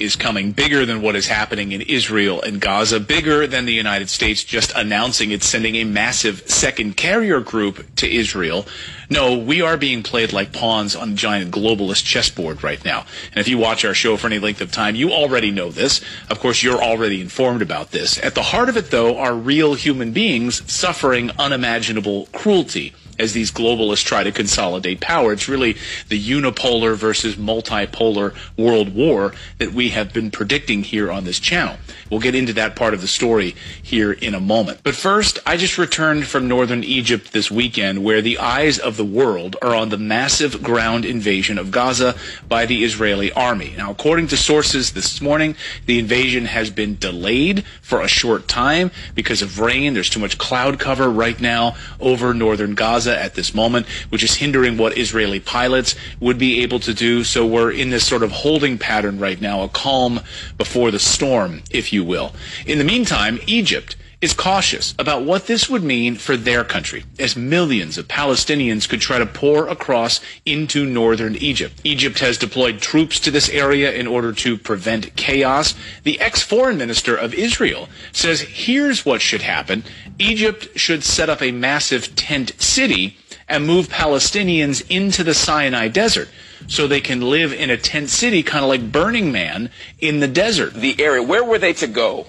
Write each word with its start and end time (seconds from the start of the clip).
is 0.00 0.16
coming, 0.16 0.52
bigger 0.52 0.86
than 0.86 1.02
what 1.02 1.16
is 1.16 1.28
happening 1.28 1.72
in 1.72 1.82
Israel 1.82 2.40
and 2.42 2.60
Gaza, 2.60 3.00
bigger 3.00 3.46
than 3.46 3.64
the 3.64 3.72
United 3.72 4.08
States 4.08 4.44
just 4.44 4.72
announcing 4.74 5.30
it's 5.30 5.46
sending 5.46 5.76
a 5.76 5.84
massive 5.84 6.48
second 6.48 6.96
carrier 6.96 7.40
group 7.40 7.94
to 7.96 8.10
Israel. 8.10 8.66
No, 9.10 9.38
we 9.38 9.62
are 9.62 9.76
being 9.76 10.02
played 10.02 10.32
like 10.32 10.52
pawns 10.52 10.94
on 10.94 11.12
a 11.12 11.14
giant 11.14 11.52
globalist 11.52 12.04
chessboard 12.04 12.62
right 12.62 12.84
now. 12.84 13.06
And 13.32 13.38
if 13.38 13.48
you 13.48 13.58
watch 13.58 13.84
our 13.84 13.94
show 13.94 14.16
for 14.16 14.26
any 14.26 14.38
length 14.38 14.60
of 14.60 14.70
time, 14.70 14.94
you 14.94 15.10
already 15.10 15.50
know 15.50 15.70
this. 15.70 16.00
Of 16.28 16.40
course, 16.40 16.62
you're 16.62 16.82
already 16.82 17.20
informed 17.20 17.62
about 17.62 17.90
this. 17.90 18.22
At 18.22 18.34
the 18.34 18.42
heart 18.42 18.68
of 18.68 18.76
it, 18.76 18.90
though, 18.90 19.18
are 19.18 19.34
real 19.34 19.74
human 19.74 20.12
beings 20.12 20.70
suffering 20.70 21.30
unimaginable 21.38 22.26
cruelty 22.32 22.94
as 23.18 23.32
these 23.32 23.50
globalists 23.50 24.04
try 24.04 24.22
to 24.22 24.32
consolidate 24.32 25.00
power. 25.00 25.32
It's 25.32 25.48
really 25.48 25.76
the 26.08 26.22
unipolar 26.22 26.96
versus 26.96 27.36
multipolar 27.36 28.34
world 28.56 28.94
war 28.94 29.34
that 29.58 29.72
we 29.72 29.90
have 29.90 30.12
been 30.12 30.30
predicting 30.30 30.82
here 30.82 31.10
on 31.10 31.24
this 31.24 31.40
channel. 31.40 31.76
We'll 32.10 32.20
get 32.20 32.34
into 32.34 32.52
that 32.54 32.76
part 32.76 32.94
of 32.94 33.00
the 33.00 33.08
story 33.08 33.54
here 33.82 34.12
in 34.12 34.34
a 34.34 34.40
moment. 34.40 34.80
But 34.82 34.94
first, 34.94 35.38
I 35.44 35.56
just 35.56 35.78
returned 35.78 36.26
from 36.26 36.48
northern 36.48 36.84
Egypt 36.84 37.32
this 37.32 37.50
weekend 37.50 38.02
where 38.04 38.22
the 38.22 38.38
eyes 38.38 38.78
of 38.78 38.96
the 38.96 39.04
world 39.04 39.56
are 39.60 39.74
on 39.74 39.90
the 39.90 39.98
massive 39.98 40.62
ground 40.62 41.04
invasion 41.04 41.58
of 41.58 41.70
Gaza 41.70 42.14
by 42.48 42.66
the 42.66 42.84
Israeli 42.84 43.32
army. 43.32 43.74
Now, 43.76 43.90
according 43.90 44.28
to 44.28 44.36
sources 44.36 44.92
this 44.92 45.20
morning, 45.20 45.54
the 45.86 45.98
invasion 45.98 46.46
has 46.46 46.70
been 46.70 46.96
delayed 46.96 47.64
for 47.82 48.00
a 48.00 48.08
short 48.08 48.48
time 48.48 48.90
because 49.14 49.42
of 49.42 49.58
rain. 49.58 49.94
There's 49.94 50.10
too 50.10 50.20
much 50.20 50.38
cloud 50.38 50.78
cover 50.78 51.10
right 51.10 51.38
now 51.40 51.76
over 52.00 52.32
northern 52.32 52.74
Gaza 52.74 53.07
at 53.12 53.34
this 53.34 53.54
moment, 53.54 53.86
which 54.08 54.22
is 54.22 54.34
hindering 54.34 54.78
what 54.78 54.96
Israeli 54.96 55.40
pilots 55.40 55.94
would 56.20 56.38
be 56.38 56.62
able 56.62 56.80
to 56.80 56.94
do. 56.94 57.22
So 57.22 57.46
we're 57.46 57.70
in 57.70 57.90
this 57.90 58.06
sort 58.06 58.22
of 58.22 58.30
holding 58.30 58.78
pattern 58.78 59.18
right 59.18 59.40
now, 59.40 59.62
a 59.62 59.68
calm 59.68 60.20
before 60.56 60.90
the 60.90 60.98
storm, 60.98 61.62
if 61.70 61.92
you 61.92 61.98
you 61.98 62.04
will. 62.04 62.32
In 62.64 62.78
the 62.78 62.84
meantime, 62.84 63.40
Egypt 63.46 63.96
is 64.20 64.34
cautious 64.34 64.94
about 64.98 65.22
what 65.22 65.46
this 65.46 65.70
would 65.70 65.82
mean 65.82 66.16
for 66.16 66.36
their 66.36 66.64
country, 66.64 67.04
as 67.20 67.36
millions 67.36 67.96
of 67.96 68.08
Palestinians 68.08 68.88
could 68.88 69.00
try 69.00 69.18
to 69.18 69.26
pour 69.26 69.68
across 69.68 70.20
into 70.44 70.84
northern 70.84 71.36
Egypt. 71.36 71.80
Egypt 71.84 72.18
has 72.18 72.36
deployed 72.36 72.80
troops 72.80 73.20
to 73.20 73.30
this 73.30 73.48
area 73.50 73.92
in 73.92 74.08
order 74.08 74.32
to 74.32 74.58
prevent 74.58 75.14
chaos. 75.14 75.74
The 76.02 76.18
ex-foreign 76.20 76.76
minister 76.76 77.14
of 77.14 77.32
Israel 77.32 77.88
says 78.12 78.40
here's 78.40 79.06
what 79.06 79.20
should 79.20 79.42
happen. 79.42 79.84
Egypt 80.18 80.76
should 80.76 81.04
set 81.04 81.30
up 81.30 81.40
a 81.40 81.52
massive 81.52 82.16
tent 82.16 82.60
city 82.60 83.16
and 83.48 83.66
move 83.66 83.88
Palestinians 83.88 84.84
into 84.90 85.22
the 85.22 85.32
Sinai 85.32 85.86
desert 85.86 86.28
so 86.66 86.86
they 86.86 87.00
can 87.00 87.20
live 87.20 87.52
in 87.52 87.70
a 87.70 87.76
tent 87.76 88.10
city, 88.10 88.42
kind 88.42 88.64
of 88.64 88.68
like 88.68 88.90
Burning 88.90 89.30
Man 89.30 89.70
in 90.00 90.18
the 90.18 90.28
desert. 90.28 90.74
The 90.74 91.00
area, 91.00 91.22
where 91.22 91.44
were 91.44 91.58
they 91.58 91.72
to 91.74 91.86
go? 91.86 92.26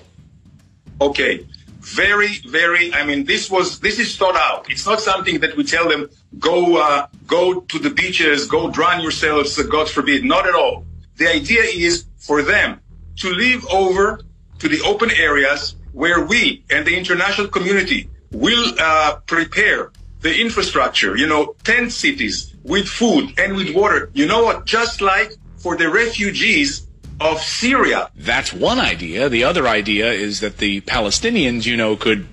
Okay. 1.02 1.46
Very, 1.80 2.40
very. 2.48 2.94
I 2.94 3.06
mean, 3.06 3.24
this 3.26 3.50
was 3.50 3.80
this 3.80 4.00
is 4.00 4.18
thought 4.18 4.36
out. 4.36 4.70
It's 4.70 4.86
not 4.86 5.00
something 5.00 5.40
that 5.40 5.56
we 5.56 5.64
tell 5.64 5.88
them 5.88 6.10
go 6.38 6.78
uh, 6.78 7.08
go 7.26 7.62
to 7.62 7.80
the 7.80 7.90
beaches, 7.90 8.48
go 8.48 8.70
drown 8.70 9.02
yourselves. 9.02 9.58
Uh, 9.58 9.64
God 9.64 9.90
forbid. 9.90 10.26
Not 10.26 10.48
at 10.48 10.56
all. 10.56 10.86
The 11.16 11.30
idea 11.30 11.64
is 11.64 12.06
for 12.18 12.42
them 12.42 12.82
to 13.18 13.30
live 13.32 13.66
over 13.68 14.22
to 14.60 14.68
the 14.68 14.82
open 14.82 15.10
areas 15.12 15.76
where 15.94 16.26
we 16.26 16.64
and 16.70 16.86
the 16.86 16.96
international 16.98 17.48
community 17.48 18.10
will 18.32 18.74
uh, 18.80 19.18
prepare 19.26 19.92
the 20.22 20.42
infrastructure, 20.42 21.16
you 21.16 21.28
know, 21.28 21.56
tent 21.64 21.92
cities 21.94 22.54
with 22.64 22.88
food 22.88 23.40
and 23.40 23.56
with 23.56 23.74
water. 23.74 24.12
You 24.14 24.26
know 24.26 24.44
what? 24.44 24.66
Just 24.66 25.02
like 25.02 25.32
for 25.58 25.78
the 25.78 25.90
refugees 25.90 26.88
of 27.20 27.42
Syria. 27.42 28.10
That's 28.16 28.54
one 28.54 28.80
idea. 28.80 29.30
The 29.30 29.44
other 29.44 29.68
idea 29.68 30.12
is 30.12 30.40
that 30.40 30.58
the 30.58 30.82
Palestinians, 30.82 31.66
you 31.66 31.78
know, 31.78 31.96
could, 31.96 32.28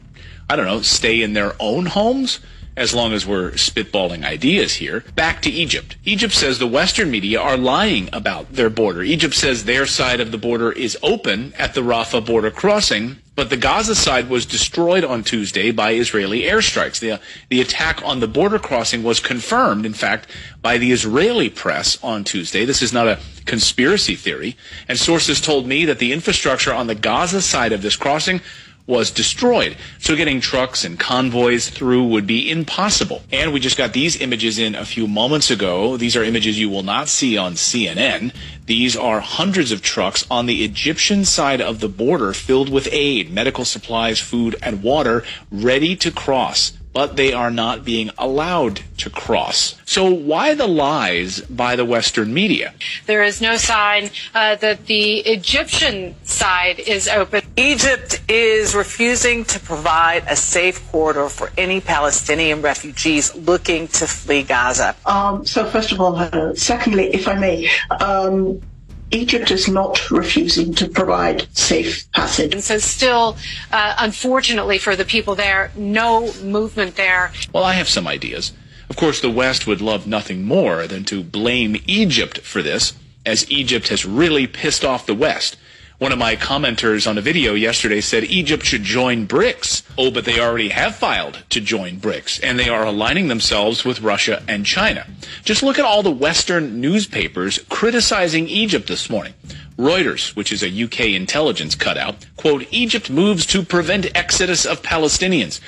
I 0.48 0.56
don't 0.56 0.66
know, 0.66 0.82
stay 0.82 1.22
in 1.22 1.32
their 1.32 1.54
own 1.58 1.86
homes 1.86 2.40
as 2.76 2.94
long 2.94 3.12
as 3.12 3.26
we're 3.26 3.52
spitballing 3.52 4.24
ideas 4.24 4.74
here. 4.74 5.02
Back 5.14 5.40
to 5.42 5.50
Egypt. 5.50 5.96
Egypt 6.04 6.34
says 6.34 6.58
the 6.58 6.66
Western 6.66 7.10
media 7.10 7.40
are 7.40 7.56
lying 7.56 8.10
about 8.12 8.52
their 8.52 8.70
border. 8.70 9.02
Egypt 9.02 9.34
says 9.34 9.64
their 9.64 9.86
side 9.86 10.20
of 10.20 10.30
the 10.30 10.38
border 10.38 10.72
is 10.72 10.98
open 11.02 11.54
at 11.54 11.74
the 11.74 11.80
Rafah 11.80 12.24
border 12.24 12.50
crossing, 12.50 13.16
but 13.36 13.50
the 13.50 13.56
Gaza 13.56 13.94
side 13.94 14.30
was 14.30 14.46
destroyed 14.46 15.04
on 15.04 15.22
Tuesday 15.22 15.70
by 15.70 15.92
Israeli 15.92 16.42
airstrikes. 16.42 16.98
The, 16.98 17.20
the 17.50 17.60
attack 17.60 18.02
on 18.02 18.20
the 18.20 18.26
border 18.26 18.58
crossing 18.58 19.02
was 19.02 19.20
confirmed, 19.20 19.84
in 19.84 19.92
fact, 19.92 20.26
by 20.62 20.78
the 20.78 20.90
Israeli 20.90 21.50
press 21.50 22.02
on 22.02 22.24
Tuesday. 22.24 22.64
This 22.64 22.80
is 22.80 22.94
not 22.94 23.06
a 23.06 23.20
conspiracy 23.44 24.14
theory. 24.14 24.56
And 24.88 24.98
sources 24.98 25.40
told 25.40 25.66
me 25.66 25.84
that 25.84 25.98
the 25.98 26.14
infrastructure 26.14 26.72
on 26.72 26.86
the 26.86 26.94
Gaza 26.94 27.42
side 27.42 27.72
of 27.72 27.82
this 27.82 27.94
crossing 27.94 28.40
was 28.86 29.10
destroyed. 29.10 29.76
So 29.98 30.14
getting 30.14 30.40
trucks 30.40 30.84
and 30.84 30.98
convoys 30.98 31.68
through 31.68 32.04
would 32.04 32.26
be 32.26 32.50
impossible. 32.50 33.22
And 33.32 33.52
we 33.52 33.60
just 33.60 33.76
got 33.76 33.92
these 33.92 34.20
images 34.20 34.58
in 34.58 34.74
a 34.74 34.84
few 34.84 35.08
moments 35.08 35.50
ago. 35.50 35.96
These 35.96 36.16
are 36.16 36.22
images 36.22 36.58
you 36.58 36.70
will 36.70 36.82
not 36.82 37.08
see 37.08 37.36
on 37.36 37.54
CNN. 37.54 38.32
These 38.66 38.96
are 38.96 39.20
hundreds 39.20 39.72
of 39.72 39.82
trucks 39.82 40.26
on 40.30 40.46
the 40.46 40.64
Egyptian 40.64 41.24
side 41.24 41.60
of 41.60 41.80
the 41.80 41.88
border 41.88 42.32
filled 42.32 42.68
with 42.68 42.88
aid, 42.92 43.32
medical 43.32 43.64
supplies, 43.64 44.20
food, 44.20 44.56
and 44.62 44.82
water 44.82 45.24
ready 45.50 45.96
to 45.96 46.10
cross 46.10 46.72
but 46.96 47.16
they 47.16 47.30
are 47.34 47.50
not 47.50 47.84
being 47.84 48.10
allowed 48.16 48.80
to 48.96 49.10
cross. 49.10 49.76
So 49.84 50.10
why 50.10 50.54
the 50.54 50.66
lies 50.66 51.42
by 51.42 51.76
the 51.76 51.84
Western 51.84 52.32
media? 52.32 52.72
There 53.04 53.22
is 53.22 53.42
no 53.42 53.58
sign 53.58 54.08
uh, 54.34 54.54
that 54.56 54.86
the 54.86 55.18
Egyptian 55.18 56.14
side 56.24 56.78
is 56.78 57.06
open. 57.06 57.42
Egypt 57.58 58.22
is 58.30 58.74
refusing 58.74 59.44
to 59.44 59.60
provide 59.60 60.24
a 60.26 60.36
safe 60.36 60.90
corridor 60.90 61.28
for 61.28 61.52
any 61.58 61.82
Palestinian 61.82 62.62
refugees 62.62 63.34
looking 63.34 63.88
to 63.88 64.06
flee 64.06 64.42
Gaza. 64.42 64.96
Um, 65.04 65.44
so 65.44 65.68
first 65.68 65.92
of 65.92 66.00
all, 66.00 66.16
uh, 66.16 66.54
secondly, 66.54 67.12
if 67.12 67.28
I 67.28 67.34
may, 67.34 67.68
um, 68.00 68.62
Egypt 69.10 69.50
is 69.50 69.68
not 69.68 70.10
refusing 70.10 70.74
to 70.74 70.88
provide 70.88 71.46
safe 71.56 72.10
passage. 72.12 72.52
And 72.52 72.62
so, 72.62 72.78
still, 72.78 73.36
uh, 73.72 73.94
unfortunately 73.98 74.78
for 74.78 74.96
the 74.96 75.04
people 75.04 75.34
there, 75.34 75.70
no 75.76 76.32
movement 76.42 76.96
there. 76.96 77.32
Well, 77.52 77.64
I 77.64 77.74
have 77.74 77.88
some 77.88 78.06
ideas. 78.06 78.52
Of 78.88 78.96
course, 78.96 79.20
the 79.20 79.30
West 79.30 79.66
would 79.66 79.80
love 79.80 80.06
nothing 80.06 80.44
more 80.44 80.86
than 80.86 81.04
to 81.04 81.22
blame 81.22 81.76
Egypt 81.86 82.38
for 82.38 82.62
this, 82.62 82.92
as 83.24 83.50
Egypt 83.50 83.88
has 83.88 84.04
really 84.04 84.46
pissed 84.46 84.84
off 84.84 85.06
the 85.06 85.14
West. 85.14 85.56
One 85.98 86.12
of 86.12 86.18
my 86.18 86.36
commenters 86.36 87.08
on 87.08 87.16
a 87.16 87.22
video 87.22 87.54
yesterday 87.54 88.02
said 88.02 88.24
Egypt 88.24 88.66
should 88.66 88.82
join 88.82 89.26
BRICS. 89.26 89.82
Oh, 89.96 90.10
but 90.10 90.26
they 90.26 90.38
already 90.38 90.68
have 90.68 90.94
filed 90.94 91.42
to 91.48 91.58
join 91.58 92.00
BRICS, 92.00 92.38
and 92.42 92.58
they 92.58 92.68
are 92.68 92.84
aligning 92.84 93.28
themselves 93.28 93.82
with 93.82 94.02
Russia 94.02 94.42
and 94.46 94.66
China. 94.66 95.06
Just 95.42 95.62
look 95.62 95.78
at 95.78 95.86
all 95.86 96.02
the 96.02 96.10
Western 96.10 96.82
newspapers 96.82 97.60
criticizing 97.70 98.46
Egypt 98.46 98.88
this 98.88 99.08
morning. 99.08 99.32
Reuters, 99.78 100.36
which 100.36 100.52
is 100.52 100.62
a 100.62 100.84
UK 100.84 101.14
intelligence 101.14 101.74
cutout, 101.74 102.26
quote, 102.36 102.66
Egypt 102.70 103.08
moves 103.08 103.46
to 103.46 103.62
prevent 103.62 104.14
exodus 104.14 104.66
of 104.66 104.82
Palestinians. 104.82 105.60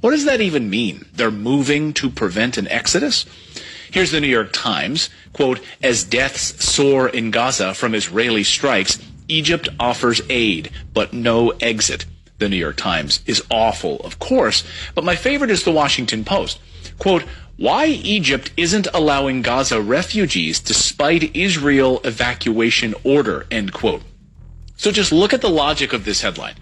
What 0.00 0.10
does 0.10 0.24
that 0.24 0.40
even 0.40 0.68
mean? 0.68 1.06
They're 1.12 1.30
moving 1.30 1.92
to 1.94 2.10
prevent 2.10 2.58
an 2.58 2.66
exodus? 2.66 3.26
Here's 3.92 4.10
the 4.10 4.20
New 4.20 4.26
York 4.26 4.52
Times, 4.52 5.08
quote, 5.32 5.60
as 5.84 6.02
deaths 6.02 6.64
soar 6.64 7.08
in 7.08 7.30
Gaza 7.30 7.74
from 7.74 7.94
Israeli 7.94 8.42
strikes, 8.42 8.98
Egypt 9.28 9.68
offers 9.78 10.20
aid, 10.28 10.70
but 10.92 11.12
no 11.12 11.50
exit. 11.60 12.06
The 12.38 12.48
New 12.48 12.56
York 12.56 12.76
Times 12.76 13.20
is 13.26 13.42
awful, 13.50 14.00
of 14.00 14.18
course, 14.18 14.64
but 14.94 15.04
my 15.04 15.16
favorite 15.16 15.50
is 15.50 15.64
the 15.64 15.72
Washington 15.72 16.24
Post. 16.24 16.60
Quote, 16.98 17.24
why 17.56 17.86
Egypt 17.86 18.52
isn't 18.56 18.86
allowing 18.94 19.42
Gaza 19.42 19.80
refugees 19.80 20.60
despite 20.60 21.34
Israel 21.34 22.00
evacuation 22.04 22.94
order, 23.02 23.46
end 23.50 23.72
quote. 23.72 24.02
So 24.76 24.92
just 24.92 25.10
look 25.10 25.32
at 25.32 25.40
the 25.40 25.50
logic 25.50 25.92
of 25.92 26.04
this 26.04 26.20
headline. 26.20 26.54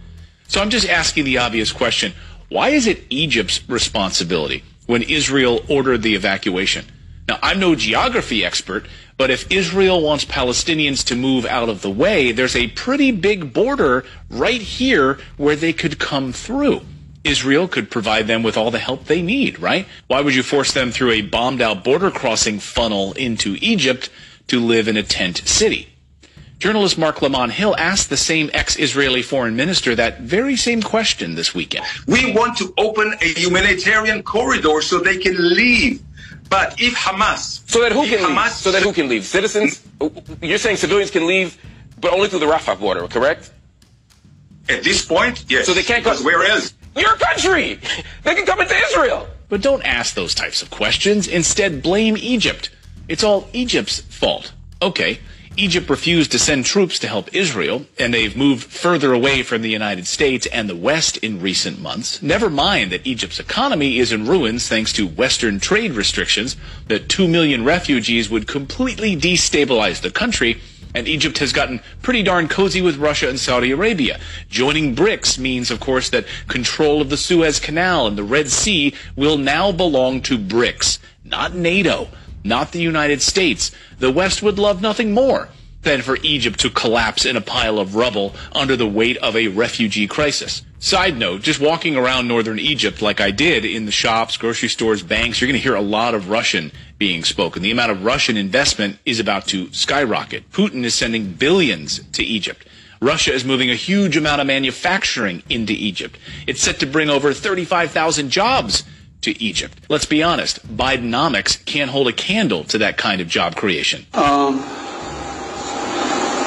So 0.48 0.62
I'm 0.62 0.70
just 0.70 0.88
asking 0.88 1.24
the 1.24 1.36
obvious 1.36 1.70
question. 1.70 2.14
Why 2.48 2.70
is 2.70 2.86
it 2.86 3.04
Egypt's 3.10 3.68
responsibility 3.68 4.64
when 4.86 5.02
Israel 5.02 5.60
ordered 5.68 6.00
the 6.00 6.14
evacuation? 6.14 6.86
Now, 7.28 7.38
I'm 7.42 7.60
no 7.60 7.74
geography 7.74 8.44
expert, 8.44 8.86
but 9.18 9.30
if 9.30 9.50
Israel 9.50 10.02
wants 10.02 10.24
Palestinians 10.24 11.04
to 11.06 11.16
move 11.16 11.46
out 11.46 11.68
of 11.68 11.82
the 11.82 11.90
way, 11.90 12.32
there's 12.32 12.56
a 12.56 12.68
pretty 12.68 13.10
big 13.10 13.52
border 13.52 14.04
right 14.28 14.60
here 14.60 15.18
where 15.36 15.56
they 15.56 15.72
could 15.72 15.98
come 15.98 16.32
through. 16.32 16.82
Israel 17.24 17.66
could 17.66 17.90
provide 17.90 18.26
them 18.26 18.42
with 18.42 18.56
all 18.56 18.70
the 18.70 18.78
help 18.78 19.06
they 19.06 19.20
need, 19.20 19.58
right? 19.58 19.86
Why 20.06 20.20
would 20.20 20.34
you 20.34 20.42
force 20.42 20.72
them 20.72 20.92
through 20.92 21.10
a 21.12 21.22
bombed 21.22 21.60
out 21.60 21.82
border 21.82 22.10
crossing 22.10 22.60
funnel 22.60 23.14
into 23.14 23.56
Egypt 23.60 24.10
to 24.46 24.60
live 24.60 24.86
in 24.86 24.96
a 24.96 25.02
tent 25.02 25.38
city? 25.38 25.88
Journalist 26.58 26.96
Marc 26.96 27.20
Lamont 27.20 27.52
Hill 27.52 27.74
asked 27.76 28.08
the 28.08 28.16
same 28.16 28.48
ex-Israeli 28.54 29.22
foreign 29.22 29.56
minister 29.56 29.94
that 29.94 30.20
very 30.20 30.56
same 30.56 30.80
question 30.80 31.34
this 31.34 31.54
weekend. 31.54 31.84
We 32.06 32.32
want 32.32 32.56
to 32.58 32.72
open 32.78 33.14
a 33.20 33.34
humanitarian 33.38 34.22
corridor 34.22 34.80
so 34.80 35.00
they 35.00 35.18
can 35.18 35.36
leave 35.36 36.02
but 36.48 36.80
if 36.80 36.94
Hamas, 36.94 37.68
so 37.68 37.80
that 37.80 37.92
who 37.92 38.06
can 38.06 38.18
Hamas, 38.20 38.44
leave? 38.44 38.52
So 38.52 38.72
that 38.72 38.82
who 38.82 38.92
can 38.92 39.08
leave? 39.08 39.24
Citizens? 39.24 39.82
You're 40.42 40.58
saying 40.58 40.76
civilians 40.76 41.10
can 41.10 41.26
leave 41.26 41.58
But 42.00 42.12
only 42.12 42.28
through 42.28 42.40
the 42.40 42.46
Rafah 42.46 42.78
border, 42.78 43.06
correct? 43.08 43.50
At 44.68 44.82
this 44.84 45.04
point, 45.04 45.44
yes. 45.48 45.66
So 45.66 45.72
they 45.74 45.82
can't 45.82 46.04
go- 46.04 46.10
Because 46.10 46.24
where 46.24 46.44
else? 46.44 46.74
Your 46.96 47.14
country! 47.14 47.78
They 48.24 48.34
can 48.34 48.46
come 48.46 48.60
into 48.60 48.74
Israel! 48.74 49.28
But 49.48 49.62
don't 49.62 49.82
ask 49.82 50.14
those 50.14 50.34
types 50.34 50.62
of 50.62 50.70
questions. 50.70 51.28
Instead, 51.28 51.82
blame 51.82 52.16
Egypt. 52.16 52.70
It's 53.08 53.22
all 53.22 53.48
Egypt's 53.52 54.00
fault. 54.00 54.52
Okay, 54.82 55.20
Egypt 55.58 55.88
refused 55.88 56.32
to 56.32 56.38
send 56.38 56.66
troops 56.66 56.98
to 56.98 57.08
help 57.08 57.34
Israel, 57.34 57.86
and 57.98 58.12
they've 58.12 58.36
moved 58.36 58.64
further 58.64 59.14
away 59.14 59.42
from 59.42 59.62
the 59.62 59.70
United 59.70 60.06
States 60.06 60.46
and 60.48 60.68
the 60.68 60.76
West 60.76 61.16
in 61.18 61.40
recent 61.40 61.80
months. 61.80 62.20
Never 62.20 62.50
mind 62.50 62.92
that 62.92 63.06
Egypt's 63.06 63.40
economy 63.40 63.98
is 63.98 64.12
in 64.12 64.26
ruins 64.26 64.68
thanks 64.68 64.92
to 64.92 65.06
Western 65.06 65.58
trade 65.58 65.92
restrictions, 65.92 66.56
that 66.88 67.08
2 67.08 67.26
million 67.26 67.64
refugees 67.64 68.28
would 68.28 68.46
completely 68.46 69.16
destabilize 69.16 70.02
the 70.02 70.10
country, 70.10 70.60
and 70.94 71.08
Egypt 71.08 71.38
has 71.38 71.54
gotten 71.54 71.80
pretty 72.02 72.22
darn 72.22 72.48
cozy 72.48 72.82
with 72.82 72.98
Russia 72.98 73.28
and 73.28 73.40
Saudi 73.40 73.70
Arabia. 73.70 74.20
Joining 74.50 74.94
BRICS 74.94 75.38
means, 75.38 75.70
of 75.70 75.80
course, 75.80 76.10
that 76.10 76.26
control 76.48 77.00
of 77.00 77.08
the 77.08 77.16
Suez 77.16 77.60
Canal 77.60 78.06
and 78.06 78.18
the 78.18 78.24
Red 78.24 78.50
Sea 78.50 78.92
will 79.14 79.38
now 79.38 79.72
belong 79.72 80.20
to 80.22 80.36
BRICS, 80.36 80.98
not 81.24 81.54
NATO, 81.54 82.08
not 82.46 82.72
the 82.72 82.80
United 82.80 83.22
States. 83.22 83.70
The 83.98 84.10
West 84.10 84.42
would 84.42 84.58
love 84.58 84.80
nothing 84.80 85.12
more 85.12 85.48
than 85.82 86.02
for 86.02 86.18
Egypt 86.22 86.58
to 86.60 86.70
collapse 86.70 87.24
in 87.24 87.36
a 87.36 87.40
pile 87.40 87.78
of 87.78 87.94
rubble 87.94 88.34
under 88.52 88.76
the 88.76 88.86
weight 88.86 89.16
of 89.18 89.36
a 89.36 89.48
refugee 89.48 90.06
crisis. 90.06 90.62
Side 90.80 91.16
note, 91.16 91.42
just 91.42 91.60
walking 91.60 91.96
around 91.96 92.28
northern 92.28 92.58
Egypt 92.58 93.00
like 93.00 93.20
I 93.20 93.30
did 93.30 93.64
in 93.64 93.86
the 93.86 93.92
shops, 93.92 94.36
grocery 94.36 94.68
stores, 94.68 95.02
banks, 95.02 95.40
you're 95.40 95.48
going 95.48 95.58
to 95.58 95.62
hear 95.62 95.74
a 95.74 95.80
lot 95.80 96.14
of 96.14 96.28
Russian 96.28 96.72
being 96.98 97.24
spoken. 97.24 97.62
The 97.62 97.70
amount 97.70 97.92
of 97.92 98.04
Russian 98.04 98.36
investment 98.36 98.98
is 99.04 99.20
about 99.20 99.46
to 99.48 99.72
skyrocket. 99.72 100.50
Putin 100.50 100.84
is 100.84 100.94
sending 100.94 101.32
billions 101.32 102.00
to 102.12 102.22
Egypt. 102.22 102.66
Russia 103.00 103.32
is 103.32 103.44
moving 103.44 103.70
a 103.70 103.74
huge 103.74 104.16
amount 104.16 104.40
of 104.40 104.46
manufacturing 104.46 105.42
into 105.48 105.72
Egypt. 105.72 106.18
It's 106.46 106.62
set 106.62 106.80
to 106.80 106.86
bring 106.86 107.10
over 107.10 107.32
35,000 107.32 108.30
jobs 108.30 108.84
to 109.26 109.42
Egypt. 109.42 109.78
Let's 109.88 110.06
be 110.06 110.22
honest, 110.22 110.66
Bidenomics 110.76 111.64
can't 111.64 111.90
hold 111.90 112.06
a 112.08 112.12
candle 112.12 112.62
to 112.64 112.78
that 112.78 112.96
kind 112.96 113.20
of 113.20 113.28
job 113.28 113.56
creation. 113.56 114.06
Um, 114.14 114.60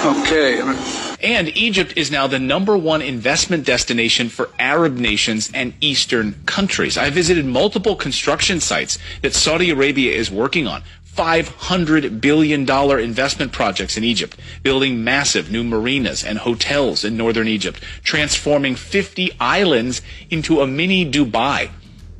okay. 0.05 0.61
And 1.21 1.49
Egypt 1.57 1.93
is 1.97 2.09
now 2.09 2.27
the 2.27 2.39
number 2.39 2.77
one 2.77 3.01
investment 3.01 3.65
destination 3.65 4.29
for 4.29 4.49
Arab 4.57 4.95
nations 4.95 5.51
and 5.53 5.73
Eastern 5.81 6.35
countries. 6.45 6.97
I 6.97 7.09
visited 7.09 7.45
multiple 7.45 7.97
construction 7.97 8.61
sites 8.61 8.97
that 9.21 9.33
Saudi 9.33 9.69
Arabia 9.69 10.13
is 10.13 10.31
working 10.31 10.65
on. 10.65 10.81
$500 11.17 12.21
billion 12.21 12.61
investment 13.01 13.51
projects 13.51 13.97
in 13.97 14.05
Egypt, 14.05 14.37
building 14.63 15.03
massive 15.03 15.51
new 15.51 15.65
marinas 15.65 16.23
and 16.23 16.37
hotels 16.37 17.03
in 17.03 17.17
northern 17.17 17.49
Egypt, 17.49 17.83
transforming 18.03 18.73
50 18.73 19.31
islands 19.37 20.01
into 20.29 20.61
a 20.61 20.67
mini 20.67 21.09
Dubai. 21.11 21.71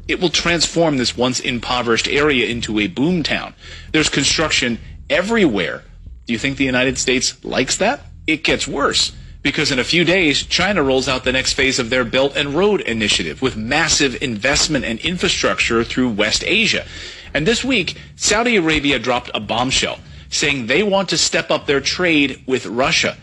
It 0.09 0.19
will 0.19 0.29
transform 0.29 0.97
this 0.97 1.15
once 1.15 1.39
impoverished 1.39 2.07
area 2.07 2.47
into 2.47 2.79
a 2.79 2.87
boom 2.87 3.21
town. 3.21 3.53
There's 3.91 4.09
construction 4.09 4.79
everywhere. 5.07 5.83
Do 6.25 6.33
you 6.33 6.39
think 6.39 6.57
the 6.57 6.65
United 6.65 6.97
States 6.97 7.45
likes 7.45 7.77
that? 7.77 8.01
It 8.25 8.43
gets 8.43 8.67
worse 8.67 9.11
because 9.43 9.71
in 9.71 9.77
a 9.77 9.83
few 9.83 10.03
days, 10.03 10.41
China 10.41 10.81
rolls 10.81 11.07
out 11.07 11.25
the 11.25 11.31
next 11.31 11.53
phase 11.53 11.77
of 11.77 11.91
their 11.91 12.03
Belt 12.03 12.35
and 12.35 12.55
Road 12.55 12.81
Initiative 12.81 13.39
with 13.43 13.55
massive 13.55 14.19
investment 14.23 14.83
and 14.83 14.97
infrastructure 15.01 15.83
through 15.83 16.09
West 16.09 16.43
Asia. 16.43 16.87
And 17.35 17.45
this 17.45 17.63
week, 17.63 17.95
Saudi 18.15 18.55
Arabia 18.55 18.97
dropped 18.97 19.29
a 19.35 19.39
bombshell 19.39 19.99
saying 20.31 20.65
they 20.65 20.81
want 20.81 21.09
to 21.09 21.19
step 21.19 21.51
up 21.51 21.67
their 21.67 21.81
trade 21.81 22.43
with 22.47 22.65
Russia. 22.65 23.15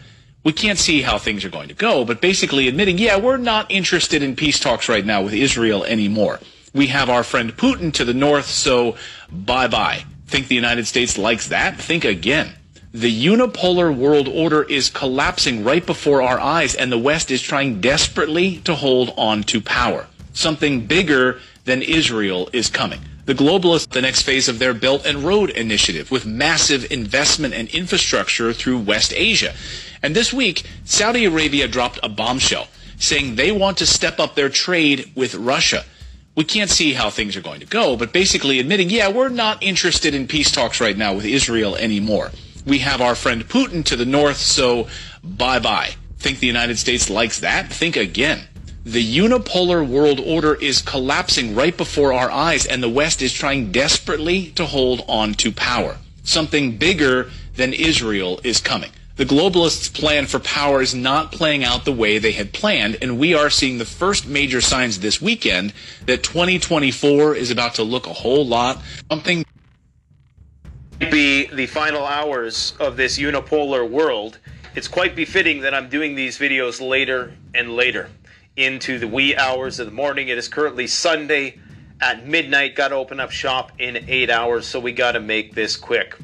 We 0.45 0.53
can't 0.53 0.79
see 0.79 1.03
how 1.03 1.19
things 1.19 1.45
are 1.45 1.51
going 1.51 1.67
to 1.67 1.75
go, 1.75 2.05
but 2.05 2.21
basically 2.21 2.69
admitting, 2.69 2.99
yeah, 2.99 3.19
we're 3.19 3.39
not 3.39 3.69
interested 3.73 4.23
in 4.23 4.37
peace 4.37 4.61
talks 4.61 4.89
right 4.89 5.05
now 5.05 5.23
with 5.23 5.35
Israel 5.35 5.85
anymore. 5.85 6.39
We 6.77 6.89
have 6.89 7.09
our 7.09 7.25
friend 7.25 7.57
Putin 7.57 7.91
to 7.95 8.05
the 8.05 8.13
north, 8.13 8.45
so 8.45 8.97
bye 9.33 9.67
bye. 9.67 10.05
Think 10.27 10.49
the 10.49 10.55
United 10.55 10.87
States 10.87 11.17
likes 11.17 11.49
that? 11.49 11.81
Think 11.81 12.05
again. 12.05 12.53
The 12.93 13.27
unipolar 13.27 13.97
world 13.97 14.29
order 14.29 14.63
is 14.63 14.91
collapsing 14.91 15.65
right 15.65 15.87
before 15.87 16.21
our 16.21 16.39
eyes, 16.39 16.75
and 16.75 16.93
the 16.93 16.99
West 16.99 17.31
is 17.31 17.41
trying 17.41 17.81
desperately 17.81 18.59
to 18.59 18.75
hold 18.75 19.15
on 19.17 19.43
to 19.45 19.63
power. 19.63 20.07
Something 20.35 20.87
bigger 20.87 21.41
than 21.65 21.81
Israel 21.81 22.51
is 22.53 22.69
coming. 22.69 23.01
The 23.25 23.35
globalists, 23.35 23.89
the 23.89 24.03
next 24.03 24.23
phase 24.23 24.47
of 24.47 24.59
their 24.59 24.75
Belt 24.75 25.07
and 25.07 25.21
Road 25.21 25.49
Initiative, 25.49 26.11
with 26.11 26.27
massive 26.27 26.93
investment 26.93 27.55
and 27.55 27.69
infrastructure 27.71 28.53
through 28.53 28.81
West 28.81 29.15
Asia. 29.17 29.55
And 30.03 30.15
this 30.15 30.31
week, 30.31 30.65
Saudi 30.85 31.25
Arabia 31.25 31.69
dropped 31.69 32.01
a 32.03 32.11
bombshell 32.11 32.69
saying 32.99 33.37
they 33.37 33.51
want 33.51 33.79
to 33.79 33.87
step 33.87 34.21
up 34.21 34.35
their 34.35 34.51
trade 34.51 35.11
with 35.15 35.35
Russia. 35.35 35.83
We 36.37 36.45
can't 36.45 36.69
see 36.69 36.93
how 36.93 37.09
things 37.09 37.35
are 37.35 37.41
going 37.41 37.61
to 37.61 37.67
go, 37.67 37.97
but 37.97 38.13
basically 38.13 38.61
admitting, 38.61 38.91
yeah, 38.91 39.09
we're 39.09 39.31
not 39.31 39.63
interested 39.63 40.15
in 40.15 40.29
peace 40.29 40.51
talks 40.51 40.83
right 40.83 40.97
now 40.97 41.15
with 41.15 41.25
Israel 41.25 41.77
anymore. 41.77 42.31
We 42.67 42.79
have 42.81 43.01
our 43.01 43.15
friend 43.15 43.49
Putin 43.49 43.83
to 43.87 43.97
the 43.97 44.05
north, 44.05 44.37
so 44.37 44.87
bye 45.25 45.61
bye. 45.61 45.95
Think 46.19 46.41
the 46.41 46.47
United 46.47 46.79
States 46.79 47.09
likes 47.09 47.41
that? 47.41 47.73
Think 47.73 47.97
again. 47.97 48.49
The 48.85 49.17
unipolar 49.19 49.89
world 49.89 50.21
order 50.21 50.55
is 50.55 50.83
collapsing 50.83 51.55
right 51.55 51.75
before 51.75 52.13
our 52.13 52.31
eyes, 52.31 52.67
and 52.67 52.83
the 52.83 52.89
West 52.91 53.23
is 53.23 53.33
trying 53.33 53.73
desperately 53.73 54.51
to 54.57 54.67
hold 54.67 55.05
on 55.09 55.33
to 55.35 55.51
power. 55.51 55.97
Something 56.23 56.77
bigger 56.77 57.31
than 57.55 57.73
Israel 57.73 58.41
is 58.45 58.61
coming. 58.61 58.91
The 59.17 59.25
globalists' 59.25 59.93
plan 59.93 60.27
for 60.27 60.39
power 60.39 60.83
is 60.83 60.95
not 60.95 61.33
playing 61.33 61.65
out 61.65 61.87
the 61.87 61.93
way 61.93 62.19
they 62.19 62.33
had 62.33 62.53
planned, 62.53 62.99
and 63.01 63.19
we 63.19 63.33
are 63.33 63.49
seeing 63.49 63.79
the 63.79 63.87
first 63.87 64.27
major 64.27 64.61
signs 64.61 65.01
this 65.01 65.23
weekend 65.23 65.73
that 66.05 66.23
2024 66.23 67.35
is 67.35 67.51
about 67.51 67.75
to 67.77 67.83
look 67.83 68.07
a 68.07 68.13
whole 68.13 68.47
lot 68.47 68.83
something 69.11 69.45
be 70.99 71.47
the 71.47 71.67
final 71.67 72.05
hours 72.05 72.75
of 72.81 72.97
this 72.97 73.19
unipolar 73.19 73.89
world, 73.89 74.39
it's 74.75 74.89
quite 74.89 75.15
befitting 75.15 75.61
that 75.61 75.75
I'm 75.75 75.89
doing 75.89 76.15
these 76.15 76.39
videos 76.39 76.87
later 76.87 77.35
and 77.55 77.75
later 77.75 78.11
into 78.57 78.99
the 78.99 79.09
wee 79.09 79.37
hours 79.37 79.79
of 79.79 79.87
the 79.87 79.93
morning. 79.93 80.29
It 80.29 80.39
is 80.39 80.49
currently 80.49 80.87
Sunday 80.87 81.59
at 82.01 82.27
midnight. 82.27 82.77
Got 82.77 82.89
to 82.89 82.97
open 82.97 83.21
up 83.21 83.31
shop 83.31 83.73
in 83.79 84.05
eight 84.09 84.31
hours, 84.31 84.67
so 84.67 84.81
we 84.81 84.93
got 84.93 85.13
to 85.13 85.21
make 85.21 85.55
this 85.55 85.77
quick. 85.77 86.17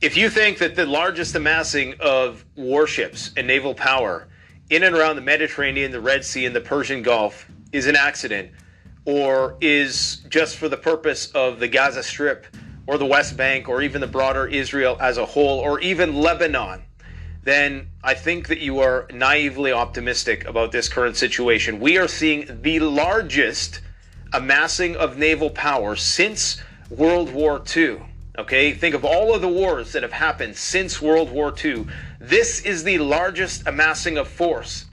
If 0.00 0.16
you 0.16 0.30
think 0.30 0.56
that 0.58 0.76
the 0.76 0.86
largest 0.86 1.34
amassing 1.34 1.92
of 2.00 2.46
warships 2.56 3.32
and 3.36 3.46
naval 3.46 3.74
power 3.74 4.28
in 4.70 4.82
and 4.82 4.96
around 4.96 5.16
the 5.16 5.22
Mediterranean, 5.22 5.92
the 5.92 6.00
Red 6.00 6.24
Sea, 6.24 6.46
and 6.46 6.56
the 6.56 6.60
Persian 6.62 7.02
Gulf 7.02 7.50
is 7.70 7.86
an 7.86 7.96
accident, 7.96 8.50
or 9.04 9.58
is 9.60 10.22
just 10.30 10.56
for 10.56 10.70
the 10.70 10.76
purpose 10.78 11.30
of 11.32 11.60
the 11.60 11.68
Gaza 11.68 12.02
Strip, 12.02 12.46
or 12.86 12.96
the 12.96 13.04
West 13.04 13.36
Bank, 13.36 13.68
or 13.68 13.82
even 13.82 14.00
the 14.00 14.06
broader 14.06 14.46
Israel 14.46 14.96
as 15.02 15.18
a 15.18 15.26
whole, 15.26 15.58
or 15.58 15.78
even 15.80 16.14
Lebanon, 16.14 16.82
then 17.42 17.88
I 18.02 18.14
think 18.14 18.48
that 18.48 18.60
you 18.60 18.78
are 18.78 19.06
naively 19.12 19.70
optimistic 19.70 20.46
about 20.46 20.72
this 20.72 20.88
current 20.88 21.18
situation. 21.18 21.78
We 21.78 21.98
are 21.98 22.08
seeing 22.08 22.62
the 22.62 22.80
largest 22.80 23.82
amassing 24.32 24.96
of 24.96 25.18
naval 25.18 25.50
power 25.50 25.94
since 25.94 26.62
World 26.88 27.34
War 27.34 27.62
II. 27.76 28.00
Okay, 28.40 28.72
think 28.72 28.94
of 28.94 29.04
all 29.04 29.34
of 29.34 29.42
the 29.42 29.48
wars 29.48 29.92
that 29.92 30.02
have 30.02 30.14
happened 30.14 30.56
since 30.56 31.02
World 31.02 31.30
War 31.30 31.54
II. 31.62 31.84
This 32.18 32.62
is 32.62 32.84
the 32.84 32.96
largest 32.96 33.66
amassing 33.66 34.16
of 34.16 34.28
force. 34.28 34.86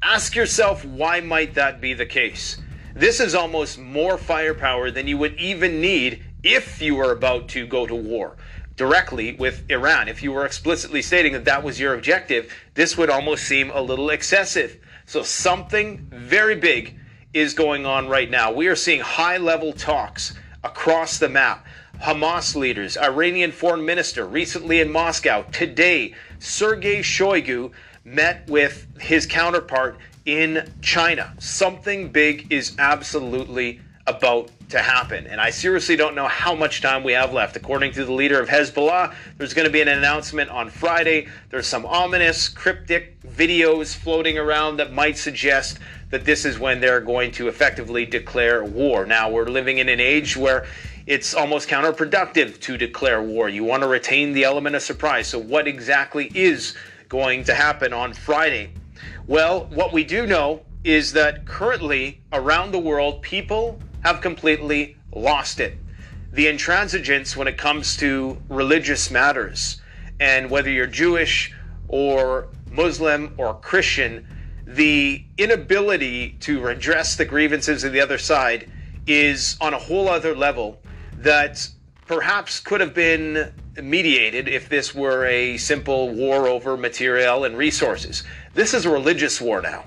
Ask 0.00 0.36
yourself, 0.36 0.84
why 0.84 1.18
might 1.18 1.54
that 1.54 1.80
be 1.80 1.92
the 1.92 2.06
case? 2.06 2.56
This 2.94 3.18
is 3.18 3.34
almost 3.34 3.80
more 3.80 4.16
firepower 4.16 4.92
than 4.92 5.08
you 5.08 5.18
would 5.18 5.34
even 5.40 5.80
need 5.80 6.22
if 6.44 6.80
you 6.80 6.94
were 6.94 7.10
about 7.10 7.48
to 7.48 7.66
go 7.66 7.84
to 7.84 7.96
war 7.96 8.36
directly 8.76 9.32
with 9.32 9.68
Iran. 9.68 10.06
If 10.06 10.22
you 10.22 10.30
were 10.30 10.46
explicitly 10.46 11.02
stating 11.02 11.32
that 11.32 11.46
that 11.46 11.64
was 11.64 11.80
your 11.80 11.94
objective, 11.94 12.54
this 12.74 12.96
would 12.96 13.10
almost 13.10 13.42
seem 13.42 13.70
a 13.70 13.82
little 13.82 14.10
excessive. 14.10 14.78
So 15.04 15.24
something 15.24 16.06
very 16.12 16.54
big 16.54 16.96
is 17.32 17.54
going 17.54 17.86
on 17.86 18.06
right 18.06 18.30
now. 18.30 18.52
We 18.52 18.68
are 18.68 18.76
seeing 18.76 19.00
high 19.00 19.38
level 19.38 19.72
talks 19.72 20.34
across 20.62 21.18
the 21.18 21.28
map. 21.28 21.66
Hamas 22.02 22.54
leaders, 22.54 22.96
Iranian 22.96 23.52
foreign 23.52 23.84
minister 23.84 24.26
recently 24.26 24.80
in 24.80 24.90
Moscow. 24.90 25.42
Today, 25.52 26.14
Sergei 26.38 27.00
Shoigu 27.00 27.70
met 28.04 28.48
with 28.48 28.86
his 29.00 29.26
counterpart 29.26 29.96
in 30.26 30.70
China. 30.82 31.34
Something 31.38 32.08
big 32.08 32.52
is 32.52 32.74
absolutely 32.78 33.80
about 34.06 34.50
to 34.68 34.78
happen. 34.78 35.26
And 35.26 35.40
I 35.40 35.50
seriously 35.50 35.96
don't 35.96 36.14
know 36.14 36.26
how 36.26 36.54
much 36.54 36.82
time 36.82 37.04
we 37.04 37.12
have 37.12 37.32
left. 37.32 37.56
According 37.56 37.92
to 37.92 38.04
the 38.04 38.12
leader 38.12 38.38
of 38.40 38.48
Hezbollah, 38.48 39.14
there's 39.38 39.54
going 39.54 39.66
to 39.66 39.72
be 39.72 39.80
an 39.80 39.88
announcement 39.88 40.50
on 40.50 40.68
Friday. 40.68 41.28
There's 41.50 41.66
some 41.66 41.86
ominous, 41.86 42.48
cryptic 42.48 43.20
videos 43.22 43.94
floating 43.94 44.36
around 44.36 44.76
that 44.76 44.92
might 44.92 45.16
suggest 45.16 45.78
that 46.10 46.24
this 46.24 46.44
is 46.44 46.58
when 46.58 46.80
they're 46.80 47.00
going 47.00 47.32
to 47.32 47.48
effectively 47.48 48.04
declare 48.04 48.64
war. 48.64 49.06
Now, 49.06 49.30
we're 49.30 49.46
living 49.46 49.78
in 49.78 49.88
an 49.88 50.00
age 50.00 50.36
where 50.36 50.66
it's 51.06 51.34
almost 51.34 51.68
counterproductive 51.68 52.60
to 52.60 52.76
declare 52.76 53.22
war. 53.22 53.48
You 53.48 53.64
want 53.64 53.82
to 53.82 53.88
retain 53.88 54.32
the 54.32 54.44
element 54.44 54.76
of 54.76 54.82
surprise. 54.82 55.28
So, 55.28 55.38
what 55.38 55.68
exactly 55.68 56.30
is 56.34 56.74
going 57.08 57.44
to 57.44 57.54
happen 57.54 57.92
on 57.92 58.12
Friday. 58.12 58.72
Well, 59.26 59.66
what 59.66 59.92
we 59.92 60.02
do 60.04 60.26
know 60.26 60.62
is 60.82 61.12
that 61.12 61.46
currently 61.46 62.20
around 62.32 62.72
the 62.72 62.78
world, 62.78 63.22
people 63.22 63.78
have 64.02 64.20
completely 64.20 64.96
lost 65.14 65.60
it. 65.60 65.78
The 66.32 66.46
intransigence 66.46 67.36
when 67.36 67.46
it 67.46 67.56
comes 67.56 67.96
to 67.98 68.42
religious 68.48 69.10
matters, 69.10 69.80
and 70.18 70.50
whether 70.50 70.70
you're 70.70 70.86
Jewish 70.86 71.54
or 71.88 72.48
Muslim 72.70 73.34
or 73.38 73.54
Christian, 73.54 74.26
the 74.66 75.24
inability 75.38 76.30
to 76.40 76.60
redress 76.60 77.16
the 77.16 77.24
grievances 77.24 77.84
of 77.84 77.92
the 77.92 78.00
other 78.00 78.18
side 78.18 78.68
is 79.06 79.56
on 79.60 79.74
a 79.74 79.78
whole 79.78 80.08
other 80.08 80.34
level 80.34 80.80
that 81.24 81.68
perhaps 82.06 82.60
could 82.60 82.80
have 82.80 82.94
been 82.94 83.50
mediated 83.82 84.46
if 84.46 84.68
this 84.68 84.94
were 84.94 85.26
a 85.26 85.56
simple 85.56 86.10
war 86.10 86.46
over 86.46 86.76
material 86.76 87.44
and 87.44 87.56
resources. 87.56 88.22
This 88.52 88.74
is 88.74 88.84
a 88.84 88.90
religious 88.90 89.40
war 89.40 89.60
now. 89.60 89.84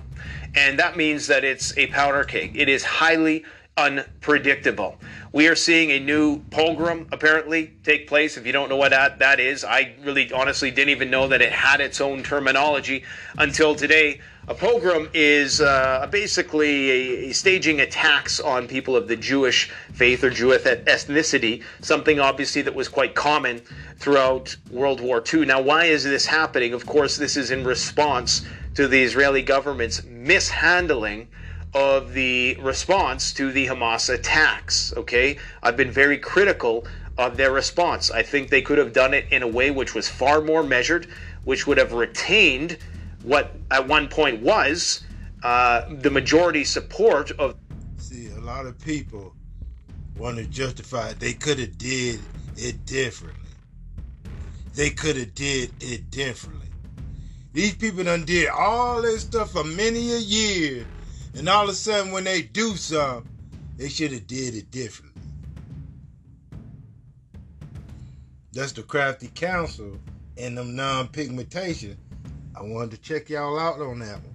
And 0.55 0.79
that 0.79 0.97
means 0.97 1.27
that 1.27 1.43
it's 1.43 1.77
a 1.77 1.87
powder 1.87 2.23
keg. 2.23 2.57
It 2.57 2.67
is 2.67 2.83
highly 2.83 3.45
unpredictable. 3.77 4.97
We 5.31 5.47
are 5.47 5.55
seeing 5.55 5.91
a 5.91 5.99
new 5.99 6.39
pogrom 6.49 7.07
apparently 7.11 7.73
take 7.83 8.07
place. 8.07 8.35
If 8.35 8.47
you 8.47 8.51
don't 8.51 8.69
know 8.69 8.75
what 8.75 8.89
that, 8.89 9.19
that 9.19 9.39
is, 9.39 9.63
I 9.63 9.93
really 10.03 10.31
honestly 10.31 10.71
didn't 10.71 10.89
even 10.89 11.11
know 11.11 11.27
that 11.27 11.43
it 11.43 11.51
had 11.51 11.79
its 11.79 12.01
own 12.01 12.23
terminology 12.23 13.03
until 13.37 13.75
today. 13.75 14.19
A 14.49 14.53
pogrom 14.53 15.09
is 15.13 15.59
uh, 15.59 16.07
basically 16.09 16.89
a, 16.89 17.29
a 17.29 17.33
staging 17.33 17.81
attacks 17.81 18.39
on 18.39 18.65
people 18.65 18.95
of 18.95 19.09
the 19.09 19.17
Jewish 19.17 19.69
faith 19.91 20.23
or 20.23 20.29
Jewish 20.29 20.61
ethnicity, 20.61 21.63
something 21.81 22.21
obviously 22.21 22.61
that 22.61 22.73
was 22.73 22.87
quite 22.87 23.13
common 23.13 23.61
throughout 23.97 24.55
World 24.71 25.01
War 25.01 25.21
II. 25.21 25.45
Now, 25.45 25.59
why 25.59 25.85
is 25.85 26.05
this 26.05 26.25
happening? 26.27 26.73
Of 26.73 26.85
course, 26.85 27.17
this 27.17 27.35
is 27.35 27.51
in 27.51 27.65
response 27.65 28.45
to 28.75 28.87
the 28.87 29.03
Israeli 29.03 29.41
government's 29.41 30.05
mishandling 30.05 31.27
of 31.73 32.13
the 32.13 32.55
response 32.61 33.33
to 33.33 33.51
the 33.51 33.67
Hamas 33.67 34.09
attacks. 34.09 34.93
Okay, 34.95 35.37
I've 35.61 35.75
been 35.75 35.91
very 35.91 36.17
critical 36.17 36.87
of 37.17 37.35
their 37.35 37.51
response. 37.51 38.11
I 38.11 38.23
think 38.23 38.49
they 38.49 38.61
could 38.61 38.77
have 38.77 38.93
done 38.93 39.13
it 39.13 39.25
in 39.29 39.43
a 39.43 39.47
way 39.47 39.71
which 39.71 39.93
was 39.93 40.07
far 40.07 40.39
more 40.39 40.63
measured, 40.63 41.07
which 41.43 41.67
would 41.67 41.77
have 41.77 41.91
retained 41.91 42.77
what 43.23 43.55
at 43.71 43.87
one 43.87 44.07
point 44.07 44.41
was 44.41 45.03
uh, 45.43 45.83
the 45.89 46.09
majority 46.09 46.63
support 46.63 47.31
of. 47.31 47.55
See, 47.97 48.29
a 48.29 48.39
lot 48.39 48.65
of 48.65 48.79
people 48.79 49.33
want 50.17 50.37
to 50.37 50.45
justify 50.45 51.09
it. 51.09 51.19
they 51.19 51.33
could 51.33 51.59
have 51.59 51.77
did 51.77 52.19
it 52.55 52.85
differently. 52.85 53.51
They 54.75 54.89
could 54.91 55.15
have 55.15 55.33
did 55.33 55.71
it 55.79 56.09
differently. 56.11 56.67
These 57.53 57.75
people 57.75 58.03
done 58.03 58.25
did 58.25 58.49
all 58.49 59.01
this 59.01 59.21
stuff 59.21 59.51
for 59.51 59.63
many 59.63 60.13
a 60.13 60.19
year 60.19 60.85
and 61.37 61.47
all 61.49 61.65
of 61.65 61.69
a 61.69 61.73
sudden, 61.73 62.11
when 62.11 62.23
they 62.23 62.41
do 62.41 62.75
something, 62.75 63.29
they 63.77 63.89
should 63.89 64.11
have 64.11 64.25
did 64.25 64.55
it 64.55 64.71
differently. 64.71 65.21
That's 68.53 68.71
the 68.71 68.81
crafty 68.81 69.29
counsel 69.35 69.99
and 70.35 70.57
them 70.57 70.75
non-pigmentation. 70.75 71.95
I 72.57 72.63
wanted 72.63 72.91
to 72.91 72.97
check 72.97 73.29
y'all 73.29 73.59
out 73.59 73.79
on 73.79 73.99
that 73.99 74.15
one. 74.15 74.33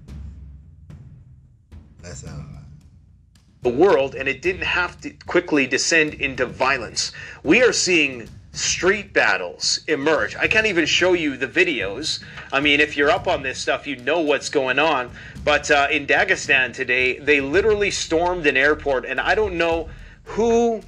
The 3.63 3.69
world, 3.69 4.15
and 4.15 4.29
it 4.29 4.43
didn't 4.43 4.63
have 4.63 5.01
to 5.01 5.11
quickly 5.27 5.67
descend 5.67 6.15
into 6.15 6.47
violence. 6.47 7.11
We 7.43 7.65
are 7.65 7.73
seeing 7.73 8.29
street 8.53 9.13
battles 9.13 9.81
emerge. 9.89 10.37
I 10.37 10.47
can't 10.47 10.67
even 10.67 10.87
show 10.87 11.15
you 11.15 11.37
the 11.37 11.49
videos. 11.49 12.23
I 12.53 12.61
mean, 12.61 12.79
if 12.79 12.97
you're 12.97 13.11
up 13.11 13.27
on 13.27 13.43
this 13.43 13.59
stuff, 13.59 13.89
you 13.89 13.97
know 13.97 14.21
what's 14.21 14.49
going 14.49 14.79
on. 14.79 15.11
But 15.45 15.69
uh, 15.73 15.89
in 15.91 16.07
Dagestan 16.07 16.73
today, 16.73 17.19
they 17.19 17.41
literally 17.41 17.91
stormed 17.91 18.47
an 18.47 18.57
airport, 18.57 19.05
and 19.05 19.21
I 19.21 19.35
don't 19.35 19.59
know 19.59 19.89
who 20.25 20.81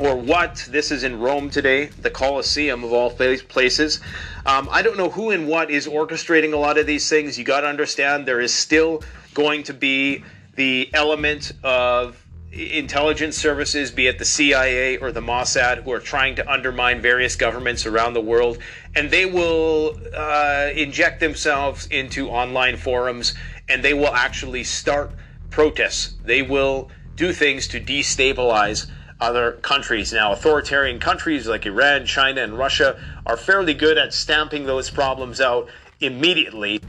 or 0.00 0.16
what. 0.16 0.66
This 0.70 0.90
is 0.90 1.04
in 1.04 1.20
Rome 1.20 1.50
today, 1.50 1.86
the 1.86 2.10
Colosseum 2.10 2.82
of 2.82 2.92
all 2.92 3.10
places. 3.10 4.00
Um, 4.46 4.68
I 4.72 4.80
don't 4.82 4.96
know 4.96 5.10
who 5.10 5.30
and 5.30 5.46
what 5.46 5.70
is 5.70 5.86
orchestrating 5.86 6.54
a 6.54 6.56
lot 6.56 6.78
of 6.78 6.86
these 6.86 7.08
things. 7.08 7.38
You 7.38 7.44
got 7.44 7.60
to 7.60 7.68
understand 7.68 8.26
there 8.26 8.40
is 8.40 8.52
still 8.52 9.04
going 9.34 9.62
to 9.64 9.74
be 9.74 10.24
the 10.56 10.90
element 10.94 11.52
of 11.62 12.26
intelligence 12.50 13.36
services, 13.36 13.90
be 13.90 14.08
it 14.08 14.18
the 14.18 14.24
CIA 14.24 14.96
or 14.96 15.12
the 15.12 15.20
Mossad, 15.20 15.84
who 15.84 15.92
are 15.92 16.00
trying 16.00 16.34
to 16.36 16.50
undermine 16.50 17.00
various 17.02 17.36
governments 17.36 17.84
around 17.84 18.14
the 18.14 18.20
world, 18.20 18.58
and 18.96 19.10
they 19.10 19.26
will 19.26 20.00
uh, 20.16 20.70
inject 20.74 21.20
themselves 21.20 21.86
into 21.86 22.28
online 22.30 22.76
forums 22.76 23.34
and 23.68 23.84
they 23.84 23.94
will 23.94 24.14
actually 24.14 24.64
start 24.64 25.12
protests. 25.50 26.16
They 26.24 26.42
will 26.42 26.90
do 27.14 27.32
things 27.32 27.68
to 27.68 27.80
destabilize 27.80 28.90
other 29.20 29.52
countries. 29.52 30.12
Now, 30.12 30.32
authoritarian 30.32 30.98
countries 30.98 31.46
like 31.46 31.66
Iran, 31.66 32.06
China, 32.06 32.42
and 32.42 32.56
Russia 32.56 33.00
are 33.26 33.36
fairly 33.36 33.74
good 33.74 33.98
at 33.98 34.14
stamping 34.14 34.64
those 34.66 34.90
problems 34.90 35.40
out 35.40 35.68
immediately. 36.00 36.80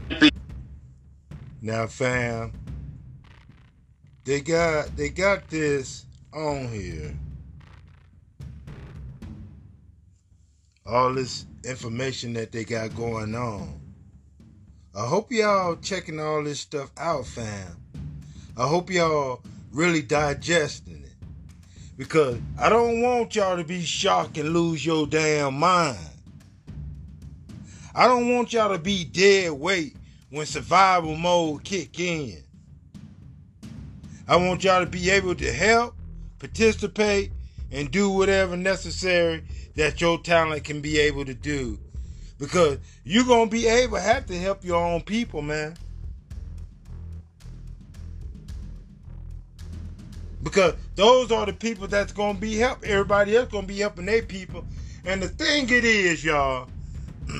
Now, 1.60 1.86
fam, 1.86 2.52
they 4.24 4.40
got 4.40 4.96
they 4.96 5.10
got 5.10 5.48
this 5.48 6.06
on 6.32 6.68
here. 6.68 7.14
All 10.84 11.14
this 11.14 11.46
information 11.64 12.32
that 12.32 12.50
they 12.50 12.64
got 12.64 12.96
going 12.96 13.34
on. 13.34 13.80
I 14.94 15.06
hope 15.06 15.32
y'all 15.32 15.76
checking 15.76 16.20
all 16.20 16.42
this 16.42 16.60
stuff 16.60 16.90
out, 16.98 17.26
fam. 17.26 17.76
I 18.56 18.66
hope 18.66 18.90
y'all 18.90 19.40
really 19.70 20.02
digesting. 20.02 21.01
Because 22.02 22.36
I 22.58 22.68
don't 22.68 23.00
want 23.00 23.36
y'all 23.36 23.56
to 23.56 23.62
be 23.62 23.84
shocked 23.84 24.36
and 24.36 24.52
lose 24.52 24.84
your 24.84 25.06
damn 25.06 25.54
mind. 25.54 25.96
I 27.94 28.08
don't 28.08 28.28
want 28.34 28.52
y'all 28.52 28.72
to 28.72 28.82
be 28.82 29.04
dead 29.04 29.52
weight 29.52 29.94
when 30.28 30.44
survival 30.44 31.14
mode 31.14 31.62
kick 31.62 32.00
in. 32.00 32.42
I 34.26 34.34
want 34.34 34.64
y'all 34.64 34.84
to 34.84 34.90
be 34.90 35.10
able 35.10 35.36
to 35.36 35.52
help, 35.52 35.94
participate, 36.40 37.30
and 37.70 37.88
do 37.88 38.10
whatever 38.10 38.56
necessary 38.56 39.44
that 39.76 40.00
your 40.00 40.18
talent 40.18 40.64
can 40.64 40.80
be 40.80 40.98
able 40.98 41.24
to 41.24 41.34
do. 41.34 41.78
Because 42.36 42.78
you're 43.04 43.24
to 43.24 43.46
be 43.46 43.68
able 43.68 43.98
to 43.98 44.02
have 44.02 44.26
to 44.26 44.36
help 44.36 44.64
your 44.64 44.84
own 44.84 45.02
people, 45.02 45.40
man. 45.40 45.76
Because 50.42 50.74
those 50.96 51.30
are 51.30 51.46
the 51.46 51.52
people 51.52 51.86
that's 51.86 52.12
to 52.36 52.40
be 52.40 52.56
help. 52.56 52.84
Everybody 52.84 53.36
else 53.36 53.48
to 53.66 53.74
be 53.74 53.78
helping 53.78 54.06
their 54.06 54.22
people. 54.22 54.66
And 55.04 55.22
the 55.22 55.28
thing 55.28 55.68
it 55.70 55.84
is, 55.84 56.24
y'all, 56.24 56.70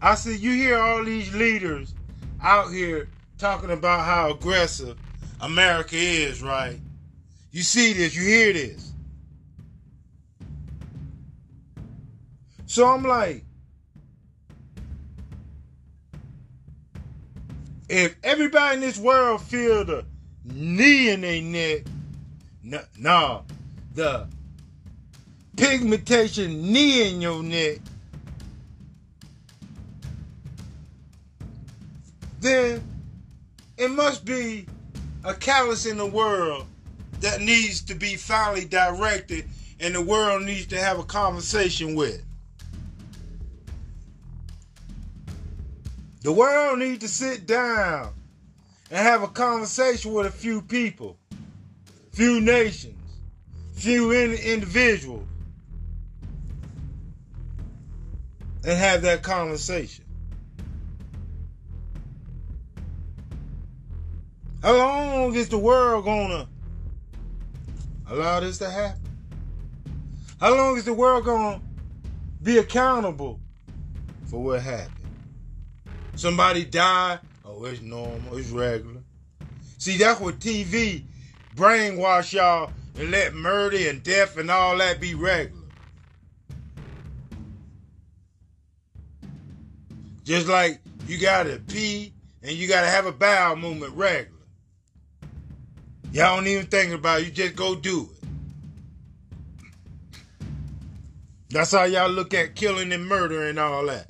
I 0.00 0.14
see 0.14 0.36
you 0.36 0.52
hear 0.52 0.78
all 0.78 1.04
these 1.04 1.34
leaders 1.34 1.94
out 2.40 2.72
here 2.72 3.10
talking 3.38 3.70
about 3.70 4.04
how 4.04 4.30
aggressive 4.32 4.96
America 5.40 5.96
is, 5.96 6.42
right? 6.42 6.80
You 7.50 7.62
see 7.62 7.92
this, 7.94 8.14
you 8.14 8.22
hear 8.22 8.52
this. 8.52 8.92
So 12.66 12.86
I'm 12.88 13.02
like, 13.04 13.44
if 17.88 18.16
everybody 18.22 18.74
in 18.74 18.80
this 18.80 18.98
world 18.98 19.42
feel 19.42 19.84
the 19.84 20.04
knee 20.44 21.10
in 21.10 21.22
their 21.22 21.42
neck, 21.42 21.82
no, 22.62 22.80
nah, 22.98 23.42
the 23.94 24.26
pigmentation 25.56 26.72
knee 26.72 27.08
in 27.10 27.20
your 27.20 27.42
neck, 27.42 27.78
then 32.40 32.82
it 33.76 33.90
must 33.90 34.24
be 34.24 34.66
a 35.24 35.34
callous 35.34 35.86
in 35.86 35.96
the 35.96 36.06
world 36.06 36.66
that 37.20 37.40
needs 37.40 37.80
to 37.82 37.94
be 37.94 38.16
finally 38.16 38.64
directed 38.64 39.44
and 39.80 39.94
the 39.94 40.02
world 40.02 40.42
needs 40.42 40.66
to 40.66 40.78
have 40.78 40.98
a 40.98 41.04
conversation 41.04 41.94
with. 41.94 42.22
The 46.28 46.34
world 46.34 46.80
needs 46.80 46.98
to 46.98 47.08
sit 47.08 47.46
down 47.46 48.12
and 48.90 48.98
have 48.98 49.22
a 49.22 49.28
conversation 49.28 50.12
with 50.12 50.26
a 50.26 50.30
few 50.30 50.60
people, 50.60 51.16
few 52.12 52.42
nations, 52.42 53.00
few 53.72 54.10
in- 54.10 54.34
individuals, 54.34 55.26
and 58.62 58.78
have 58.78 59.00
that 59.00 59.22
conversation. 59.22 60.04
How 64.62 64.76
long 64.76 65.34
is 65.34 65.48
the 65.48 65.56
world 65.56 66.04
gonna 66.04 66.46
allow 68.06 68.40
this 68.40 68.58
to 68.58 68.68
happen? 68.68 69.00
How 70.38 70.54
long 70.54 70.76
is 70.76 70.84
the 70.84 70.92
world 70.92 71.24
gonna 71.24 71.62
be 72.42 72.58
accountable 72.58 73.40
for 74.26 74.42
what 74.42 74.60
happened. 74.60 74.97
Somebody 76.18 76.64
died, 76.64 77.20
oh, 77.44 77.64
it's 77.66 77.80
normal, 77.80 78.36
it's 78.36 78.50
regular. 78.50 79.02
See, 79.78 79.98
that's 79.98 80.18
what 80.18 80.40
TV 80.40 81.04
brainwash 81.54 82.32
y'all 82.32 82.72
and 82.98 83.12
let 83.12 83.36
murder 83.36 83.76
and 83.88 84.02
death 84.02 84.36
and 84.36 84.50
all 84.50 84.76
that 84.78 85.00
be 85.00 85.14
regular. 85.14 85.62
Just 90.24 90.48
like 90.48 90.80
you 91.06 91.18
gotta 91.18 91.62
pee 91.68 92.12
and 92.42 92.50
you 92.50 92.66
gotta 92.66 92.88
have 92.88 93.06
a 93.06 93.12
bowel 93.12 93.54
movement 93.54 93.92
regular. 93.94 94.40
Y'all 96.10 96.34
don't 96.34 96.48
even 96.48 96.66
think 96.66 96.92
about 96.92 97.20
it, 97.20 97.26
you 97.26 97.30
just 97.30 97.54
go 97.54 97.76
do 97.76 98.10
it. 98.10 98.28
That's 101.50 101.70
how 101.70 101.84
y'all 101.84 102.10
look 102.10 102.34
at 102.34 102.56
killing 102.56 102.92
and 102.92 103.06
murder 103.06 103.46
and 103.46 103.60
all 103.60 103.86
that. 103.86 104.08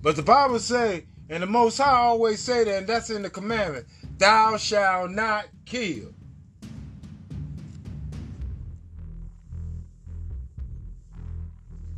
But 0.00 0.16
the 0.16 0.22
Bible 0.22 0.58
say, 0.58 1.06
and 1.28 1.42
the 1.42 1.46
Most 1.46 1.78
High 1.78 1.96
always 1.96 2.40
say 2.40 2.64
that, 2.64 2.78
and 2.78 2.86
that's 2.86 3.10
in 3.10 3.22
the 3.22 3.30
commandment, 3.30 3.86
thou 4.16 4.56
shalt 4.56 5.10
not 5.10 5.46
kill. 5.66 6.14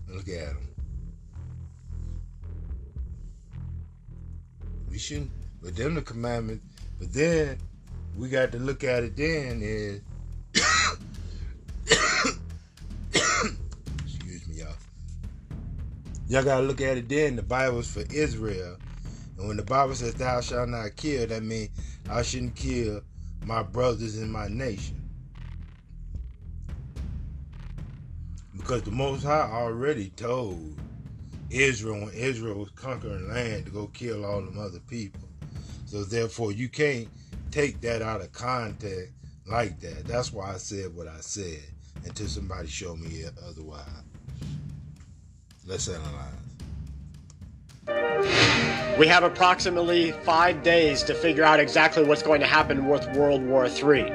Look 0.08 0.28
at 0.28 0.54
them. 0.54 0.68
We 4.90 4.98
shouldn't, 4.98 5.30
but 5.62 5.76
them 5.76 5.94
the 5.94 6.02
commandment. 6.02 6.62
But 6.98 7.12
then 7.12 7.58
we 8.16 8.28
got 8.28 8.50
to 8.52 8.58
look 8.58 8.82
at 8.82 9.04
it. 9.04 9.16
Then 9.16 9.60
is 9.62 10.00
Y'all 16.30 16.44
gotta 16.44 16.64
look 16.64 16.80
at 16.80 16.96
it. 16.96 17.08
Then 17.08 17.34
the 17.36 17.42
Bible's 17.42 17.90
for 17.90 18.04
Israel, 18.08 18.78
and 19.36 19.48
when 19.48 19.56
the 19.56 19.64
Bible 19.64 19.96
says 19.96 20.14
"Thou 20.14 20.40
shalt 20.40 20.68
not 20.68 20.94
kill," 20.96 21.26
that 21.26 21.42
means 21.42 21.70
I 22.08 22.22
shouldn't 22.22 22.54
kill 22.54 23.02
my 23.42 23.64
brothers 23.64 24.16
in 24.16 24.30
my 24.30 24.46
nation. 24.46 25.02
Because 28.56 28.84
the 28.84 28.92
Most 28.92 29.24
High 29.24 29.50
already 29.50 30.10
told 30.10 30.78
Israel 31.50 32.06
when 32.06 32.14
Israel 32.14 32.60
was 32.60 32.70
conquering 32.76 33.28
land 33.28 33.66
to 33.66 33.72
go 33.72 33.88
kill 33.88 34.24
all 34.24 34.42
them 34.42 34.58
other 34.58 34.80
people. 34.80 35.30
So 35.86 36.04
therefore, 36.04 36.52
you 36.52 36.68
can't 36.68 37.10
take 37.50 37.80
that 37.82 38.02
out 38.02 38.22
of 38.22 38.32
context 38.32 39.14
like 39.46 39.80
that. 39.80 40.06
That's 40.06 40.32
why 40.32 40.54
I 40.54 40.58
said 40.58 40.94
what 40.94 41.08
I 41.08 41.22
said 41.22 41.64
until 42.04 42.28
somebody 42.28 42.68
show 42.68 42.96
me 42.96 43.24
otherwise. 43.44 44.09
Let's 45.70 45.88
analyze. 45.88 46.26
We 48.98 49.06
have 49.06 49.22
approximately 49.22 50.10
five 50.10 50.64
days 50.64 51.04
to 51.04 51.14
figure 51.14 51.44
out 51.44 51.60
exactly 51.60 52.02
what's 52.02 52.24
going 52.24 52.40
to 52.40 52.46
happen 52.46 52.88
with 52.88 53.06
World 53.16 53.46
War 53.46 53.66
III. 53.66 54.12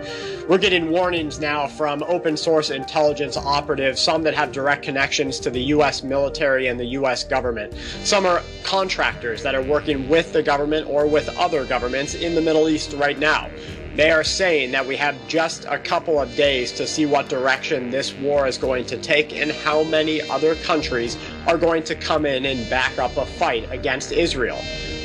We're 0.50 0.58
getting 0.58 0.92
warnings 0.92 1.40
now 1.40 1.68
from 1.68 2.04
open 2.04 2.36
source 2.36 2.72
intelligence 2.72 3.38
operatives, 3.38 4.02
some 4.02 4.22
that 4.24 4.34
have 4.34 4.52
direct 4.52 4.84
connections 4.84 5.40
to 5.40 5.50
the 5.50 5.62
U.S. 5.62 6.04
military 6.04 6.68
and 6.68 6.78
the 6.78 6.88
U.S. 6.88 7.24
government. 7.24 7.74
Some 8.04 8.26
are 8.26 8.44
contractors 8.64 9.42
that 9.44 9.56
are 9.56 9.64
working 9.64 10.10
with 10.10 10.34
the 10.34 10.44
government 10.44 10.90
or 10.90 11.08
with 11.08 11.30
other 11.38 11.66
governments 11.66 12.16
in 12.16 12.36
the 12.36 12.42
Middle 12.42 12.68
East 12.68 12.92
right 12.94 13.18
now. 13.18 13.50
They 13.96 14.12
are 14.12 14.26
saying 14.26 14.72
that 14.72 14.86
we 14.86 14.98
have 14.98 15.16
just 15.30 15.64
a 15.70 15.80
couple 15.80 16.20
of 16.20 16.36
days 16.36 16.74
to 16.74 16.86
see 16.86 17.06
what 17.06 17.30
direction 17.30 17.92
this 17.92 18.14
war 18.16 18.46
is 18.46 18.58
going 18.58 18.86
to 18.88 18.98
take 18.98 19.34
and 19.34 19.54
how 19.54 19.84
many 19.84 20.22
other 20.30 20.56
countries 20.56 21.18
are 21.48 21.58
going 21.58 21.84
to 21.84 21.96
come 21.96 22.26
in 22.26 22.46
and 22.46 22.70
back 22.70 22.98
up 22.98 23.18
a 23.18 23.26
fight 23.26 23.72
against 23.72 24.12
Israel. 24.12 24.62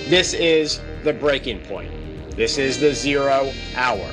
This 0.08 0.34
is 0.34 0.80
the 1.04 1.12
breaking 1.12 1.60
point. 1.60 1.92
This 2.36 2.58
is 2.58 2.78
the 2.80 2.94
zero 2.94 3.52
hour. 3.74 4.08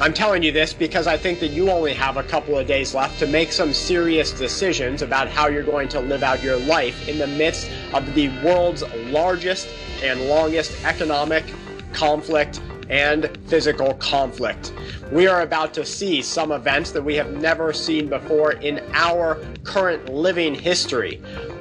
I'm 0.00 0.14
telling 0.14 0.42
you 0.42 0.50
this 0.50 0.72
because 0.72 1.06
I 1.06 1.18
think 1.18 1.40
that 1.40 1.48
you 1.48 1.70
only 1.70 1.92
have 1.92 2.16
a 2.16 2.22
couple 2.22 2.58
of 2.58 2.66
days 2.66 2.94
left 2.94 3.18
to 3.18 3.26
make 3.26 3.52
some 3.52 3.74
serious 3.74 4.32
decisions 4.32 5.02
about 5.02 5.28
how 5.28 5.48
you're 5.48 5.62
going 5.62 5.88
to 5.90 6.00
live 6.00 6.22
out 6.22 6.42
your 6.42 6.56
life 6.56 7.06
in 7.06 7.18
the 7.18 7.26
midst 7.26 7.70
of 7.92 8.14
the 8.14 8.28
world's 8.42 8.82
largest 9.08 9.68
and 10.02 10.22
longest 10.22 10.84
economic 10.86 11.44
conflict 11.92 12.62
and 12.88 13.30
physical 13.46 13.94
conflict. 13.94 14.72
We 15.12 15.26
are 15.26 15.42
about 15.42 15.74
to 15.74 15.84
see 15.84 16.22
some 16.22 16.50
events 16.50 16.92
that 16.92 17.02
we 17.02 17.14
have 17.16 17.32
never 17.32 17.72
seen 17.72 18.08
before 18.08 18.52
in 18.52 18.82
our 18.94 19.38
current 19.64 20.08
living 20.08 20.54
history. 20.54 21.20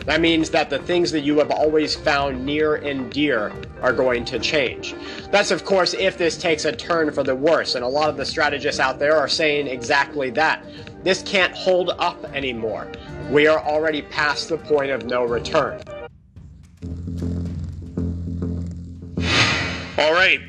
That 0.09 0.21
means 0.21 0.49
that 0.49 0.71
the 0.71 0.79
things 0.79 1.11
that 1.11 1.19
you 1.19 1.37
have 1.37 1.51
always 1.51 1.95
found 1.95 2.43
near 2.43 2.77
and 2.77 3.11
dear 3.11 3.53
are 3.83 3.93
going 3.93 4.25
to 4.25 4.39
change. 4.39 4.95
That's, 5.29 5.51
of 5.51 5.65
course, 5.65 5.93
if 5.93 6.17
this 6.17 6.35
takes 6.35 6.65
a 6.65 6.71
turn 6.71 7.11
for 7.11 7.21
the 7.21 7.35
worse, 7.35 7.75
and 7.75 7.85
a 7.85 7.87
lot 7.87 8.09
of 8.09 8.17
the 8.17 8.25
strategists 8.25 8.79
out 8.79 8.97
there 8.97 9.15
are 9.15 9.27
saying 9.27 9.67
exactly 9.67 10.31
that. 10.31 10.65
This 11.03 11.21
can't 11.21 11.53
hold 11.53 11.91
up 11.99 12.25
anymore. 12.33 12.91
We 13.29 13.45
are 13.45 13.59
already 13.59 14.01
past 14.01 14.49
the 14.49 14.57
point 14.57 14.89
of 14.89 15.05
no 15.05 15.25
return. 15.25 15.79
All 19.99 20.13
right. 20.13 20.41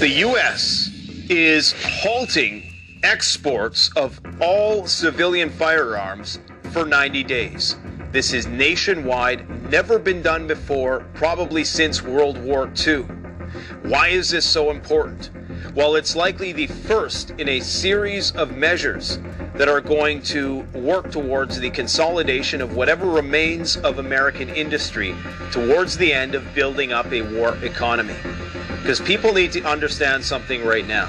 The 0.00 0.08
U.S. 0.18 0.90
is 1.30 1.74
halting 1.82 2.74
exports 3.02 3.90
of 3.96 4.20
all 4.42 4.86
civilian 4.86 5.48
firearms 5.48 6.40
for 6.76 6.84
90 6.84 7.24
days. 7.24 7.74
This 8.12 8.34
is 8.34 8.46
nationwide, 8.46 9.48
never 9.70 9.98
been 9.98 10.20
done 10.20 10.46
before, 10.46 11.06
probably 11.14 11.64
since 11.64 12.02
World 12.02 12.36
War 12.44 12.70
II. 12.86 13.04
Why 13.84 14.08
is 14.08 14.28
this 14.28 14.44
so 14.44 14.70
important? 14.70 15.30
Well, 15.74 15.96
it's 15.96 16.14
likely 16.14 16.52
the 16.52 16.66
first 16.66 17.30
in 17.38 17.48
a 17.48 17.60
series 17.60 18.32
of 18.32 18.58
measures 18.58 19.18
that 19.54 19.70
are 19.70 19.80
going 19.80 20.20
to 20.24 20.66
work 20.74 21.10
towards 21.10 21.58
the 21.58 21.70
consolidation 21.70 22.60
of 22.60 22.76
whatever 22.76 23.06
remains 23.06 23.78
of 23.78 23.98
American 23.98 24.50
industry 24.50 25.14
towards 25.50 25.96
the 25.96 26.12
end 26.12 26.34
of 26.34 26.44
building 26.54 26.92
up 26.92 27.10
a 27.10 27.22
war 27.22 27.56
economy. 27.62 28.16
Because 28.82 29.00
people 29.00 29.32
need 29.32 29.52
to 29.52 29.62
understand 29.62 30.22
something 30.22 30.62
right 30.62 30.86
now. 30.86 31.08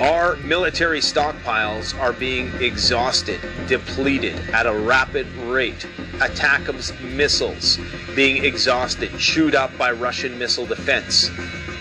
Our 0.00 0.36
military 0.36 1.00
stockpiles 1.00 1.98
are 2.00 2.14
being 2.14 2.50
exhausted, 2.54 3.38
depleted 3.68 4.34
at 4.48 4.64
a 4.64 4.72
rapid 4.72 5.26
rate. 5.34 5.86
ATACMS 6.20 6.98
missiles 7.02 7.78
being 8.16 8.42
exhausted, 8.42 9.10
chewed 9.18 9.54
up 9.54 9.76
by 9.76 9.92
Russian 9.92 10.38
missile 10.38 10.64
defense. 10.64 11.30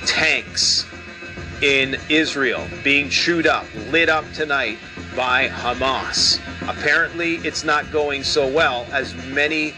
Tanks 0.06 0.86
in 1.62 1.96
Israel 2.10 2.68
being 2.84 3.10
chewed 3.10 3.48
up, 3.48 3.66
lit 3.90 4.10
up 4.10 4.30
tonight 4.34 4.80
by 5.16 5.48
Hamas. 5.48 6.42
Apparently, 6.68 7.36
it's 7.38 7.64
not 7.64 7.90
going 7.90 8.26
so 8.26 8.46
well 8.50 8.86
as 8.92 9.16
many 9.28 9.74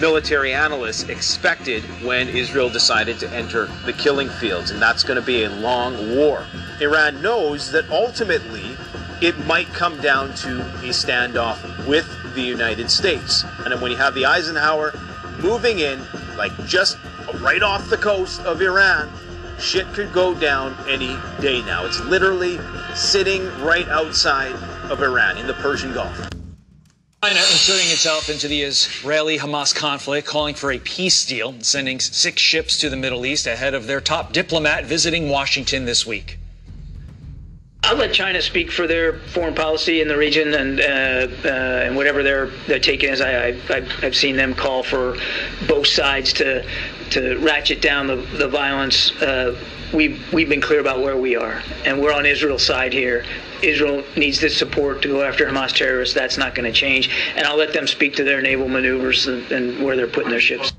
military 0.00 0.52
analysts 0.52 1.04
expected 1.04 1.82
when 2.04 2.28
Israel 2.28 2.68
decided 2.68 3.18
to 3.20 3.30
enter 3.30 3.66
the 3.84 3.92
killing 3.92 4.28
fields, 4.28 4.70
and 4.70 4.80
that's 4.80 5.02
going 5.02 5.20
to 5.20 5.26
be 5.26 5.44
a 5.44 5.50
long 5.50 6.16
war. 6.16 6.44
Iran 6.80 7.22
knows 7.22 7.72
that 7.72 7.88
ultimately 7.90 8.76
it 9.22 9.38
might 9.46 9.66
come 9.68 10.00
down 10.00 10.34
to 10.34 10.60
a 10.60 10.90
standoff 10.90 11.86
with 11.86 12.06
the 12.34 12.42
United 12.42 12.90
States. 12.90 13.44
And 13.60 13.72
then 13.72 13.80
when 13.80 13.90
you 13.90 13.96
have 13.96 14.14
the 14.14 14.26
Eisenhower 14.26 14.92
moving 15.40 15.78
in, 15.78 16.00
like 16.36 16.52
just 16.66 16.98
right 17.36 17.62
off 17.62 17.88
the 17.88 17.96
coast 17.96 18.40
of 18.42 18.60
Iran, 18.60 19.10
shit 19.58 19.86
could 19.94 20.12
go 20.12 20.34
down 20.34 20.76
any 20.86 21.16
day 21.40 21.62
now. 21.62 21.86
It's 21.86 22.00
literally 22.00 22.60
sitting 22.94 23.46
right 23.62 23.88
outside 23.88 24.52
of 24.90 25.02
Iran 25.02 25.38
in 25.38 25.46
the 25.46 25.54
Persian 25.54 25.94
Gulf. 25.94 26.35
China 27.26 27.40
inserting 27.40 27.90
itself 27.90 28.30
into 28.30 28.46
the 28.46 28.62
Israeli 28.62 29.36
Hamas 29.36 29.74
conflict, 29.74 30.28
calling 30.28 30.54
for 30.54 30.70
a 30.70 30.78
peace 30.78 31.26
deal, 31.26 31.56
sending 31.60 31.98
six 31.98 32.40
ships 32.40 32.78
to 32.78 32.88
the 32.88 32.96
Middle 32.96 33.26
East 33.26 33.48
ahead 33.48 33.74
of 33.74 33.88
their 33.88 34.00
top 34.00 34.32
diplomat 34.32 34.84
visiting 34.84 35.28
Washington 35.28 35.86
this 35.86 36.06
week. 36.06 36.38
I'll 37.82 37.96
let 37.96 38.12
China 38.12 38.40
speak 38.40 38.70
for 38.70 38.86
their 38.86 39.18
foreign 39.18 39.56
policy 39.56 40.00
in 40.00 40.06
the 40.06 40.16
region 40.16 40.54
and 40.54 40.80
uh, 40.80 41.48
uh, 41.48 41.82
and 41.84 41.96
whatever 41.96 42.22
their 42.22 42.46
their 42.68 42.78
take 42.78 43.02
is. 43.02 43.20
I, 43.20 43.48
I 43.70 43.82
I've 44.02 44.14
seen 44.14 44.36
them 44.36 44.54
call 44.54 44.84
for 44.84 45.16
both 45.66 45.88
sides 45.88 46.32
to 46.34 46.64
to 47.10 47.36
ratchet 47.38 47.80
down 47.80 48.06
the 48.06 48.16
the 48.16 48.48
violence. 48.48 49.10
Uh, 49.22 49.56
we've 49.92 50.20
we've 50.32 50.48
been 50.48 50.60
clear 50.60 50.80
about 50.80 51.00
where 51.00 51.16
we 51.16 51.36
are, 51.36 51.62
and 51.84 52.00
we're 52.00 52.12
on 52.12 52.26
Israel's 52.26 52.64
side 52.64 52.92
here. 52.92 53.24
Israel 53.62 54.04
needs 54.16 54.38
this 54.38 54.56
support 54.56 55.00
to 55.02 55.08
go 55.08 55.22
after 55.22 55.46
Hamas 55.46 55.72
terrorists. 55.72 56.14
That's 56.14 56.36
not 56.36 56.54
going 56.54 56.70
to 56.70 56.78
change, 56.78 57.10
and 57.34 57.46
I'll 57.46 57.56
let 57.56 57.72
them 57.72 57.86
speak 57.86 58.14
to 58.16 58.24
their 58.24 58.42
naval 58.42 58.68
maneuvers 58.68 59.26
and, 59.26 59.50
and 59.50 59.84
where 59.84 59.96
they're 59.96 60.06
putting 60.06 60.30
their 60.30 60.40
ships. 60.40 60.75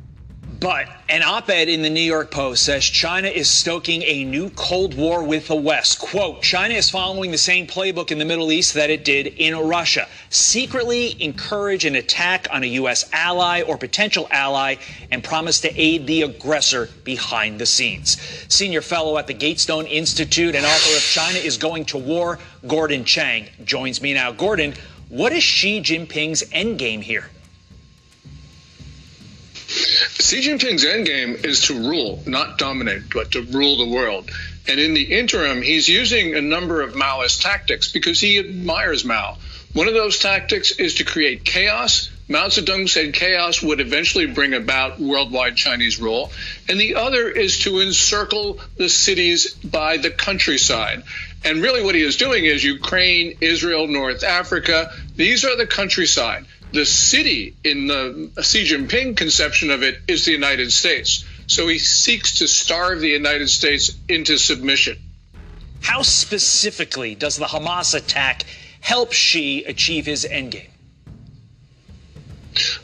But 0.59 0.87
an 1.07 1.21
op 1.21 1.51
ed 1.51 1.69
in 1.69 1.83
the 1.83 1.89
New 1.89 1.99
York 1.99 2.31
Post 2.31 2.63
says 2.63 2.83
China 2.83 3.27
is 3.27 3.47
stoking 3.47 4.01
a 4.01 4.23
new 4.23 4.49
Cold 4.49 4.97
War 4.97 5.23
with 5.23 5.49
the 5.49 5.55
West. 5.55 5.99
Quote 5.99 6.41
China 6.41 6.73
is 6.73 6.89
following 6.89 7.29
the 7.29 7.37
same 7.37 7.67
playbook 7.67 8.09
in 8.09 8.17
the 8.17 8.25
Middle 8.25 8.51
East 8.51 8.73
that 8.73 8.89
it 8.89 9.05
did 9.05 9.27
in 9.27 9.55
Russia 9.55 10.07
secretly 10.31 11.21
encourage 11.21 11.85
an 11.85 11.95
attack 11.95 12.47
on 12.49 12.63
a 12.63 12.67
U.S. 12.67 13.07
ally 13.13 13.61
or 13.61 13.77
potential 13.77 14.27
ally 14.31 14.77
and 15.11 15.23
promise 15.23 15.59
to 15.61 15.79
aid 15.79 16.07
the 16.07 16.23
aggressor 16.23 16.89
behind 17.03 17.59
the 17.59 17.67
scenes. 17.67 18.17
Senior 18.49 18.81
fellow 18.81 19.19
at 19.19 19.27
the 19.27 19.35
Gatestone 19.35 19.85
Institute 19.85 20.55
and 20.55 20.65
author 20.65 20.97
of 20.97 21.03
China 21.03 21.37
is 21.37 21.57
Going 21.57 21.85
to 21.85 21.99
War, 21.99 22.39
Gordon 22.65 23.05
Chang, 23.05 23.47
joins 23.63 24.01
me 24.01 24.15
now. 24.15 24.31
Gordon, 24.31 24.73
what 25.09 25.33
is 25.33 25.43
Xi 25.43 25.81
Jinping's 25.81 26.41
endgame 26.49 27.03
here? 27.03 27.29
Xi 29.77 30.41
Jinping's 30.41 30.83
endgame 30.83 31.45
is 31.45 31.61
to 31.67 31.73
rule, 31.73 32.21
not 32.25 32.57
dominate, 32.57 33.13
but 33.13 33.31
to 33.31 33.41
rule 33.43 33.77
the 33.77 33.87
world. 33.87 34.29
And 34.67 34.79
in 34.79 34.93
the 34.93 35.03
interim, 35.03 35.61
he's 35.61 35.87
using 35.87 36.35
a 36.35 36.41
number 36.41 36.81
of 36.81 36.93
Maoist 36.93 37.41
tactics 37.41 37.91
because 37.91 38.19
he 38.19 38.39
admires 38.39 39.05
Mao. 39.05 39.37
One 39.73 39.87
of 39.87 39.93
those 39.93 40.19
tactics 40.19 40.71
is 40.71 40.95
to 40.95 41.03
create 41.03 41.45
chaos. 41.45 42.09
Mao 42.27 42.47
Zedong 42.47 42.89
said 42.89 43.13
chaos 43.13 43.61
would 43.61 43.79
eventually 43.79 44.25
bring 44.25 44.53
about 44.53 44.99
worldwide 44.99 45.55
Chinese 45.55 45.99
rule. 45.99 46.31
And 46.67 46.79
the 46.79 46.95
other 46.95 47.29
is 47.29 47.59
to 47.59 47.79
encircle 47.79 48.59
the 48.75 48.89
cities 48.89 49.53
by 49.53 49.97
the 49.97 50.09
countryside. 50.09 51.03
And 51.45 51.61
really, 51.61 51.83
what 51.83 51.95
he 51.95 52.01
is 52.01 52.17
doing 52.17 52.45
is 52.45 52.63
Ukraine, 52.63 53.37
Israel, 53.39 53.87
North 53.87 54.23
Africa, 54.23 54.91
these 55.15 55.45
are 55.45 55.55
the 55.55 55.67
countryside 55.67 56.45
the 56.71 56.85
city 56.85 57.55
in 57.63 57.87
the 57.87 58.31
Xi 58.41 58.63
Jinping 58.65 59.15
conception 59.15 59.71
of 59.71 59.83
it 59.83 59.99
is 60.07 60.25
the 60.25 60.31
United 60.31 60.71
States. 60.71 61.25
So 61.47 61.67
he 61.67 61.79
seeks 61.79 62.39
to 62.39 62.47
starve 62.47 62.99
the 62.99 63.09
United 63.09 63.49
States 63.49 63.95
into 64.09 64.37
submission. 64.37 64.97
How 65.81 66.01
specifically 66.01 67.15
does 67.15 67.37
the 67.37 67.45
Hamas 67.45 67.95
attack 67.95 68.45
help 68.81 69.13
Xi 69.13 69.63
achieve 69.63 70.05
his 70.05 70.25
endgame? 70.29 70.69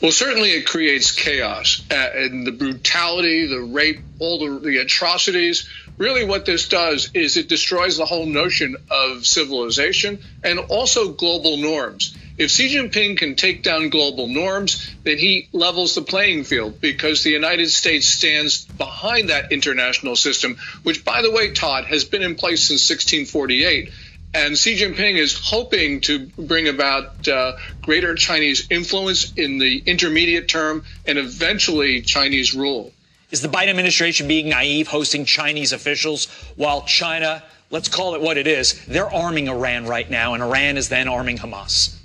Well, 0.00 0.12
certainly 0.12 0.50
it 0.50 0.66
creates 0.66 1.10
chaos 1.10 1.82
uh, 1.90 1.94
and 2.14 2.46
the 2.46 2.52
brutality, 2.52 3.46
the 3.46 3.60
rape, 3.60 4.00
all 4.20 4.38
the, 4.38 4.60
the 4.60 4.78
atrocities. 4.78 5.68
Really, 5.98 6.24
what 6.24 6.46
this 6.46 6.68
does 6.68 7.10
is 7.12 7.36
it 7.36 7.48
destroys 7.48 7.96
the 7.96 8.04
whole 8.04 8.26
notion 8.26 8.76
of 8.90 9.26
civilization 9.26 10.20
and 10.42 10.58
also 10.60 11.12
global 11.12 11.56
norms. 11.56 12.16
If 12.36 12.50
Xi 12.50 12.74
Jinping 12.74 13.16
can 13.16 13.36
take 13.36 13.62
down 13.62 13.90
global 13.90 14.26
norms, 14.26 14.90
then 15.04 15.18
he 15.18 15.48
levels 15.52 15.94
the 15.94 16.02
playing 16.02 16.42
field 16.42 16.80
because 16.80 17.22
the 17.22 17.30
United 17.30 17.70
States 17.70 18.08
stands 18.08 18.64
behind 18.64 19.28
that 19.28 19.52
international 19.52 20.16
system, 20.16 20.56
which, 20.82 21.04
by 21.04 21.22
the 21.22 21.30
way, 21.30 21.52
Todd, 21.52 21.84
has 21.84 22.04
been 22.04 22.22
in 22.22 22.34
place 22.34 22.64
since 22.64 22.90
1648. 22.90 23.92
And 24.34 24.58
Xi 24.58 24.76
Jinping 24.76 25.16
is 25.16 25.38
hoping 25.38 26.00
to 26.02 26.26
bring 26.36 26.66
about 26.66 27.28
uh, 27.28 27.52
greater 27.82 28.16
Chinese 28.16 28.66
influence 28.68 29.32
in 29.34 29.58
the 29.58 29.80
intermediate 29.86 30.48
term 30.48 30.84
and 31.06 31.18
eventually 31.18 32.00
Chinese 32.02 32.52
rule. 32.52 32.92
Is 33.30 33.42
the 33.42 33.48
Biden 33.48 33.68
administration 33.68 34.26
being 34.26 34.48
naive, 34.48 34.88
hosting 34.88 35.24
Chinese 35.24 35.72
officials 35.72 36.26
while 36.56 36.82
China, 36.82 37.44
let's 37.70 37.88
call 37.88 38.16
it 38.16 38.20
what 38.20 38.38
it 38.38 38.48
is, 38.48 38.84
they're 38.86 39.12
arming 39.12 39.46
Iran 39.46 39.86
right 39.86 40.10
now, 40.10 40.34
and 40.34 40.42
Iran 40.42 40.76
is 40.76 40.88
then 40.88 41.06
arming 41.06 41.38
Hamas? 41.38 41.96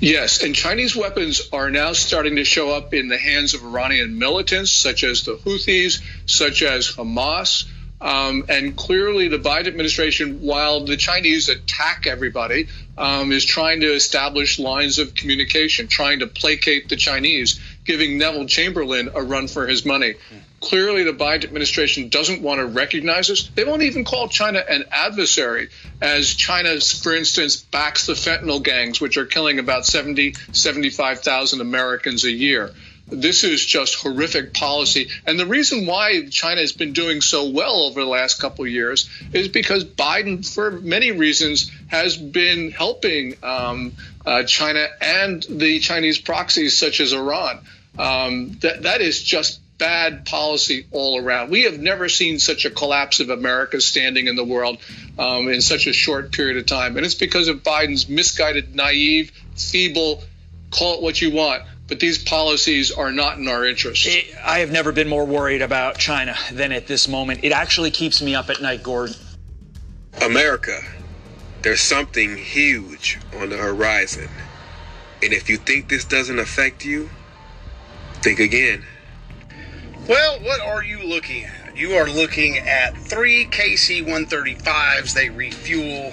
Yes, 0.00 0.42
and 0.42 0.54
Chinese 0.54 0.94
weapons 0.94 1.48
are 1.52 1.70
now 1.70 1.92
starting 1.92 2.36
to 2.36 2.44
show 2.44 2.70
up 2.70 2.94
in 2.94 3.08
the 3.08 3.18
hands 3.18 3.54
of 3.54 3.64
Iranian 3.64 4.18
militants, 4.18 4.70
such 4.70 5.04
as 5.04 5.24
the 5.24 5.36
Houthis, 5.36 6.02
such 6.26 6.62
as 6.62 6.88
Hamas. 6.88 7.64
Um, 8.00 8.44
and 8.48 8.76
clearly, 8.76 9.28
the 9.28 9.38
Biden 9.38 9.68
administration, 9.68 10.42
while 10.42 10.84
the 10.84 10.96
Chinese 10.96 11.48
attack 11.48 12.06
everybody, 12.06 12.68
um, 12.98 13.32
is 13.32 13.44
trying 13.44 13.80
to 13.80 13.94
establish 13.94 14.58
lines 14.58 14.98
of 14.98 15.14
communication, 15.14 15.88
trying 15.88 16.18
to 16.18 16.26
placate 16.26 16.88
the 16.88 16.96
Chinese, 16.96 17.60
giving 17.84 18.18
Neville 18.18 18.46
Chamberlain 18.46 19.10
a 19.14 19.22
run 19.22 19.48
for 19.48 19.66
his 19.66 19.86
money. 19.86 20.14
Clearly, 20.64 21.02
the 21.02 21.12
Biden 21.12 21.44
administration 21.44 22.08
doesn't 22.08 22.40
want 22.40 22.58
to 22.58 22.64
recognize 22.64 23.28
this. 23.28 23.48
They 23.48 23.64
won't 23.64 23.82
even 23.82 24.02
call 24.02 24.28
China 24.28 24.64
an 24.66 24.86
adversary, 24.90 25.68
as 26.00 26.32
China, 26.32 26.80
for 26.80 27.14
instance, 27.14 27.56
backs 27.56 28.06
the 28.06 28.14
fentanyl 28.14 28.62
gangs, 28.62 28.98
which 28.98 29.18
are 29.18 29.26
killing 29.26 29.58
about 29.58 29.84
70, 29.84 30.34
75,000 30.52 31.60
Americans 31.60 32.24
a 32.24 32.30
year. 32.30 32.72
This 33.06 33.44
is 33.44 33.62
just 33.62 33.96
horrific 33.96 34.54
policy. 34.54 35.10
And 35.26 35.38
the 35.38 35.44
reason 35.44 35.84
why 35.84 36.28
China 36.30 36.62
has 36.62 36.72
been 36.72 36.94
doing 36.94 37.20
so 37.20 37.50
well 37.50 37.82
over 37.82 38.00
the 38.00 38.08
last 38.08 38.40
couple 38.40 38.64
of 38.64 38.70
years 38.70 39.10
is 39.34 39.48
because 39.48 39.84
Biden, 39.84 40.50
for 40.50 40.70
many 40.70 41.12
reasons, 41.12 41.70
has 41.88 42.16
been 42.16 42.70
helping 42.70 43.36
um, 43.42 43.92
uh, 44.24 44.44
China 44.44 44.86
and 45.02 45.42
the 45.42 45.80
Chinese 45.80 46.16
proxies, 46.16 46.78
such 46.78 47.00
as 47.00 47.12
Iran. 47.12 47.58
Um, 47.98 48.52
that, 48.62 48.84
that 48.84 49.02
is 49.02 49.22
just 49.22 49.60
bad 49.78 50.24
policy 50.24 50.86
all 50.92 51.18
around. 51.18 51.50
We 51.50 51.62
have 51.62 51.78
never 51.78 52.08
seen 52.08 52.38
such 52.38 52.64
a 52.64 52.70
collapse 52.70 53.20
of 53.20 53.30
America's 53.30 53.84
standing 53.84 54.28
in 54.28 54.36
the 54.36 54.44
world 54.44 54.78
um, 55.18 55.48
in 55.48 55.60
such 55.60 55.86
a 55.86 55.92
short 55.92 56.32
period 56.32 56.56
of 56.56 56.66
time. 56.66 56.96
And 56.96 57.04
it's 57.04 57.14
because 57.14 57.48
of 57.48 57.62
Biden's 57.62 58.08
misguided, 58.08 58.74
naive, 58.74 59.32
feeble, 59.56 60.22
call 60.70 60.94
it 60.94 61.02
what 61.02 61.20
you 61.20 61.32
want. 61.32 61.64
But 61.86 62.00
these 62.00 62.22
policies 62.22 62.92
are 62.92 63.12
not 63.12 63.36
in 63.36 63.46
our 63.46 63.66
interest. 63.66 64.08
I 64.42 64.60
have 64.60 64.72
never 64.72 64.90
been 64.90 65.08
more 65.08 65.26
worried 65.26 65.60
about 65.60 65.98
China 65.98 66.34
than 66.50 66.72
at 66.72 66.86
this 66.86 67.08
moment. 67.08 67.40
It 67.42 67.52
actually 67.52 67.90
keeps 67.90 68.22
me 68.22 68.34
up 68.34 68.48
at 68.48 68.62
night, 68.62 68.82
Gordon. 68.82 69.16
America, 70.22 70.80
there's 71.60 71.80
something 71.80 72.36
huge 72.36 73.18
on 73.38 73.50
the 73.50 73.58
horizon. 73.58 74.28
And 75.22 75.32
if 75.32 75.50
you 75.50 75.58
think 75.58 75.88
this 75.88 76.04
doesn't 76.04 76.38
affect 76.38 76.84
you, 76.84 77.10
think 78.22 78.38
again. 78.38 78.84
Well, 80.06 80.38
what 80.40 80.60
are 80.60 80.84
you 80.84 81.02
looking 81.02 81.44
at? 81.44 81.78
You 81.78 81.92
are 81.94 82.06
looking 82.06 82.58
at 82.58 82.94
three 82.94 83.46
KC 83.46 84.04
135s. 84.04 85.14
They 85.14 85.30
refuel 85.30 86.12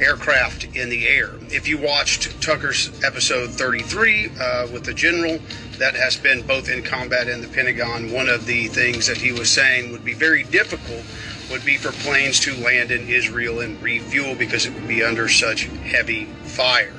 aircraft 0.00 0.76
in 0.76 0.88
the 0.88 1.08
air. 1.08 1.32
If 1.50 1.66
you 1.66 1.78
watched 1.78 2.40
Tucker's 2.40 2.92
episode 3.02 3.50
33 3.50 4.30
uh, 4.38 4.68
with 4.72 4.84
the 4.84 4.94
general 4.94 5.40
that 5.78 5.96
has 5.96 6.16
been 6.16 6.46
both 6.46 6.68
in 6.68 6.84
combat 6.84 7.26
and 7.26 7.42
the 7.42 7.48
Pentagon, 7.48 8.12
one 8.12 8.28
of 8.28 8.46
the 8.46 8.68
things 8.68 9.08
that 9.08 9.16
he 9.16 9.32
was 9.32 9.50
saying 9.50 9.90
would 9.90 10.04
be 10.04 10.14
very 10.14 10.44
difficult 10.44 11.04
would 11.50 11.64
be 11.64 11.76
for 11.76 11.90
planes 11.90 12.38
to 12.38 12.54
land 12.62 12.92
in 12.92 13.08
Israel 13.08 13.58
and 13.58 13.82
refuel 13.82 14.36
because 14.36 14.64
it 14.64 14.72
would 14.74 14.86
be 14.86 15.02
under 15.02 15.28
such 15.28 15.64
heavy 15.64 16.26
fire 16.44 16.94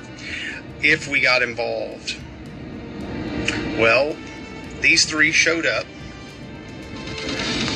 if 0.82 1.08
we 1.08 1.22
got 1.22 1.40
involved. 1.40 2.14
Well, 3.78 4.14
these 4.82 5.06
three 5.06 5.32
showed 5.32 5.64
up 5.64 5.86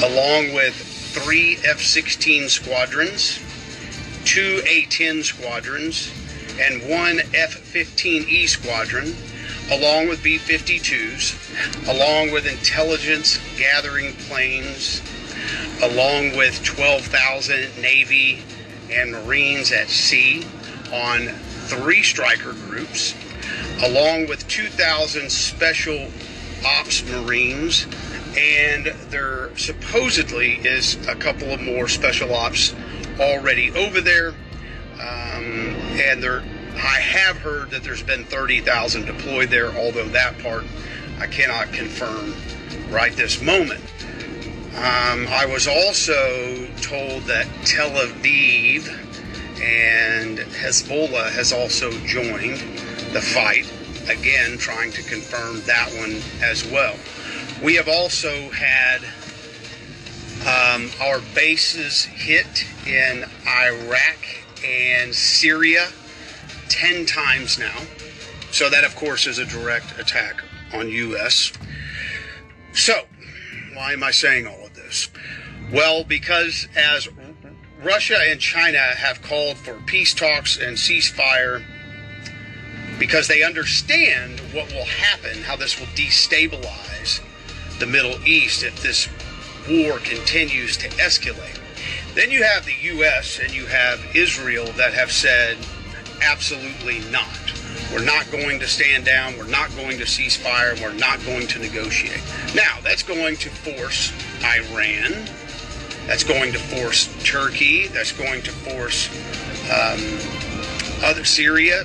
along 0.03 0.53
with 0.53 0.75
three 0.75 1.59
F 1.65 1.81
16 1.81 2.49
squadrons, 2.49 3.39
two 4.25 4.61
A 4.67 4.87
10 4.87 5.23
squadrons, 5.23 6.11
and 6.61 6.89
one 6.89 7.21
F 7.35 7.73
15E 7.73 8.49
squadron, 8.49 9.15
along 9.71 10.09
with 10.09 10.23
B 10.23 10.39
52s, 10.39 11.89
along 11.89 12.33
with 12.33 12.47
intelligence 12.47 13.39
gathering 13.57 14.15
planes, 14.29 15.01
along 15.83 16.37
with 16.37 16.63
12,000 16.65 17.81
Navy 17.81 18.43
and 18.91 19.13
Marines 19.13 19.73
at 19.73 19.89
sea 19.89 20.45
on 20.93 21.29
three 21.67 22.03
striker 22.03 22.53
groups, 22.53 23.15
along 23.83 24.27
with 24.29 24.47
2,000 24.49 25.31
special 25.31 26.09
ops 26.65 27.05
Marines 27.09 27.87
and 28.37 28.87
there 29.11 29.57
supposedly 29.57 30.55
is 30.65 30.97
a 31.07 31.15
couple 31.15 31.51
of 31.51 31.61
more 31.61 31.89
special 31.89 32.35
ops 32.35 32.75
already 33.21 33.71
over 33.73 34.01
there. 34.01 34.35
Um, 34.95 35.77
and 35.99 36.23
there, 36.23 36.43
I 36.75 37.01
have 37.01 37.39
heard 37.39 37.71
that 37.71 37.85
there's 37.85 38.03
been 38.03 38.25
30,000 38.25 39.07
deployed 39.07 39.51
there, 39.51 39.71
although 39.77 40.09
that 40.09 40.39
part 40.39 40.65
I 41.19 41.27
cannot 41.27 41.73
confirm 41.73 42.35
right 42.91 43.13
this 43.13 43.41
moment. 43.41 43.83
Um, 44.77 45.29
I 45.29 45.47
was 45.47 45.69
also 45.69 46.67
told 46.83 47.23
that 47.25 47.47
Tel 47.65 47.91
Aviv 47.91 48.89
and 49.63 50.39
Hezbollah 50.39 51.31
has 51.31 51.53
also 51.53 51.93
joined 52.05 52.59
the 53.13 53.21
fight, 53.21 53.73
again, 54.09 54.59
trying 54.59 54.91
to 54.93 55.03
confirm 55.05 55.63
that 55.67 55.93
one 55.97 56.21
as 56.43 56.67
well. 56.67 56.97
We 57.63 57.77
have 57.77 57.89
also 57.89 58.51
had 58.51 59.03
um, 60.45 60.91
our 61.01 61.21
bases 61.35 62.05
hit 62.05 62.67
in 62.87 63.25
Iraq 63.47 64.19
and 64.65 65.15
Syria 65.15 65.89
10 66.69 67.07
times 67.07 67.59
now. 67.59 67.77
So, 68.51 68.69
that, 68.71 68.85
of 68.85 68.95
course, 68.95 69.27
is 69.27 69.39
a 69.39 69.47
direct 69.47 69.99
attack 69.99 70.43
on 70.73 70.89
U.S. 70.89 71.53
So, 72.73 72.95
why 73.75 73.93
am 73.93 74.03
I 74.03 74.11
saying 74.11 74.47
all 74.47 74.67
of 74.67 74.75
this? 74.75 75.09
Well, 75.73 76.05
because 76.05 76.69
as 76.77 77.09
Russia 77.83 78.19
and 78.29 78.41
China 78.41 78.79
have 78.79 79.23
called 79.23 79.57
for 79.57 79.75
peace 79.87 80.15
talks 80.15 80.57
and 80.57 80.77
ceasefire 80.77 81.65
because 82.99 83.27
they 83.27 83.43
understand 83.43 84.41
what 84.53 84.73
will 84.73 84.85
happen, 84.85 85.43
how 85.43 85.57
this 85.57 85.81
will 85.81 85.87
destabilize 85.89 86.94
the 87.85 87.91
Middle 87.91 88.17
East 88.27 88.63
if 88.63 88.83
this 88.83 89.09
war 89.69 89.99
continues 89.99 90.77
to 90.79 90.89
escalate. 90.91 91.61
Then 92.15 92.31
you 92.31 92.43
have 92.43 92.65
the 92.65 92.73
U.S. 92.81 93.39
and 93.39 93.55
you 93.55 93.67
have 93.67 94.01
Israel 94.17 94.65
that 94.79 94.95
have 94.95 95.13
said, 95.13 95.59
absolutely 96.23 97.01
not. 97.11 97.29
We're 97.93 98.05
not 98.05 98.31
going 98.31 98.59
to 98.61 98.67
stand 98.67 99.05
down. 99.05 99.37
We're 99.37 99.49
not 99.49 99.75
going 99.77 99.99
to 99.99 100.07
cease 100.07 100.35
fire. 100.35 100.75
We're 100.81 100.95
not 100.95 101.23
going 101.27 101.47
to 101.49 101.59
negotiate. 101.59 102.23
Now, 102.55 102.79
that's 102.83 103.03
going 103.03 103.37
to 103.37 103.51
force 103.51 104.13
Iran. 104.43 105.29
That's 106.07 106.25
going 106.25 106.53
to 106.53 106.59
force 106.59 107.15
Turkey. 107.23 107.89
That's 107.89 108.13
going 108.13 108.41
to 108.43 108.51
force 108.51 109.11
um, 109.71 110.01
other 111.05 111.25
Syria 111.25 111.85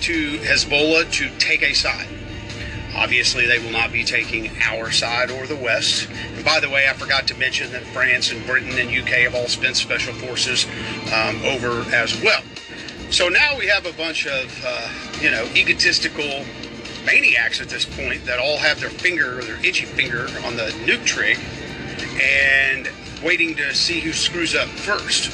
to 0.00 0.38
Hezbollah 0.38 1.12
to 1.12 1.28
take 1.38 1.62
a 1.62 1.74
side. 1.74 2.08
Obviously, 3.00 3.46
they 3.46 3.58
will 3.58 3.72
not 3.72 3.92
be 3.92 4.04
taking 4.04 4.50
our 4.60 4.90
side 4.90 5.30
or 5.30 5.46
the 5.46 5.56
West. 5.56 6.06
And 6.36 6.44
by 6.44 6.60
the 6.60 6.68
way, 6.68 6.86
I 6.86 6.92
forgot 6.92 7.26
to 7.28 7.34
mention 7.34 7.72
that 7.72 7.82
France 7.84 8.30
and 8.30 8.44
Britain 8.46 8.78
and 8.78 8.90
UK 8.90 9.24
have 9.24 9.34
all 9.34 9.48
spent 9.48 9.76
special 9.76 10.12
forces 10.12 10.66
um, 11.14 11.42
over 11.42 11.80
as 11.94 12.20
well. 12.22 12.42
So 13.10 13.30
now 13.30 13.58
we 13.58 13.66
have 13.68 13.86
a 13.86 13.92
bunch 13.94 14.26
of, 14.26 14.64
uh, 14.64 14.88
you 15.18 15.30
know, 15.30 15.48
egotistical 15.56 16.44
maniacs 17.06 17.58
at 17.62 17.70
this 17.70 17.86
point 17.86 18.26
that 18.26 18.38
all 18.38 18.58
have 18.58 18.78
their 18.80 18.90
finger 18.90 19.38
or 19.38 19.42
their 19.44 19.64
itchy 19.64 19.86
finger 19.86 20.28
on 20.44 20.56
the 20.56 20.70
nuke 20.84 21.04
trig 21.06 21.38
and 22.22 22.90
waiting 23.24 23.56
to 23.56 23.74
see 23.74 24.00
who 24.00 24.12
screws 24.12 24.54
up 24.54 24.68
first. 24.68 25.32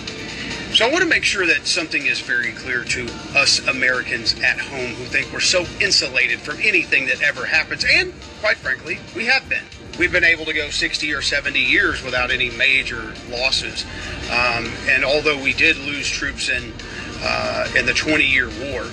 So 0.77 0.87
I 0.87 0.91
want 0.91 1.03
to 1.05 1.09
make 1.09 1.25
sure 1.25 1.47
that 1.47 1.67
something 1.67 2.05
is 2.05 2.21
very 2.21 2.53
clear 2.53 2.85
to 2.85 3.07
us 3.35 3.67
Americans 3.67 4.39
at 4.41 4.59
home 4.59 4.91
who 4.91 5.05
think 5.05 5.33
we're 5.33 5.41
so 5.41 5.65
insulated 5.81 6.39
from 6.39 6.59
anything 6.61 7.07
that 7.07 7.23
ever 7.23 7.47
happens. 7.47 7.83
And 7.83 8.13
quite 8.41 8.59
frankly, 8.59 8.99
we 9.15 9.25
have 9.25 9.49
been. 9.49 9.65
We've 9.99 10.13
been 10.13 10.23
able 10.23 10.45
to 10.45 10.53
go 10.53 10.69
60 10.69 11.15
or 11.15 11.23
70 11.23 11.59
years 11.59 12.03
without 12.03 12.31
any 12.31 12.51
major 12.51 13.15
losses. 13.31 13.87
Um, 14.31 14.71
and 14.87 15.03
although 15.03 15.43
we 15.43 15.55
did 15.55 15.79
lose 15.79 16.11
troops 16.11 16.51
in, 16.51 16.75
uh, 17.23 17.69
in 17.75 17.87
the 17.87 17.95
20 17.95 18.27
year 18.27 18.51
war, 18.61 18.85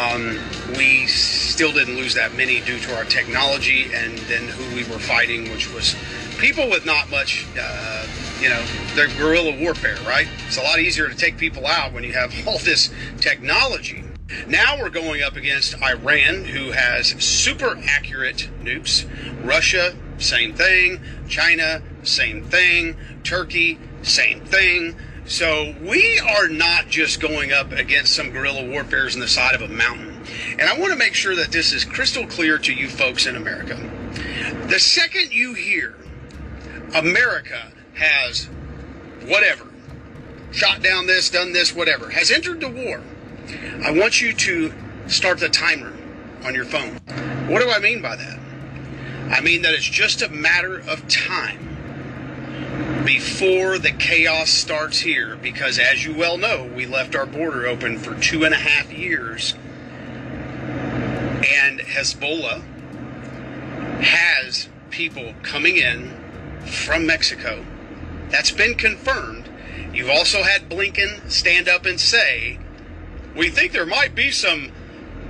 um, 0.00 0.38
we 0.78 1.06
still 1.08 1.72
didn't 1.72 1.96
lose 1.96 2.14
that 2.14 2.32
many 2.36 2.60
due 2.60 2.78
to 2.78 2.96
our 2.96 3.04
technology 3.04 3.90
and 3.92 4.16
then 4.30 4.48
who 4.48 4.74
we 4.74 4.82
were 4.84 4.98
fighting, 4.98 5.50
which 5.50 5.70
was 5.74 5.94
people 6.38 6.70
with 6.70 6.86
not 6.86 7.10
much, 7.10 7.46
uh, 7.60 8.06
you 8.40 8.48
know, 8.48 8.62
the 8.94 9.12
guerrilla 9.18 9.58
warfare, 9.60 9.96
right? 10.06 10.28
It's 10.46 10.58
a 10.58 10.62
lot 10.62 10.78
easier 10.78 11.08
to 11.08 11.14
take 11.14 11.36
people 11.36 11.66
out 11.66 11.92
when 11.92 12.04
you 12.04 12.12
have 12.12 12.32
all 12.46 12.58
this 12.58 12.92
technology. 13.20 14.04
Now 14.46 14.78
we're 14.78 14.90
going 14.90 15.22
up 15.22 15.36
against 15.36 15.80
Iran, 15.82 16.44
who 16.44 16.72
has 16.72 17.08
super 17.22 17.78
accurate 17.88 18.50
nukes. 18.62 19.06
Russia, 19.44 19.96
same 20.18 20.54
thing. 20.54 21.00
China, 21.28 21.82
same 22.02 22.44
thing. 22.44 22.96
Turkey, 23.24 23.78
same 24.02 24.44
thing. 24.44 24.96
So 25.24 25.74
we 25.82 26.18
are 26.20 26.48
not 26.48 26.88
just 26.88 27.20
going 27.20 27.52
up 27.52 27.72
against 27.72 28.14
some 28.14 28.30
guerrilla 28.30 28.66
warfares 28.66 29.14
in 29.14 29.20
the 29.20 29.28
side 29.28 29.54
of 29.54 29.62
a 29.62 29.68
mountain. 29.68 30.22
And 30.52 30.62
I 30.62 30.78
want 30.78 30.92
to 30.92 30.98
make 30.98 31.14
sure 31.14 31.34
that 31.36 31.52
this 31.52 31.72
is 31.72 31.84
crystal 31.84 32.26
clear 32.26 32.58
to 32.58 32.72
you 32.72 32.88
folks 32.88 33.26
in 33.26 33.36
America. 33.36 33.76
The 34.68 34.78
second 34.78 35.32
you 35.32 35.54
hear 35.54 35.96
America 36.94 37.72
has 37.98 38.48
whatever, 39.26 39.66
shot 40.50 40.82
down 40.82 41.06
this, 41.06 41.30
done 41.30 41.52
this, 41.52 41.74
whatever, 41.74 42.10
has 42.10 42.30
entered 42.30 42.60
the 42.60 42.68
war, 42.68 43.02
I 43.84 43.90
want 43.90 44.20
you 44.20 44.32
to 44.32 44.72
start 45.06 45.40
the 45.40 45.48
timer 45.48 45.92
on 46.44 46.54
your 46.54 46.64
phone. 46.64 46.94
What 47.48 47.62
do 47.62 47.70
I 47.70 47.78
mean 47.78 48.00
by 48.02 48.16
that? 48.16 48.38
I 49.30 49.40
mean 49.40 49.62
that 49.62 49.74
it's 49.74 49.84
just 49.84 50.22
a 50.22 50.28
matter 50.28 50.78
of 50.80 51.06
time 51.08 51.64
before 53.04 53.78
the 53.78 53.92
chaos 53.92 54.50
starts 54.50 55.00
here, 55.00 55.36
because 55.36 55.78
as 55.78 56.04
you 56.04 56.14
well 56.14 56.36
know, 56.36 56.70
we 56.74 56.86
left 56.86 57.16
our 57.16 57.26
border 57.26 57.66
open 57.66 57.98
for 57.98 58.14
two 58.20 58.44
and 58.44 58.54
a 58.54 58.58
half 58.58 58.92
years, 58.92 59.54
and 61.42 61.80
Hezbollah 61.80 62.62
has 64.02 64.68
people 64.90 65.34
coming 65.42 65.76
in 65.76 66.14
from 66.66 67.06
Mexico. 67.06 67.64
That's 68.30 68.50
been 68.50 68.74
confirmed. 68.74 69.48
You've 69.92 70.10
also 70.10 70.42
had 70.42 70.68
Blinken 70.68 71.30
stand 71.30 71.68
up 71.68 71.86
and 71.86 72.00
say, 72.00 72.58
we 73.34 73.50
think 73.50 73.72
there 73.72 73.86
might 73.86 74.14
be 74.14 74.30
some 74.30 74.70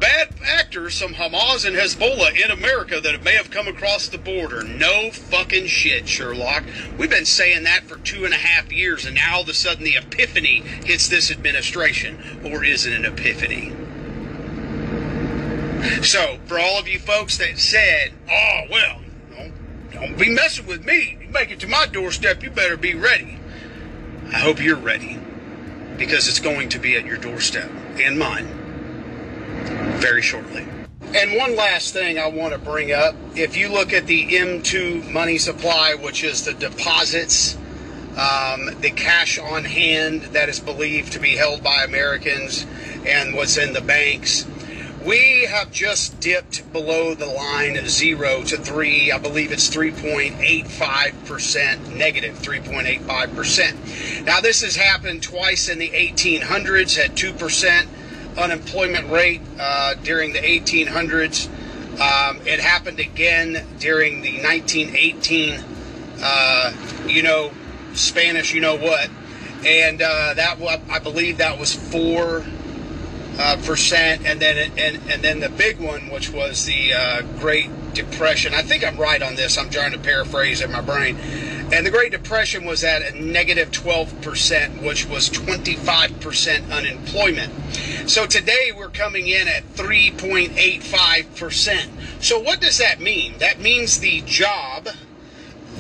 bad 0.01 0.29
actors, 0.45 0.95
some 0.95 1.15
Hamas 1.15 1.67
and 1.67 1.77
Hezbollah 1.77 2.43
in 2.43 2.51
America 2.51 3.01
that 3.01 3.23
may 3.23 3.35
have 3.35 3.51
come 3.51 3.67
across 3.67 4.09
the 4.09 4.19
border. 4.19 4.63
No 4.63 5.11
fucking 5.11 5.67
shit, 5.67 6.09
Sherlock. 6.09 6.65
We've 6.97 7.11
been 7.11 7.25
saying 7.25 7.65
that 7.65 7.85
for 7.85 7.97
two 7.97 8.25
and 8.25 8.33
a 8.33 8.39
half 8.39 8.73
years, 8.73 9.05
and 9.05 9.17
now 9.17 9.37
all 9.37 9.43
of 9.43 9.49
a 9.49 9.55
sudden 9.55 9.85
the 9.85 9.97
epiphany 9.97 10.61
hits 10.85 11.09
this 11.09 11.31
administration. 11.31 12.41
Or 12.45 12.65
is 12.65 12.87
it 12.87 12.95
an 12.95 13.05
epiphany? 13.05 13.75
So, 16.03 16.39
for 16.47 16.59
all 16.59 16.79
of 16.79 16.89
you 16.89 16.99
folks 16.99 17.39
that 17.39 17.59
said, 17.59 18.13
oh, 18.31 18.63
well, 18.71 19.01
don't, 19.92 20.18
be 20.18 20.31
messing 20.31 20.66
with 20.66 20.85
me. 20.85 21.18
You 21.20 21.29
make 21.29 21.51
it 21.51 21.61
to 21.61 21.68
my 21.68 21.87
doorstep, 21.87 22.42
you 22.42 22.51
better 22.51 22.77
be 22.77 22.94
ready. 22.94 23.38
I 24.29 24.38
hope 24.38 24.62
you're 24.62 24.77
ready 24.77 25.18
because 25.96 26.29
it's 26.29 26.40
going 26.40 26.68
to 26.70 26.79
be 26.79 26.96
at 26.96 27.05
your 27.05 27.16
doorstep 27.16 27.70
and 27.98 28.18
mine 28.18 28.46
very 30.01 30.22
shortly. 30.22 30.66
And 31.14 31.37
one 31.37 31.57
last 31.57 31.94
thing 31.94 32.18
I 32.18 32.27
want 32.27 32.53
to 32.53 32.59
bring 32.59 32.92
up 32.92 33.14
if 33.35 33.57
you 33.57 33.70
look 33.70 33.92
at 33.92 34.07
the 34.07 34.27
M2 34.27 35.11
money 35.11 35.38
supply, 35.38 35.94
which 35.94 36.22
is 36.22 36.44
the 36.44 36.53
deposits, 36.53 37.57
um, 38.18 38.66
the 38.81 38.90
cash 38.94 39.38
on 39.38 39.64
hand 39.64 40.22
that 40.33 40.48
is 40.48 40.61
believed 40.61 41.12
to 41.14 41.18
be 41.18 41.37
held 41.37 41.62
by 41.62 41.85
Americans, 41.85 42.66
and 43.07 43.35
what's 43.35 43.57
in 43.57 43.72
the 43.72 43.81
banks. 43.81 44.46
We 45.09 45.47
have 45.47 45.73
just 45.73 46.21
dipped 46.21 46.71
below 46.71 47.14
the 47.14 47.25
line 47.25 47.88
zero 47.88 48.42
to 48.42 48.59
three. 48.59 49.11
I 49.11 49.16
believe 49.16 49.53
it's 49.53 49.75
3.85% 49.75 51.97
negative, 51.97 52.38
3.85%. 52.40 54.27
Now, 54.27 54.42
this 54.42 54.61
has 54.61 54.77
happened 54.77 55.23
twice 55.23 55.71
in 55.71 55.79
the 55.79 55.88
1800s 55.88 57.03
at 57.03 57.12
2% 57.12 57.87
unemployment 58.37 59.11
rate 59.11 59.40
uh, 59.59 59.94
during 59.94 60.35
the 60.35 60.40
1800s. 60.40 61.49
Um, 61.99 62.47
it 62.47 62.61
happened 62.61 63.01
again 63.01 63.66
during 63.79 64.21
the 64.21 64.42
1918, 64.42 65.64
uh, 66.21 66.75
you 67.07 67.23
know, 67.23 67.51
Spanish, 67.94 68.53
you 68.53 68.61
know 68.61 68.77
what. 68.77 69.09
And 69.64 70.03
uh, 70.03 70.35
that, 70.35 70.61
I 70.90 70.99
believe 70.99 71.38
that 71.38 71.59
was 71.59 71.75
four 71.75 72.44
uh, 73.38 73.57
percent, 73.64 74.27
and 74.27 74.40
then 74.40 74.72
and 74.77 75.01
and 75.11 75.22
then 75.22 75.40
the 75.40 75.48
big 75.48 75.79
one, 75.79 76.11
which 76.11 76.31
was 76.31 76.66
the 76.66 76.92
uh, 76.92 77.22
Great 77.38 77.70
Depression. 77.94 78.53
I 78.53 78.62
think 78.62 78.85
I'm 78.85 78.96
right 78.96 79.22
on 79.22 79.37
this. 79.37 79.57
I'm 79.57 79.70
trying 79.70 79.92
to 79.92 79.98
paraphrase 79.98 80.61
in 80.61 80.72
my 80.72 80.81
brain. 80.81 81.16
And 81.70 81.85
the 81.85 81.90
Great 81.90 82.12
Depression 82.12 82.64
was 82.64 82.83
at 82.83 83.03
a 83.03 83.22
negative 83.22 83.70
12%, 83.70 84.83
which 84.83 85.07
was 85.07 85.29
25% 85.29 86.72
unemployment. 86.72 87.53
So 88.09 88.24
today 88.24 88.72
we're 88.74 88.88
coming 88.88 89.29
in 89.29 89.46
at 89.48 89.64
3.85%. 89.74 92.22
So 92.22 92.40
what 92.40 92.62
does 92.62 92.79
that 92.79 93.01
mean? 93.01 93.37
That 93.37 93.61
means 93.61 94.01
the 94.01 94.22
job 94.22 94.88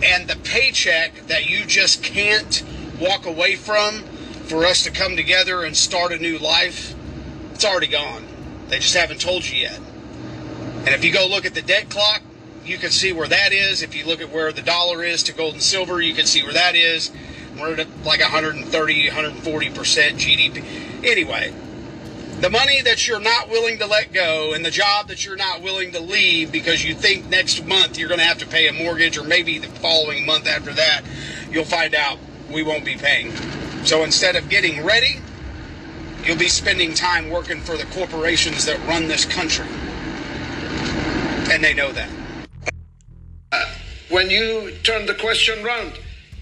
and 0.02 0.28
the 0.28 0.36
paycheck 0.36 1.26
that 1.28 1.48
you 1.48 1.64
just 1.64 2.02
can't 2.02 2.62
walk 3.00 3.24
away 3.24 3.56
from 3.56 4.02
for 4.44 4.66
us 4.66 4.84
to 4.84 4.90
come 4.90 5.16
together 5.16 5.64
and 5.64 5.74
start 5.74 6.12
a 6.12 6.18
new 6.18 6.38
life 6.38 6.94
it's 7.58 7.64
already 7.64 7.88
gone. 7.88 8.24
They 8.68 8.78
just 8.78 8.94
haven't 8.94 9.20
told 9.20 9.44
you 9.44 9.62
yet. 9.62 9.80
And 9.80 10.90
if 10.90 11.04
you 11.04 11.12
go 11.12 11.26
look 11.26 11.44
at 11.44 11.54
the 11.54 11.60
debt 11.60 11.90
clock, 11.90 12.22
you 12.64 12.78
can 12.78 12.90
see 12.90 13.12
where 13.12 13.26
that 13.26 13.52
is. 13.52 13.82
If 13.82 13.96
you 13.96 14.06
look 14.06 14.20
at 14.20 14.30
where 14.30 14.52
the 14.52 14.62
dollar 14.62 15.02
is 15.02 15.24
to 15.24 15.32
gold 15.32 15.54
and 15.54 15.62
silver, 15.62 16.00
you 16.00 16.14
can 16.14 16.24
see 16.24 16.44
where 16.44 16.52
that 16.52 16.76
is. 16.76 17.10
We're 17.58 17.74
at 17.74 17.88
like 18.04 18.20
130, 18.20 19.08
140% 19.08 19.42
GDP. 19.42 21.04
Anyway, 21.04 21.52
the 22.40 22.48
money 22.48 22.80
that 22.80 23.08
you're 23.08 23.18
not 23.18 23.48
willing 23.48 23.78
to 23.78 23.86
let 23.86 24.12
go 24.12 24.52
and 24.54 24.64
the 24.64 24.70
job 24.70 25.08
that 25.08 25.26
you're 25.26 25.34
not 25.34 25.60
willing 25.60 25.90
to 25.90 26.00
leave 26.00 26.52
because 26.52 26.84
you 26.84 26.94
think 26.94 27.28
next 27.28 27.66
month 27.66 27.98
you're 27.98 28.08
going 28.08 28.20
to 28.20 28.24
have 28.24 28.38
to 28.38 28.46
pay 28.46 28.68
a 28.68 28.72
mortgage 28.72 29.18
or 29.18 29.24
maybe 29.24 29.58
the 29.58 29.66
following 29.66 30.24
month 30.24 30.46
after 30.46 30.72
that, 30.74 31.02
you'll 31.50 31.64
find 31.64 31.96
out 31.96 32.20
we 32.52 32.62
won't 32.62 32.84
be 32.84 32.94
paying. 32.94 33.34
So 33.84 34.04
instead 34.04 34.36
of 34.36 34.48
getting 34.48 34.84
ready, 34.84 35.16
You'll 36.24 36.36
be 36.36 36.48
spending 36.48 36.94
time 36.94 37.30
working 37.30 37.60
for 37.60 37.76
the 37.76 37.86
corporations 37.86 38.64
that 38.66 38.78
run 38.86 39.08
this 39.08 39.24
country. 39.24 39.66
And 41.50 41.64
they 41.64 41.72
know 41.74 41.92
that. 41.92 42.10
Uh, 43.50 43.64
when 44.10 44.30
you 44.30 44.72
turned 44.82 45.08
the 45.08 45.14
question 45.14 45.62
round. 45.64 45.92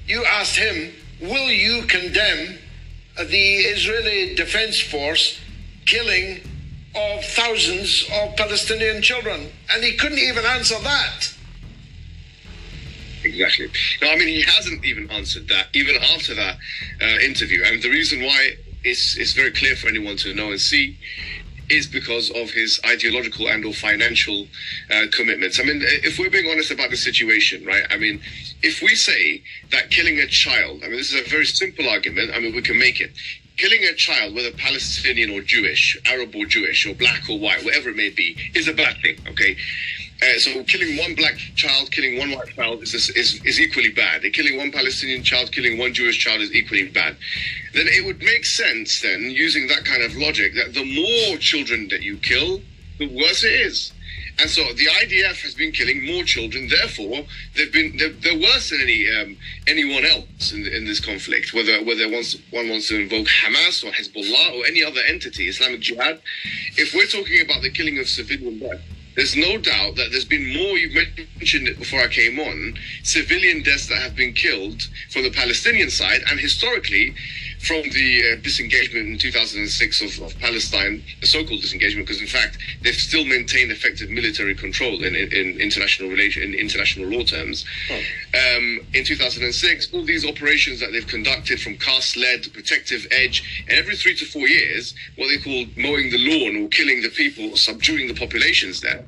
You 0.07 0.25
asked 0.25 0.57
him, 0.57 0.93
Will 1.21 1.51
you 1.51 1.83
condemn 1.83 2.59
the 3.17 3.55
Israeli 3.57 4.35
Defense 4.35 4.81
Force 4.81 5.41
killing 5.87 6.41
of 6.95 7.25
thousands 7.25 8.09
of 8.13 8.37
Palestinian 8.37 9.03
children? 9.03 9.51
And 9.73 9.83
he 9.83 9.97
couldn't 9.97 10.19
even 10.19 10.45
answer 10.45 10.79
that. 10.81 11.33
Exactly. 13.25 13.69
No, 14.03 14.13
I 14.13 14.17
mean, 14.17 14.29
he 14.29 14.43
hasn't 14.43 14.85
even 14.85 15.11
answered 15.11 15.49
that, 15.49 15.69
even 15.75 15.97
after 15.97 16.35
that 16.35 16.59
uh, 17.03 17.19
interview. 17.25 17.65
And 17.65 17.83
the 17.83 17.91
reason 17.91 18.23
why 18.23 18.53
it's, 18.87 19.17
it's 19.17 19.33
very 19.33 19.51
clear 19.51 19.77
for 19.77 19.89
anyone 19.89 20.17
to 20.19 20.33
know 20.35 20.51
and 20.51 20.61
see 20.61 20.97
is 21.69 21.87
because 21.87 22.31
of 22.31 22.51
his 22.51 22.81
ideological 22.87 23.49
and 23.49 23.65
or 23.65 23.73
financial 23.73 24.47
uh, 24.91 25.07
commitments. 25.11 25.59
I 25.59 25.65
mean, 25.65 25.81
if 25.83 26.19
we're 26.19 26.31
being 26.31 26.49
honest 26.49 26.71
about 26.71 26.91
the 26.91 26.97
situation, 26.97 27.65
right? 27.65 27.83
I 27.91 27.97
mean, 27.97 28.21
if 28.63 28.83
we 28.83 28.95
say 28.95 29.43
that 29.73 29.91
killing 29.91 30.19
a 30.19 30.27
child, 30.27 30.83
I 30.85 30.89
mean, 30.89 30.99
this 30.99 31.13
is 31.13 31.27
a 31.27 31.29
very 31.29 31.47
simple 31.47 31.89
argument. 31.89 32.31
I 32.35 32.39
mean, 32.39 32.55
we 32.55 32.63
can 32.63 32.79
make 32.79 33.01
it. 33.01 33.11
Killing 33.57 33.83
a 33.85 33.95
child, 33.95 34.35
whether 34.35 34.53
Palestinian 34.53 35.31
or 35.31 35.41
Jewish, 35.41 35.99
Arab 36.07 36.37
or 36.37 36.47
Jewish, 36.47 36.87
or 36.87 36.95
black 36.95 37.29
or 37.29 37.39
white, 37.39 37.65
whatever 37.65 37.89
it 37.89 37.97
may 37.97 38.11
be, 38.11 38.37
is 38.55 38.69
a 38.69 38.75
bad 38.75 38.97
thing, 39.03 39.17
okay? 39.29 39.57
Uh, 40.23 40.39
so 40.39 40.65
killing 40.65 40.97
one 40.97 41.15
black 41.15 41.37
child, 41.57 41.91
killing 41.91 42.19
one 42.19 42.31
white 42.31 42.49
child 42.49 42.83
is, 42.83 42.95
is, 42.95 43.41
is 43.45 43.61
equally 43.61 43.91
bad. 43.91 44.23
Killing 44.33 44.57
one 44.57 44.73
Palestinian 44.73 45.23
child, 45.23 45.53
killing 45.53 45.77
one 45.77 45.93
Jewish 45.93 46.19
child 46.19 46.41
is 46.41 46.53
equally 46.55 46.89
bad. 46.89 47.17
Then 47.75 47.87
it 47.87 48.05
would 48.05 48.21
make 48.21 48.47
sense, 48.47 49.03
then, 49.03 49.23
using 49.23 49.67
that 49.69 49.85
kind 49.85 50.03
of 50.03 50.17
logic, 50.17 50.55
that 50.55 50.73
the 50.73 50.85
more 50.85 51.37
children 51.37 51.89
that 51.89 52.01
you 52.01 52.17
kill, 52.17 52.63
the 52.99 53.09
worse 53.09 53.45
it 53.45 53.53
is. 53.53 53.93
And 54.39 54.51
so 54.51 54.63
the 54.75 54.87
IDF 54.87 55.41
has 55.43 55.55
been 55.55 55.73
killing 55.73 56.05
more 56.05 56.23
children. 56.23 56.69
Therefore, 56.69 57.25
they've 57.55 57.73
been 57.73 57.97
they're, 57.97 58.11
they're 58.11 58.39
worse 58.39 58.69
than 58.69 58.83
any 58.83 59.09
um, 59.09 59.37
anyone 59.67 60.05
else 60.05 60.53
in, 60.53 60.67
in 60.67 60.85
this 60.85 61.01
conflict. 61.01 61.55
Whether 61.55 61.83
whether 61.83 62.05
one 62.05 62.69
wants 62.69 62.89
to 62.89 63.01
invoke 63.01 63.29
Hamas 63.29 63.83
or 63.83 63.93
Hezbollah 63.93 64.59
or 64.59 64.67
any 64.67 64.85
other 64.85 65.01
entity, 65.09 65.49
Islamic 65.49 65.81
Jihad. 65.81 66.21
If 66.77 66.93
we're 66.93 67.07
talking 67.07 67.41
about 67.41 67.63
the 67.63 67.71
killing 67.71 67.99
of 67.99 68.09
civilian 68.09 68.59
deaths, 68.59 68.83
there's 69.17 69.35
no 69.35 69.59
doubt 69.59 69.97
that 69.97 70.09
there's 70.11 70.27
been 70.27 70.47
more, 70.53 70.79
you 70.79 70.95
mentioned 70.95 71.69
it 71.69 71.79
before 71.79 72.01
I 72.01 72.09
came 72.09 72.39
on, 72.39 72.75
civilian 73.03 73.63
deaths 73.63 73.89
that 73.89 74.01
have 74.03 74.15
been 74.15 74.35
killed 74.35 74.83
from 75.11 75.23
the 75.23 75.31
Palestinian 75.31 75.91
side, 75.91 76.21
and 76.31 76.39
historically, 76.39 77.15
from 77.61 77.83
the 77.83 78.33
uh, 78.33 78.43
disengagement 78.43 79.09
in 79.09 79.19
2006 79.19 80.03
of, 80.03 80.27
of 80.27 80.39
Palestine, 80.39 81.03
the 81.21 81.27
so-called 81.27 81.61
disengagement, 81.61 82.07
because 82.07 82.21
in 82.21 82.29
fact 82.29 82.59
they've 82.83 82.95
still 82.95 83.25
maintained 83.25 83.71
effective 83.71 84.11
military 84.11 84.55
control 84.55 85.03
in, 85.03 85.15
in, 85.15 85.33
in 85.33 85.61
international 85.61 86.09
relation 86.11 86.43
in 86.43 86.55
international 86.55 87.09
law 87.09 87.25
terms. 87.25 87.65
Oh. 87.91 87.97
Um, 88.57 88.81
in 88.95 89.05
2006, 89.05 89.93
all 89.93 90.05
these 90.05 90.27
operations 90.27 90.81
that 90.81 90.93
they've 90.93 91.07
conducted 91.07 91.61
from 91.61 91.77
cast 91.79 92.17
lead, 92.17 92.43
to 92.45 92.51
protective 92.51 93.07
edge, 93.11 93.65
and 93.69 93.79
every 93.79 93.97
three 93.97 94.15
to 94.17 94.25
four 94.25 94.47
years, 94.49 94.95
what 95.17 95.29
they 95.29 95.39
call 95.39 95.67
mowing 95.77 96.11
the 96.11 96.19
lawn 96.19 96.63
or 96.63 96.69
killing 96.69 97.03
the 97.03 97.11
people, 97.11 97.51
or 97.51 97.57
subduing 97.57 98.09
the 98.09 98.15
populations 98.15 98.81
there. 98.81 99.05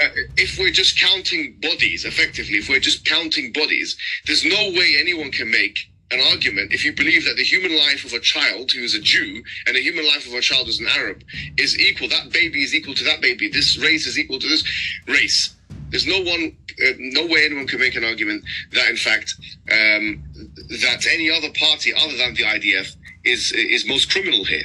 Uh, 0.00 0.08
if 0.36 0.58
we're 0.58 0.70
just 0.70 0.98
counting 0.98 1.56
bodies 1.60 2.04
effectively, 2.04 2.54
if 2.54 2.68
we're 2.68 2.80
just 2.80 3.04
counting 3.04 3.52
bodies, 3.52 3.96
there's 4.26 4.44
no 4.44 4.70
way 4.70 4.96
anyone 4.98 5.30
can 5.30 5.50
make 5.50 5.91
an 6.12 6.20
argument 6.30 6.72
if 6.72 6.84
you 6.84 6.92
believe 6.92 7.24
that 7.24 7.36
the 7.36 7.44
human 7.44 7.76
life 7.76 8.04
of 8.04 8.12
a 8.12 8.20
child 8.20 8.70
who 8.72 8.82
is 8.82 8.94
a 8.94 9.00
Jew 9.00 9.42
and 9.66 9.76
the 9.76 9.80
human 9.80 10.06
life 10.06 10.26
of 10.26 10.34
a 10.34 10.40
child 10.40 10.66
who's 10.66 10.80
an 10.80 10.88
Arab 10.88 11.22
is 11.56 11.78
equal. 11.78 12.08
That 12.08 12.32
baby 12.32 12.62
is 12.62 12.74
equal 12.74 12.94
to 12.94 13.04
that 13.04 13.20
baby. 13.20 13.48
This 13.48 13.78
race 13.78 14.06
is 14.06 14.18
equal 14.18 14.38
to 14.38 14.48
this 14.48 14.64
race. 15.06 15.54
There's 15.90 16.06
no 16.06 16.20
one, 16.20 16.56
uh, 16.86 16.92
no 16.98 17.26
way 17.26 17.44
anyone 17.44 17.66
can 17.66 17.80
make 17.80 17.96
an 17.96 18.04
argument 18.04 18.44
that, 18.72 18.88
in 18.88 18.96
fact, 18.96 19.34
um, 19.70 20.22
that 20.82 21.06
any 21.10 21.30
other 21.30 21.48
party 21.58 21.92
other 21.94 22.16
than 22.16 22.34
the 22.34 22.44
IDF 22.44 22.96
is 23.24 23.52
is 23.52 23.86
most 23.86 24.10
criminal 24.10 24.44
here. 24.44 24.64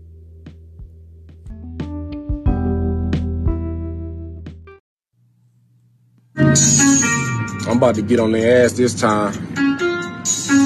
About 7.81 7.95
to 7.95 8.03
get 8.03 8.19
on 8.19 8.31
their 8.31 8.63
ass 8.63 8.73
this 8.73 8.93
time. 8.93 9.33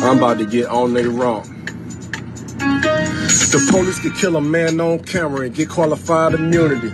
I'm 0.03 0.17
about 0.17 0.37
to 0.39 0.45
get 0.45 0.65
on 0.67 0.93
their 0.93 1.09
rump. 1.09 1.45
The 3.45 3.69
police 3.71 4.01
could 4.01 4.15
kill 4.15 4.35
a 4.35 4.41
man 4.41 4.81
on 4.81 4.99
camera 4.99 5.45
and 5.45 5.55
get 5.55 5.69
qualified 5.69 6.33
immunity. 6.33 6.89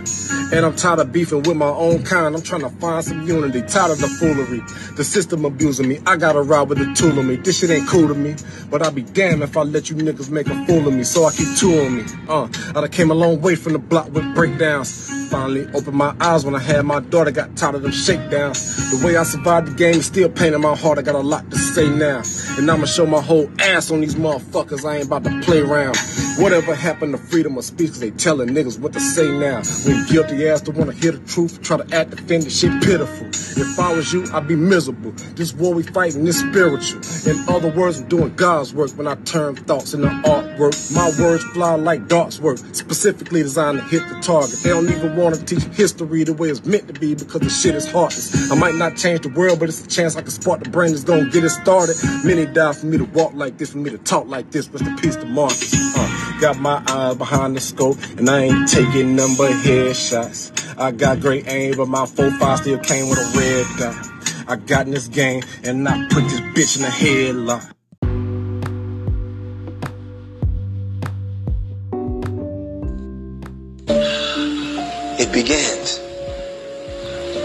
And 0.52 0.66
I'm 0.66 0.76
tired 0.76 0.98
of 0.98 1.12
beefing 1.12 1.42
with 1.44 1.56
my 1.56 1.68
own 1.68 2.02
kind. 2.02 2.34
I'm 2.34 2.42
trying 2.42 2.60
to 2.60 2.68
find 2.68 3.02
some 3.02 3.26
unity. 3.26 3.62
Tired 3.62 3.92
of 3.92 4.00
the 4.00 4.08
foolery. 4.08 4.60
The 4.96 5.02
system 5.02 5.46
abusing 5.46 5.88
me. 5.88 5.98
I 6.04 6.16
gotta 6.16 6.42
ride 6.42 6.68
with 6.68 6.76
the 6.76 6.92
tool 6.92 7.18
of 7.18 7.24
me. 7.24 7.36
This 7.36 7.60
shit 7.60 7.70
ain't 7.70 7.88
cool 7.88 8.06
to 8.06 8.14
me. 8.14 8.36
But 8.70 8.82
I'll 8.82 8.92
be 8.92 9.00
damned 9.00 9.42
if 9.42 9.56
I 9.56 9.62
let 9.62 9.88
you 9.88 9.96
niggas 9.96 10.30
make 10.30 10.48
a 10.48 10.66
fool 10.66 10.86
of 10.86 10.92
me. 10.92 11.04
So 11.04 11.24
I 11.24 11.32
keep 11.32 11.56
two 11.56 11.80
on 11.80 11.96
me. 11.96 12.04
Uh, 12.28 12.48
I 12.68 12.82
done 12.82 12.88
came 12.90 13.10
a 13.10 13.14
long 13.14 13.40
way 13.40 13.54
from 13.54 13.72
the 13.72 13.78
block 13.78 14.12
with 14.12 14.34
breakdowns 14.34 15.22
finally 15.32 15.66
opened 15.72 15.96
my 15.96 16.14
eyes 16.20 16.44
when 16.44 16.54
I 16.54 16.58
had 16.58 16.84
my 16.84 17.00
daughter. 17.00 17.30
Got 17.30 17.56
tired 17.56 17.74
of 17.76 17.82
them 17.82 17.90
shakedowns. 17.90 18.60
The 18.90 19.06
way 19.06 19.16
I 19.16 19.22
survived 19.22 19.68
the 19.68 19.74
game 19.74 19.94
is 19.94 20.06
still 20.06 20.28
pain 20.28 20.52
in 20.52 20.60
my 20.60 20.76
heart. 20.76 20.98
I 20.98 21.02
got 21.02 21.14
a 21.14 21.20
lot 21.20 21.50
to 21.50 21.56
say 21.56 21.88
now. 21.88 22.22
And 22.58 22.70
I'ma 22.70 22.84
show 22.84 23.06
my 23.06 23.22
whole 23.22 23.50
ass 23.58 23.90
on 23.90 24.02
these 24.02 24.14
motherfuckers. 24.14 24.84
I 24.84 24.96
ain't 24.96 25.06
about 25.06 25.24
to 25.24 25.40
play 25.40 25.60
around. 25.60 25.96
Whatever 26.36 26.74
happened 26.74 27.12
to 27.12 27.18
freedom 27.18 27.56
of 27.56 27.64
speech? 27.64 27.88
Cause 27.92 28.00
they 28.00 28.10
telling 28.10 28.50
niggas 28.50 28.78
what 28.78 28.92
to 28.92 29.00
say 29.00 29.26
now. 29.30 29.62
When 29.86 30.06
guilty 30.06 30.41
ass 30.48 30.60
don't 30.62 30.76
wanna 30.76 30.92
hear 30.92 31.12
the 31.12 31.26
truth, 31.26 31.62
try 31.62 31.76
to 31.76 31.94
act 31.94 32.10
defended, 32.10 32.52
shit 32.52 32.72
pitiful. 32.82 33.26
If 33.28 33.78
I 33.78 33.94
was 33.94 34.12
you, 34.12 34.24
I'd 34.32 34.48
be 34.48 34.56
miserable. 34.56 35.12
This 35.34 35.52
war 35.52 35.74
we 35.74 35.82
fighting 35.82 36.26
is 36.26 36.38
spiritual. 36.38 37.00
In 37.30 37.38
other 37.48 37.70
words, 37.70 38.00
I'm 38.00 38.08
doing 38.08 38.34
God's 38.34 38.72
work 38.72 38.90
when 38.92 39.06
I 39.06 39.14
turn 39.16 39.56
thoughts 39.56 39.92
into 39.94 40.08
artwork. 40.08 40.94
My 40.94 41.10
words 41.20 41.44
fly 41.52 41.74
like 41.74 42.08
darts 42.08 42.40
work, 42.40 42.58
specifically 42.72 43.42
designed 43.42 43.78
to 43.78 43.84
hit 43.84 44.02
the 44.08 44.20
target. 44.20 44.58
They 44.62 44.70
don't 44.70 44.88
even 44.88 45.16
want 45.16 45.34
to 45.34 45.44
teach 45.44 45.62
history 45.74 46.24
the 46.24 46.32
way 46.32 46.48
it's 46.48 46.64
meant 46.64 46.86
to 46.88 46.94
be 46.98 47.14
because 47.14 47.40
the 47.40 47.50
shit 47.50 47.74
is 47.74 47.90
heartless. 47.90 48.50
I 48.50 48.54
might 48.54 48.74
not 48.74 48.96
change 48.96 49.20
the 49.20 49.28
world, 49.28 49.60
but 49.60 49.68
it's 49.68 49.84
a 49.84 49.88
chance 49.88 50.16
I 50.16 50.22
can 50.22 50.30
spark 50.30 50.64
the 50.64 50.70
brain 50.70 50.92
that's 50.92 51.04
gonna 51.04 51.28
get 51.28 51.44
it 51.44 51.50
started. 51.50 51.96
Many 52.24 52.46
die 52.46 52.72
for 52.72 52.86
me 52.86 52.98
to 52.98 53.04
walk 53.04 53.34
like 53.34 53.58
this, 53.58 53.72
for 53.72 53.78
me 53.78 53.90
to 53.90 53.98
talk 53.98 54.26
like 54.26 54.50
this. 54.50 54.68
Rest 54.68 54.86
in 54.86 54.96
peace 54.96 55.16
to 55.16 55.26
Marcus. 55.26 55.74
Uh, 55.96 56.38
got 56.40 56.58
my 56.58 56.82
eyes 56.88 57.16
behind 57.16 57.56
the 57.56 57.60
scope, 57.60 57.98
and 58.16 58.28
I 58.28 58.44
ain't 58.44 58.68
taking 58.68 59.14
number 59.14 59.48
headshots. 59.48 60.31
I 60.78 60.92
got 60.92 61.20
great 61.20 61.46
aim, 61.46 61.76
but 61.76 61.88
my 61.88 62.04
4-5 62.04 62.58
still 62.58 62.78
came 62.78 63.08
with 63.10 63.18
a 63.18 63.38
red 63.38 63.66
dot. 63.78 64.08
I 64.48 64.56
got 64.56 64.86
in 64.86 64.92
this 64.92 65.08
game, 65.08 65.42
and 65.62 65.86
I 65.86 66.08
put 66.08 66.24
this 66.24 66.40
bitch 66.40 66.78
in 66.78 66.84
a 66.84 66.88
headlock. 66.88 67.70
It 75.20 75.32
begins. 75.32 76.00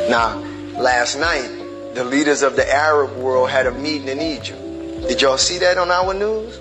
Now, 0.09 0.37
last 0.79 1.17
night, 1.19 1.47
the 1.93 2.05
leaders 2.05 2.41
of 2.41 2.55
the 2.55 2.67
Arab 2.73 3.17
world 3.17 3.49
had 3.49 3.67
a 3.67 3.71
meeting 3.73 4.07
in 4.07 4.21
Egypt. 4.21 4.61
Did 5.07 5.21
y'all 5.21 5.37
see 5.37 5.57
that 5.59 5.77
on 5.77 5.91
our 5.91 6.13
news? 6.13 6.57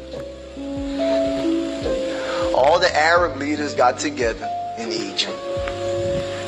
All 2.54 2.80
the 2.80 2.90
Arab 2.94 3.36
leaders 3.36 3.74
got 3.74 3.98
together 3.98 4.48
in 4.78 4.90
Egypt 4.90 5.45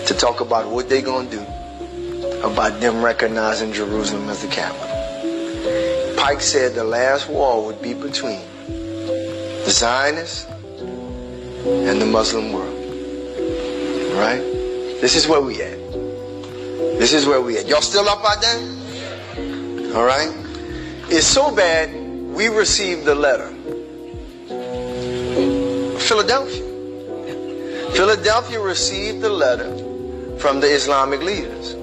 to 0.09 0.15
talk 0.15 0.41
about 0.41 0.67
what 0.67 0.89
they're 0.89 1.03
going 1.03 1.29
to 1.29 1.37
do 1.37 1.43
about 2.43 2.81
them 2.81 3.03
recognizing 3.03 3.75
Jerusalem 3.75 4.31
as 4.31 4.41
the 4.41 4.49
capital. 4.49 4.87
Pike 6.17 6.41
said 6.41 6.75
the 6.75 6.83
last 6.83 7.29
war 7.29 7.67
would 7.67 7.83
be 7.83 7.93
between 7.93 8.41
the 8.67 9.71
Zionists 9.71 10.47
and 10.47 12.01
the 12.01 12.07
Muslim 12.07 12.53
world. 12.53 12.75
Right? 14.17 14.41
This 15.03 15.15
is 15.15 15.29
where 15.29 15.43
we 15.43 15.61
at. 15.61 15.77
This 16.99 17.13
is 17.13 17.27
where 17.27 17.43
we 17.43 17.59
at. 17.59 17.67
Y'all 17.67 17.83
still 17.83 18.09
up 18.09 18.25
out 18.25 18.41
there? 18.41 19.95
All 19.95 20.05
right? 20.05 20.33
It's 21.11 21.27
so 21.27 21.55
bad, 21.55 21.93
we 22.35 22.49
received 22.49 23.05
the 23.05 23.15
letter. 23.15 23.51
Philadelphia. 25.99 26.65
Philadelphia 27.93 28.59
received 28.59 29.21
the 29.21 29.29
letter 29.29 29.78
from 30.39 30.61
the 30.61 30.69
Islamic 30.69 31.21
leaders. 31.23 31.75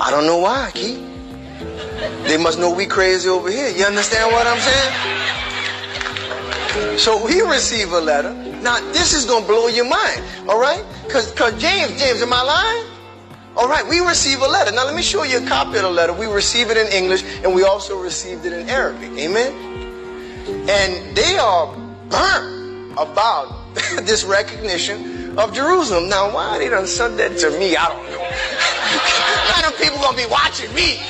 I 0.00 0.10
don't 0.10 0.26
know 0.26 0.38
why, 0.38 0.70
Keith. 0.74 0.98
They 2.24 2.38
must 2.38 2.58
know 2.58 2.72
we 2.72 2.86
crazy 2.86 3.28
over 3.28 3.50
here. 3.50 3.68
You 3.68 3.84
understand 3.84 4.32
what 4.32 4.46
I'm 4.46 4.58
saying? 4.60 5.38
So 6.98 7.22
we 7.24 7.42
receive 7.42 7.92
a 7.92 8.00
letter. 8.00 8.32
Now, 8.62 8.80
this 8.92 9.12
is 9.12 9.26
to 9.26 9.40
blow 9.46 9.68
your 9.68 9.84
mind, 9.88 10.22
all 10.48 10.58
right? 10.60 10.84
Because 11.04 11.32
James, 11.60 12.00
James, 12.00 12.22
am 12.22 12.32
I 12.32 12.42
lying? 12.42 12.86
All 13.56 13.68
right, 13.68 13.86
we 13.86 14.00
receive 14.00 14.40
a 14.40 14.46
letter. 14.46 14.72
Now, 14.72 14.86
let 14.86 14.94
me 14.94 15.02
show 15.02 15.24
you 15.24 15.38
a 15.44 15.46
copy 15.46 15.76
of 15.76 15.82
the 15.82 15.90
letter. 15.90 16.12
We 16.12 16.26
receive 16.26 16.70
it 16.70 16.76
in 16.76 16.86
English, 16.86 17.24
and 17.44 17.54
we 17.54 17.64
also 17.64 17.98
received 18.00 18.46
it 18.46 18.52
in 18.52 18.68
Arabic. 18.68 19.10
Amen? 19.18 19.52
And 20.68 21.16
they 21.16 21.36
are 21.36 21.74
burnt 22.08 22.92
about 22.96 23.74
this 24.02 24.24
recognition 24.24 25.19
of 25.40 25.54
Jerusalem. 25.54 26.08
Now, 26.08 26.32
why 26.34 26.58
they 26.58 26.68
done 26.68 26.86
said 26.86 27.16
that 27.16 27.38
to 27.38 27.50
me, 27.58 27.76
I 27.76 27.88
don't 27.88 28.10
know. 28.10 28.18
How 29.50 29.62
them 29.62 29.72
people 29.80 29.98
gonna 29.98 30.16
be 30.16 30.26
watching 30.26 30.72
me? 30.74 31.00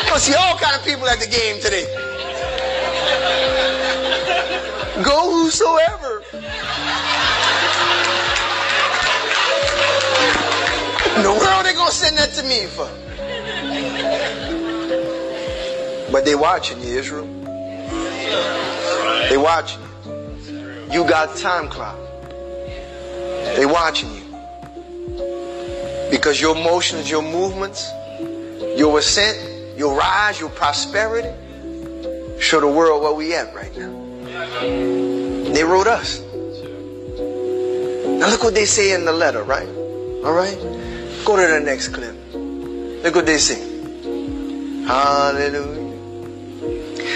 You 0.00 0.08
gonna 0.08 0.20
see 0.20 0.34
all 0.34 0.56
kind 0.58 0.74
of 0.74 0.84
people 0.84 1.06
at 1.08 1.20
the 1.20 1.26
game 1.26 1.60
today. 1.60 1.84
Go 5.04 5.30
whosoever. 5.30 6.22
In 11.16 11.22
the 11.22 11.30
world 11.30 11.66
they 11.66 11.74
gonna 11.74 11.90
send 11.90 12.16
that 12.16 12.32
to 12.34 12.42
me 12.44 12.66
for? 12.66 12.88
But 16.10 16.24
they 16.24 16.34
watching 16.34 16.80
you, 16.80 16.98
Israel. 16.98 17.26
They 19.28 19.36
watching 19.36 19.80
you. 19.82 20.92
You 20.92 21.04
got 21.08 21.36
time 21.36 21.68
clock. 21.68 22.11
They 23.56 23.66
watching 23.66 24.12
you. 24.14 24.22
Because 26.10 26.40
your 26.40 26.54
motions, 26.54 27.10
your 27.10 27.22
movements, 27.22 27.90
your 28.76 28.98
ascent, 28.98 29.78
your 29.78 29.96
rise, 29.96 30.40
your 30.40 30.50
prosperity 30.50 31.30
show 32.40 32.60
the 32.60 32.68
world 32.68 33.02
where 33.02 33.12
we 33.12 33.34
at 33.34 33.54
right 33.54 33.76
now. 33.76 33.90
They 35.52 35.64
wrote 35.64 35.86
us. 35.86 36.20
Now 38.20 38.30
look 38.30 38.42
what 38.44 38.54
they 38.54 38.66
say 38.66 38.92
in 38.92 39.04
the 39.04 39.12
letter, 39.12 39.42
right? 39.42 39.68
All 40.24 40.32
right? 40.32 40.56
Go 41.24 41.36
to 41.36 41.46
the 41.46 41.60
next 41.60 41.88
clip. 41.88 42.14
Look 42.32 43.14
what 43.14 43.26
they 43.26 43.38
say. 43.38 43.60
Hallelujah. 44.86 45.81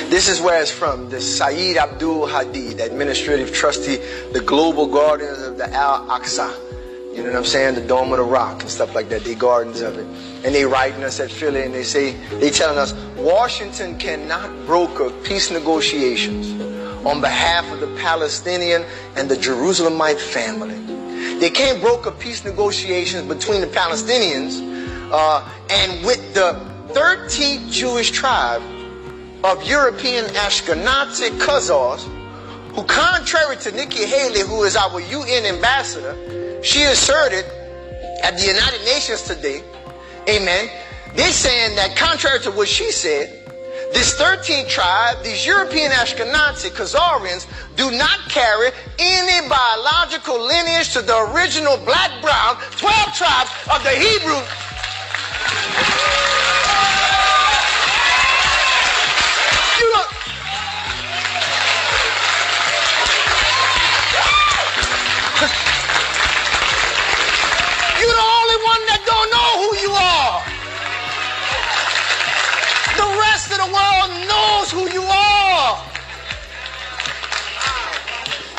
This 0.08 0.28
is 0.28 0.40
where 0.40 0.62
it's 0.62 0.70
from. 0.70 1.10
The 1.10 1.20
Saeed 1.20 1.76
Abdul 1.76 2.28
Hadi, 2.28 2.74
the 2.74 2.84
administrative 2.84 3.52
trustee, 3.52 3.96
the 4.32 4.40
global 4.40 4.86
guardians 4.86 5.42
of 5.42 5.58
the 5.58 5.68
Al 5.74 6.06
Aqsa. 6.06 6.48
You 7.12 7.24
know 7.24 7.30
what 7.30 7.38
I'm 7.38 7.44
saying? 7.44 7.74
The 7.74 7.80
Dome 7.80 8.12
of 8.12 8.18
the 8.18 8.24
Rock 8.24 8.62
and 8.62 8.70
stuff 8.70 8.94
like 8.94 9.08
that. 9.08 9.24
They 9.24 9.34
gardens 9.34 9.80
of 9.80 9.98
it. 9.98 10.06
And 10.46 10.54
they 10.54 10.64
writing 10.64 11.02
us 11.02 11.18
at 11.18 11.32
Philly 11.32 11.64
and 11.64 11.74
they 11.74 11.82
say, 11.82 12.12
they 12.38 12.50
telling 12.50 12.78
us, 12.78 12.92
Washington 13.16 13.98
cannot 13.98 14.48
broker 14.64 15.10
peace 15.24 15.50
negotiations 15.50 16.52
on 17.04 17.20
behalf 17.20 17.68
of 17.72 17.80
the 17.80 17.92
Palestinian 17.96 18.84
and 19.16 19.28
the 19.28 19.34
Jerusalemite 19.34 20.20
family. 20.20 20.78
They 21.40 21.50
can't 21.50 21.80
broker 21.80 22.12
peace 22.12 22.44
negotiations 22.44 23.26
between 23.26 23.60
the 23.60 23.66
Palestinians 23.66 24.60
uh, 25.10 25.48
and 25.68 26.06
with 26.06 26.32
the 26.32 26.52
13th 26.94 27.72
Jewish 27.72 28.12
tribe 28.12 28.62
of 29.44 29.62
European 29.66 30.24
Ashkenazi 30.34 31.30
Khazars, 31.38 32.02
who 32.74 32.82
contrary 32.84 33.56
to 33.56 33.70
Nikki 33.72 34.04
Haley, 34.04 34.40
who 34.40 34.64
is 34.64 34.76
our 34.76 35.00
UN 35.00 35.44
ambassador, 35.46 36.14
she 36.62 36.82
asserted 36.82 37.44
at 38.22 38.36
the 38.38 38.46
United 38.46 38.84
Nations 38.84 39.22
today, 39.22 39.62
amen, 40.28 40.68
they're 41.14 41.32
saying 41.32 41.76
that 41.76 41.96
contrary 41.96 42.40
to 42.40 42.50
what 42.50 42.68
she 42.68 42.90
said, 42.90 43.30
this 43.92 44.18
13th 44.20 44.68
tribe, 44.68 45.22
these 45.22 45.46
European 45.46 45.90
Ashkenazi 45.92 46.70
Khazarians, 46.70 47.46
do 47.76 47.90
not 47.90 48.18
carry 48.28 48.70
any 48.98 49.48
biological 49.48 50.40
lineage 50.40 50.92
to 50.92 51.02
the 51.02 51.16
original 51.32 51.76
black, 51.78 52.10
brown, 52.20 52.56
12 52.76 53.14
tribes 53.14 53.50
of 53.72 53.82
the 53.84 53.90
Hebrew. 53.90 54.42
One 68.76 68.86
that 68.86 69.02
don't 69.12 69.30
know 69.32 69.50
who 69.62 69.70
you 69.84 69.92
are. 69.96 70.36
The 73.00 73.08
rest 73.20 73.50
of 73.52 73.58
the 73.64 73.70
world 73.72 74.10
knows 74.28 74.68
who 74.70 74.84
you 74.92 75.04
are. 75.04 75.72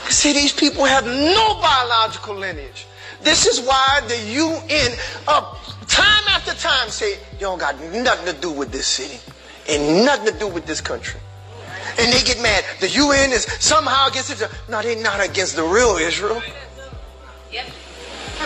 See, 0.09 0.33
these 0.33 0.53
people 0.53 0.85
have 0.85 1.05
no 1.05 1.59
biological 1.61 2.35
lineage. 2.35 2.87
This 3.21 3.45
is 3.45 3.61
why 3.61 4.01
the 4.07 4.17
UN, 4.17 4.97
uh, 5.27 5.55
time 5.87 6.23
after 6.29 6.53
time, 6.53 6.89
say, 6.89 7.13
you 7.33 7.39
don't 7.39 7.59
got 7.59 7.79
nothing 7.93 8.33
to 8.33 8.39
do 8.41 8.51
with 8.51 8.71
this 8.71 8.87
city 8.87 9.19
and 9.69 10.05
nothing 10.05 10.33
to 10.33 10.39
do 10.39 10.47
with 10.47 10.65
this 10.65 10.81
country. 10.81 11.19
And 11.99 12.13
they 12.13 12.23
get 12.23 12.41
mad. 12.41 12.63
The 12.79 12.89
UN 12.89 13.31
is 13.31 13.43
somehow 13.59 14.07
against 14.07 14.31
it. 14.31 14.49
No, 14.69 14.81
they're 14.81 15.01
not 15.01 15.19
against 15.23 15.55
the 15.55 15.63
real 15.63 15.97
Israel. 15.97 16.41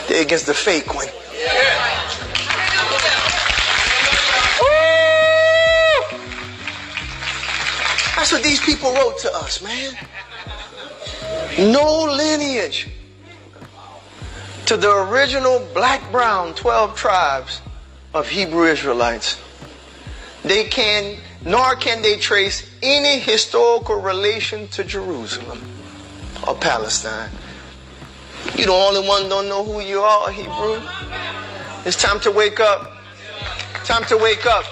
They're 0.07 0.21
against 0.21 0.45
the 0.45 0.53
fake 0.53 0.93
one. 0.95 1.07
That's 8.15 8.31
what 8.31 8.43
these 8.43 8.61
people 8.61 8.93
wrote 8.93 9.17
to 9.19 9.35
us, 9.35 9.61
man. 9.63 9.97
No 11.57 12.03
lineage 12.03 12.87
to 14.67 14.77
the 14.77 14.91
original 15.09 15.67
black, 15.73 16.11
brown 16.11 16.53
12 16.53 16.95
tribes 16.95 17.61
of 18.13 18.29
Hebrew 18.29 18.65
Israelites. 18.65 19.37
They 20.43 20.65
can, 20.65 21.17
nor 21.43 21.75
can 21.75 22.01
they 22.01 22.17
trace 22.17 22.69
any 22.81 23.19
historical 23.19 23.95
relation 23.95 24.67
to 24.69 24.83
Jerusalem 24.83 25.61
or 26.47 26.55
Palestine. 26.55 27.31
You 28.57 28.65
the 28.65 28.71
only 28.71 29.07
one 29.07 29.29
don't 29.29 29.47
know 29.47 29.63
who 29.63 29.81
you 29.81 30.01
are, 30.01 30.31
Hebrew. 30.31 30.81
It's 31.85 31.97
time 31.97 32.19
to 32.21 32.31
wake 32.31 32.59
up. 32.59 32.91
Time 33.85 34.03
to 34.05 34.17
wake 34.17 34.45
up. 34.45 34.65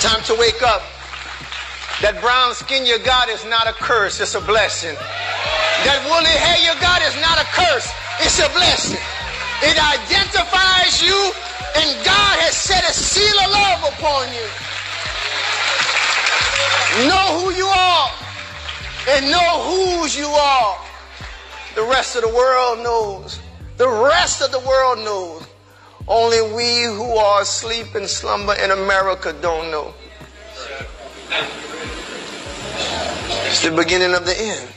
Time 0.00 0.22
to 0.24 0.34
wake 0.34 0.62
up. 0.62 0.82
That 2.00 2.16
brown 2.24 2.54
skin 2.54 2.86
you 2.86 2.98
got 3.04 3.28
is 3.28 3.44
not 3.44 3.68
a 3.68 3.76
curse, 3.76 4.20
it's 4.20 4.34
a 4.34 4.40
blessing. 4.40 4.96
That 5.84 6.00
woolly 6.08 6.32
hair 6.32 6.56
you 6.64 6.72
got 6.80 7.04
is 7.04 7.12
not 7.20 7.36
a 7.36 7.44
curse, 7.52 7.92
it's 8.24 8.40
a 8.40 8.48
blessing. 8.56 8.96
It 9.60 9.76
identifies 9.76 11.04
you, 11.04 11.12
and 11.76 11.92
God 12.00 12.34
has 12.40 12.56
set 12.56 12.88
a 12.88 12.92
seal 12.96 13.36
of 13.44 13.52
love 13.52 13.92
upon 13.92 14.32
you. 14.32 14.48
Know 17.04 17.44
who 17.44 17.52
you 17.52 17.68
are, 17.68 18.08
and 19.12 19.28
know 19.28 19.52
whose 19.68 20.16
you 20.16 20.32
are. 20.32 20.89
The 21.74 21.82
rest 21.82 22.16
of 22.16 22.22
the 22.22 22.28
world 22.28 22.80
knows. 22.80 23.40
The 23.76 23.88
rest 23.88 24.42
of 24.42 24.50
the 24.50 24.60
world 24.60 24.98
knows. 24.98 25.46
Only 26.08 26.42
we 26.54 26.82
who 26.82 27.16
are 27.16 27.42
asleep 27.42 27.94
and 27.94 28.08
slumber 28.08 28.54
in 28.54 28.70
America 28.72 29.32
don't 29.40 29.70
know. 29.70 29.94
It's 33.46 33.62
the 33.62 33.70
beginning 33.70 34.14
of 34.14 34.26
the 34.26 34.36
end. 34.38 34.68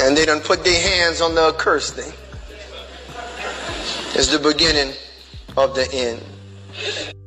And 0.00 0.16
they 0.16 0.26
done 0.26 0.40
put 0.40 0.64
their 0.64 0.80
hands 0.80 1.20
on 1.20 1.34
the 1.34 1.48
accursed 1.48 1.94
thing. 1.94 2.12
It's 4.14 4.28
the 4.28 4.38
beginning 4.38 4.94
of 5.56 5.74
the 5.74 5.88
end. 5.92 7.17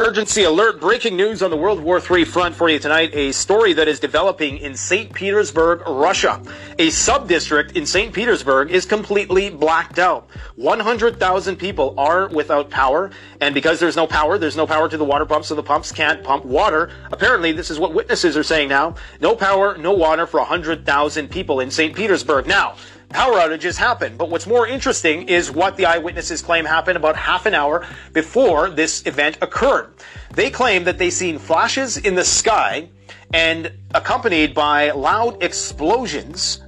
Emergency 0.00 0.44
alert, 0.44 0.80
breaking 0.80 1.14
news 1.14 1.42
on 1.42 1.50
the 1.50 1.56
World 1.58 1.78
War 1.78 2.00
III 2.00 2.24
front 2.24 2.54
for 2.54 2.70
you 2.70 2.78
tonight. 2.78 3.10
A 3.12 3.32
story 3.32 3.74
that 3.74 3.86
is 3.86 4.00
developing 4.00 4.56
in 4.56 4.74
St. 4.74 5.12
Petersburg, 5.12 5.86
Russia. 5.86 6.42
A 6.78 6.88
sub-district 6.88 7.76
in 7.76 7.84
St. 7.84 8.10
Petersburg 8.10 8.70
is 8.70 8.86
completely 8.86 9.50
blacked 9.50 9.98
out. 9.98 10.26
100,000 10.56 11.56
people 11.56 11.94
are 11.98 12.28
without 12.28 12.70
power, 12.70 13.10
and 13.42 13.54
because 13.54 13.78
there's 13.78 13.94
no 13.94 14.06
power, 14.06 14.38
there's 14.38 14.56
no 14.56 14.66
power 14.66 14.88
to 14.88 14.96
the 14.96 15.04
water 15.04 15.26
pumps, 15.26 15.48
so 15.48 15.54
the 15.54 15.62
pumps 15.62 15.92
can't 15.92 16.24
pump 16.24 16.46
water. 16.46 16.90
Apparently, 17.12 17.52
this 17.52 17.70
is 17.70 17.78
what 17.78 17.92
witnesses 17.92 18.38
are 18.38 18.42
saying 18.42 18.70
now. 18.70 18.94
No 19.20 19.36
power, 19.36 19.76
no 19.76 19.92
water 19.92 20.26
for 20.26 20.40
100,000 20.40 21.28
people 21.28 21.60
in 21.60 21.70
St. 21.70 21.94
Petersburg. 21.94 22.46
Now, 22.46 22.76
power 23.10 23.34
outages 23.34 23.76
happen. 23.76 24.16
But 24.16 24.30
what's 24.30 24.46
more 24.46 24.66
interesting 24.66 25.28
is 25.28 25.50
what 25.50 25.76
the 25.76 25.86
eyewitnesses 25.86 26.40
claim 26.42 26.64
happened 26.64 26.96
about 26.96 27.16
half 27.16 27.46
an 27.46 27.54
hour 27.54 27.86
before 28.12 28.70
this 28.70 29.06
event 29.06 29.38
occurred. 29.42 29.92
They 30.32 30.50
claim 30.50 30.84
that 30.84 30.98
they 30.98 31.10
seen 31.10 31.38
flashes 31.38 31.96
in 31.98 32.14
the 32.14 32.24
sky 32.24 32.88
and 33.34 33.72
accompanied 33.94 34.54
by 34.54 34.90
loud 34.90 35.42
explosions. 35.42 36.62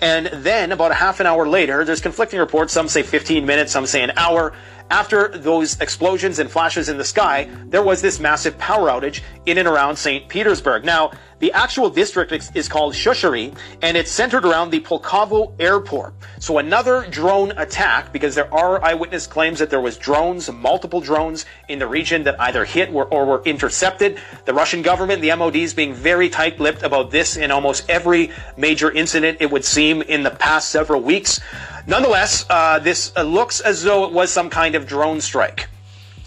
And 0.00 0.26
then 0.26 0.72
about 0.72 0.90
a 0.90 0.94
half 0.94 1.20
an 1.20 1.26
hour 1.26 1.48
later, 1.48 1.84
there's 1.84 2.00
conflicting 2.00 2.40
reports. 2.40 2.72
Some 2.72 2.88
say 2.88 3.02
15 3.02 3.46
minutes, 3.46 3.70
some 3.70 3.86
say 3.86 4.02
an 4.02 4.12
hour. 4.16 4.52
After 4.92 5.28
those 5.28 5.80
explosions 5.80 6.38
and 6.38 6.50
flashes 6.50 6.90
in 6.90 6.98
the 6.98 7.04
sky, 7.04 7.48
there 7.64 7.82
was 7.82 8.02
this 8.02 8.20
massive 8.20 8.58
power 8.58 8.90
outage 8.90 9.22
in 9.46 9.56
and 9.56 9.66
around 9.66 9.96
St. 9.96 10.28
Petersburg. 10.28 10.84
Now, 10.84 11.12
the 11.38 11.50
actual 11.52 11.88
district 11.88 12.32
is 12.54 12.68
called 12.68 12.92
Shushari, 12.92 13.56
and 13.80 13.96
it's 13.96 14.10
centered 14.10 14.44
around 14.44 14.70
the 14.70 14.80
Pulkovo 14.80 15.54
airport. 15.58 16.12
So 16.38 16.58
another 16.58 17.06
drone 17.08 17.52
attack, 17.52 18.12
because 18.12 18.34
there 18.34 18.52
are 18.54 18.84
eyewitness 18.84 19.26
claims 19.26 19.58
that 19.60 19.70
there 19.70 19.80
was 19.80 19.96
drones, 19.96 20.52
multiple 20.52 21.00
drones 21.00 21.46
in 21.68 21.78
the 21.78 21.86
region 21.86 22.22
that 22.24 22.38
either 22.38 22.66
hit 22.66 22.92
or, 22.92 23.06
or 23.06 23.24
were 23.24 23.42
intercepted. 23.44 24.20
The 24.44 24.52
Russian 24.54 24.82
government, 24.82 25.22
the 25.22 25.34
MOD 25.34 25.56
is 25.56 25.72
being 25.74 25.94
very 25.94 26.28
tight-lipped 26.28 26.82
about 26.82 27.10
this 27.10 27.36
in 27.38 27.50
almost 27.50 27.88
every 27.88 28.30
major 28.58 28.92
incident, 28.92 29.38
it 29.40 29.50
would 29.50 29.64
seem, 29.64 30.02
in 30.02 30.22
the 30.22 30.30
past 30.30 30.68
several 30.68 31.00
weeks. 31.00 31.40
Nonetheless, 31.86 32.46
uh, 32.48 32.78
this 32.78 33.12
uh, 33.16 33.22
looks 33.22 33.60
as 33.60 33.82
though 33.82 34.04
it 34.04 34.12
was 34.12 34.30
some 34.30 34.50
kind 34.50 34.74
of 34.74 34.86
drone 34.86 35.20
strike 35.20 35.68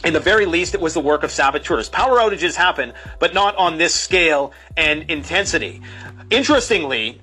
in 0.06 0.14
the 0.14 0.20
very 0.20 0.46
least, 0.46 0.76
it 0.76 0.82
was 0.82 0.94
the 0.94 1.00
work 1.00 1.24
of 1.24 1.32
saboteurs. 1.32 1.90
Power 1.90 2.20
outages 2.20 2.56
happen, 2.56 2.94
but 3.20 3.34
not 3.34 3.56
on 3.56 3.78
this 3.78 3.94
scale 3.94 4.54
and 4.78 5.10
intensity. 5.10 5.82
Interestingly, 6.30 7.20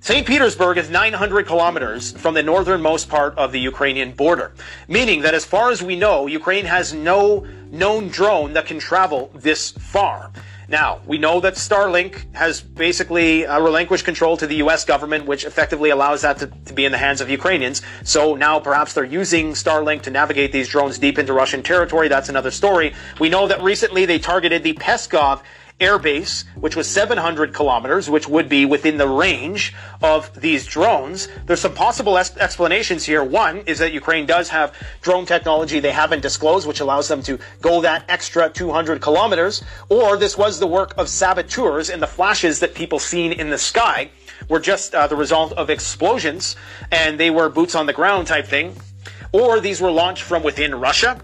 St. 0.00 0.26
Petersburg 0.26 0.76
is 0.76 0.90
900 0.90 1.46
kilometers 1.46 2.12
from 2.12 2.34
the 2.34 2.42
northernmost 2.42 3.08
part 3.08 3.36
of 3.38 3.52
the 3.52 3.58
Ukrainian 3.58 4.12
border, 4.12 4.52
meaning 4.86 5.22
that 5.22 5.34
as 5.34 5.44
far 5.44 5.70
as 5.70 5.82
we 5.82 5.96
know, 5.96 6.26
Ukraine 6.26 6.66
has 6.66 6.92
no 6.92 7.46
known 7.70 8.08
drone 8.08 8.52
that 8.52 8.66
can 8.66 8.78
travel 8.78 9.30
this 9.34 9.70
far. 9.70 10.30
Now, 10.68 11.00
we 11.06 11.16
know 11.16 11.38
that 11.40 11.54
Starlink 11.54 12.34
has 12.34 12.60
basically 12.60 13.46
uh, 13.46 13.60
relinquished 13.60 14.04
control 14.04 14.36
to 14.38 14.48
the 14.48 14.56
U.S. 14.56 14.84
government, 14.84 15.24
which 15.24 15.44
effectively 15.44 15.90
allows 15.90 16.22
that 16.22 16.38
to, 16.38 16.48
to, 16.64 16.72
be 16.72 16.84
in 16.84 16.90
the 16.90 16.98
hands 16.98 17.20
of 17.20 17.30
Ukrainians. 17.30 17.82
So 18.02 18.34
now 18.34 18.58
perhaps 18.58 18.92
they're 18.92 19.04
using 19.04 19.52
Starlink 19.52 20.02
to 20.02 20.10
navigate 20.10 20.50
these 20.50 20.68
drones 20.68 20.98
deep 20.98 21.20
into 21.20 21.32
Russian 21.32 21.62
territory. 21.62 22.08
That's 22.08 22.28
another 22.28 22.50
story. 22.50 22.94
We 23.20 23.28
know 23.28 23.46
that 23.46 23.62
recently 23.62 24.06
they 24.06 24.18
targeted 24.18 24.64
the 24.64 24.74
Pskov 24.74 25.42
air 25.78 25.98
base, 25.98 26.44
which 26.54 26.74
was 26.74 26.88
700 26.88 27.52
kilometers, 27.52 28.08
which 28.08 28.26
would 28.28 28.48
be 28.48 28.64
within 28.64 28.96
the 28.96 29.08
range 29.08 29.74
of 30.02 30.32
these 30.40 30.64
drones. 30.64 31.28
There's 31.44 31.60
some 31.60 31.74
possible 31.74 32.16
es- 32.16 32.36
explanations 32.38 33.04
here. 33.04 33.22
One 33.22 33.58
is 33.66 33.78
that 33.80 33.92
Ukraine 33.92 34.24
does 34.24 34.48
have 34.48 34.74
drone 35.02 35.26
technology 35.26 35.78
they 35.78 35.92
haven't 35.92 36.22
disclosed, 36.22 36.66
which 36.66 36.80
allows 36.80 37.08
them 37.08 37.22
to 37.24 37.38
go 37.60 37.82
that 37.82 38.04
extra 38.08 38.48
200 38.48 39.02
kilometers. 39.02 39.62
Or 39.90 40.16
this 40.16 40.38
was 40.38 40.58
the 40.58 40.66
work 40.66 40.94
of 40.96 41.10
saboteurs 41.10 41.90
and 41.90 42.00
the 42.00 42.06
flashes 42.06 42.60
that 42.60 42.74
people 42.74 42.98
seen 42.98 43.32
in 43.32 43.50
the 43.50 43.58
sky 43.58 44.10
were 44.48 44.60
just 44.60 44.94
uh, 44.94 45.06
the 45.06 45.16
result 45.16 45.52
of 45.52 45.68
explosions 45.68 46.56
and 46.90 47.20
they 47.20 47.30
were 47.30 47.50
boots 47.50 47.74
on 47.74 47.84
the 47.84 47.92
ground 47.92 48.26
type 48.26 48.46
thing. 48.46 48.74
Or 49.32 49.60
these 49.60 49.82
were 49.82 49.90
launched 49.90 50.22
from 50.22 50.42
within 50.42 50.74
Russia 50.74 51.20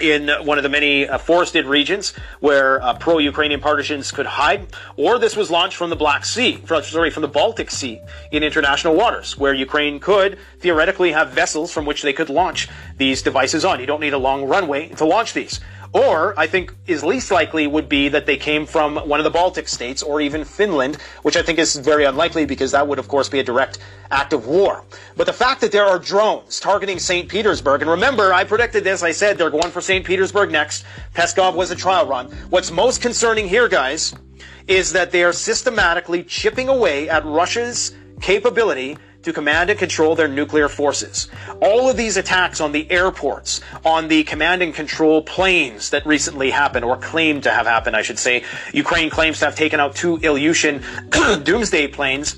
in 0.00 0.28
one 0.44 0.58
of 0.58 0.62
the 0.62 0.68
many 0.68 1.06
uh, 1.06 1.18
forested 1.18 1.66
regions 1.66 2.14
where 2.40 2.82
uh, 2.82 2.94
pro-Ukrainian 2.94 3.60
partisans 3.60 4.10
could 4.10 4.26
hide, 4.26 4.66
or 4.96 5.18
this 5.18 5.36
was 5.36 5.50
launched 5.50 5.76
from 5.76 5.90
the 5.90 5.96
Black 5.96 6.24
Sea, 6.24 6.56
from, 6.56 6.82
sorry, 6.82 7.10
from 7.10 7.22
the 7.22 7.28
Baltic 7.28 7.70
Sea 7.70 8.00
in 8.30 8.42
international 8.42 8.94
waters, 8.94 9.36
where 9.36 9.52
Ukraine 9.52 10.00
could 10.00 10.38
theoretically 10.60 11.12
have 11.12 11.30
vessels 11.30 11.72
from 11.72 11.84
which 11.84 12.02
they 12.02 12.12
could 12.12 12.30
launch 12.30 12.68
these 12.96 13.22
devices 13.22 13.64
on. 13.64 13.80
You 13.80 13.86
don't 13.86 14.00
need 14.00 14.14
a 14.14 14.18
long 14.18 14.44
runway 14.44 14.88
to 14.88 15.04
launch 15.04 15.34
these. 15.34 15.60
Or, 15.92 16.38
I 16.38 16.46
think 16.46 16.74
is 16.86 17.04
least 17.04 17.30
likely 17.30 17.66
would 17.66 17.88
be 17.88 18.08
that 18.08 18.24
they 18.24 18.38
came 18.38 18.64
from 18.64 18.96
one 18.96 19.20
of 19.20 19.24
the 19.24 19.30
Baltic 19.30 19.68
states 19.68 20.02
or 20.02 20.22
even 20.22 20.42
Finland, 20.44 20.96
which 21.22 21.36
I 21.36 21.42
think 21.42 21.58
is 21.58 21.76
very 21.76 22.04
unlikely 22.04 22.46
because 22.46 22.72
that 22.72 22.88
would, 22.88 22.98
of 22.98 23.08
course, 23.08 23.28
be 23.28 23.40
a 23.40 23.42
direct 23.42 23.78
act 24.10 24.32
of 24.32 24.46
war. 24.46 24.84
But 25.16 25.26
the 25.26 25.34
fact 25.34 25.60
that 25.60 25.70
there 25.70 25.84
are 25.84 25.98
drones 25.98 26.60
targeting 26.60 26.98
St. 26.98 27.28
Petersburg, 27.28 27.82
and 27.82 27.90
remember, 27.90 28.32
I 28.32 28.44
predicted 28.44 28.84
this, 28.84 29.02
I 29.02 29.12
said 29.12 29.36
they're 29.36 29.50
going 29.50 29.70
for 29.70 29.82
St. 29.82 30.04
Petersburg 30.04 30.50
next. 30.50 30.86
Pskov 31.14 31.54
was 31.54 31.70
a 31.70 31.76
trial 31.76 32.06
run. 32.06 32.30
What's 32.48 32.70
most 32.70 33.02
concerning 33.02 33.46
here, 33.46 33.68
guys, 33.68 34.14
is 34.68 34.92
that 34.92 35.10
they 35.10 35.24
are 35.24 35.32
systematically 35.32 36.22
chipping 36.22 36.68
away 36.68 37.10
at 37.10 37.22
Russia's 37.26 37.94
capability 38.22 38.96
to 39.22 39.32
command 39.32 39.70
and 39.70 39.78
control 39.78 40.14
their 40.14 40.28
nuclear 40.28 40.68
forces. 40.68 41.28
All 41.60 41.88
of 41.88 41.96
these 41.96 42.16
attacks 42.16 42.60
on 42.60 42.72
the 42.72 42.90
airports, 42.90 43.60
on 43.84 44.08
the 44.08 44.24
command 44.24 44.62
and 44.62 44.74
control 44.74 45.22
planes 45.22 45.90
that 45.90 46.04
recently 46.06 46.50
happened, 46.50 46.84
or 46.84 46.96
claimed 46.96 47.44
to 47.44 47.50
have 47.50 47.66
happened, 47.66 47.96
I 47.96 48.02
should 48.02 48.18
say. 48.18 48.44
Ukraine 48.72 49.10
claims 49.10 49.38
to 49.40 49.46
have 49.46 49.56
taken 49.56 49.80
out 49.80 49.94
two 49.94 50.18
Ilyushin 50.18 51.44
doomsday 51.44 51.88
planes. 51.88 52.36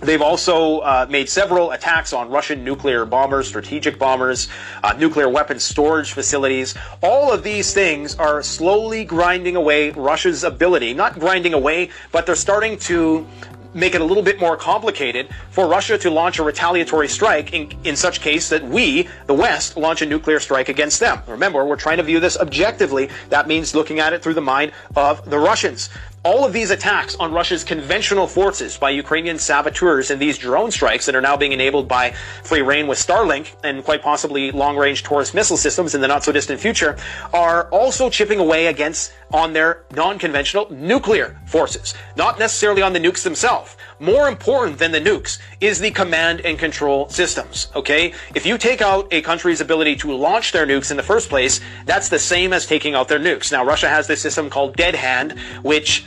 They've 0.00 0.22
also 0.22 0.78
uh, 0.78 1.06
made 1.10 1.28
several 1.28 1.72
attacks 1.72 2.14
on 2.14 2.30
Russian 2.30 2.64
nuclear 2.64 3.04
bombers, 3.04 3.46
strategic 3.46 3.98
bombers, 3.98 4.48
uh, 4.82 4.94
nuclear 4.94 5.28
weapons 5.28 5.62
storage 5.62 6.12
facilities. 6.12 6.74
All 7.02 7.30
of 7.30 7.42
these 7.42 7.74
things 7.74 8.14
are 8.14 8.42
slowly 8.42 9.04
grinding 9.04 9.56
away 9.56 9.90
Russia's 9.90 10.42
ability, 10.42 10.94
not 10.94 11.18
grinding 11.18 11.52
away, 11.52 11.90
but 12.12 12.24
they're 12.24 12.34
starting 12.34 12.78
to 12.78 13.26
make 13.74 13.94
it 13.94 14.00
a 14.00 14.04
little 14.04 14.22
bit 14.22 14.40
more 14.40 14.56
complicated 14.56 15.28
for 15.50 15.66
Russia 15.66 15.96
to 15.98 16.10
launch 16.10 16.38
a 16.38 16.42
retaliatory 16.42 17.08
strike 17.08 17.52
in, 17.52 17.72
in 17.84 17.96
such 17.96 18.20
case 18.20 18.48
that 18.48 18.64
we, 18.64 19.08
the 19.26 19.34
West, 19.34 19.76
launch 19.76 20.02
a 20.02 20.06
nuclear 20.06 20.40
strike 20.40 20.68
against 20.68 21.00
them. 21.00 21.22
Remember, 21.26 21.64
we're 21.64 21.76
trying 21.76 21.98
to 21.98 22.02
view 22.02 22.20
this 22.20 22.36
objectively. 22.36 23.08
That 23.28 23.48
means 23.48 23.74
looking 23.74 24.00
at 24.00 24.12
it 24.12 24.22
through 24.22 24.34
the 24.34 24.40
mind 24.40 24.72
of 24.96 25.28
the 25.28 25.38
Russians. 25.38 25.90
All 26.22 26.44
of 26.44 26.52
these 26.52 26.70
attacks 26.70 27.16
on 27.16 27.32
Russia's 27.32 27.64
conventional 27.64 28.26
forces 28.26 28.76
by 28.76 28.90
Ukrainian 28.90 29.38
saboteurs 29.38 30.10
and 30.10 30.20
these 30.20 30.36
drone 30.36 30.70
strikes 30.70 31.06
that 31.06 31.14
are 31.14 31.22
now 31.22 31.34
being 31.34 31.52
enabled 31.52 31.88
by 31.88 32.10
free 32.42 32.60
reign 32.60 32.86
with 32.86 32.98
Starlink 32.98 33.54
and 33.64 33.82
quite 33.82 34.02
possibly 34.02 34.50
long-range 34.50 35.02
Taurus 35.02 35.32
missile 35.32 35.56
systems 35.56 35.94
in 35.94 36.02
the 36.02 36.08
not-so-distant 36.08 36.60
future 36.60 36.98
are 37.32 37.70
also 37.70 38.10
chipping 38.10 38.38
away 38.38 38.66
against 38.66 39.14
on 39.32 39.54
their 39.54 39.84
non-conventional 39.92 40.70
nuclear 40.70 41.40
forces. 41.46 41.94
Not 42.16 42.38
necessarily 42.38 42.82
on 42.82 42.92
the 42.92 43.00
nukes 43.00 43.22
themselves. 43.22 43.78
More 44.00 44.28
important 44.28 44.78
than 44.78 44.92
the 44.92 45.00
nukes 45.00 45.38
is 45.60 45.78
the 45.78 45.90
command 45.90 46.40
and 46.40 46.58
control 46.58 47.10
systems, 47.10 47.68
okay? 47.76 48.14
If 48.34 48.46
you 48.46 48.56
take 48.56 48.80
out 48.80 49.06
a 49.10 49.20
country's 49.20 49.60
ability 49.60 49.96
to 49.96 50.14
launch 50.14 50.52
their 50.52 50.66
nukes 50.66 50.90
in 50.90 50.96
the 50.96 51.02
first 51.02 51.28
place, 51.28 51.60
that's 51.84 52.08
the 52.08 52.18
same 52.18 52.54
as 52.54 52.64
taking 52.64 52.94
out 52.94 53.08
their 53.08 53.18
nukes. 53.18 53.52
Now, 53.52 53.62
Russia 53.62 53.90
has 53.90 54.06
this 54.06 54.22
system 54.22 54.48
called 54.48 54.74
Dead 54.74 54.94
Hand, 54.94 55.38
which 55.62 56.06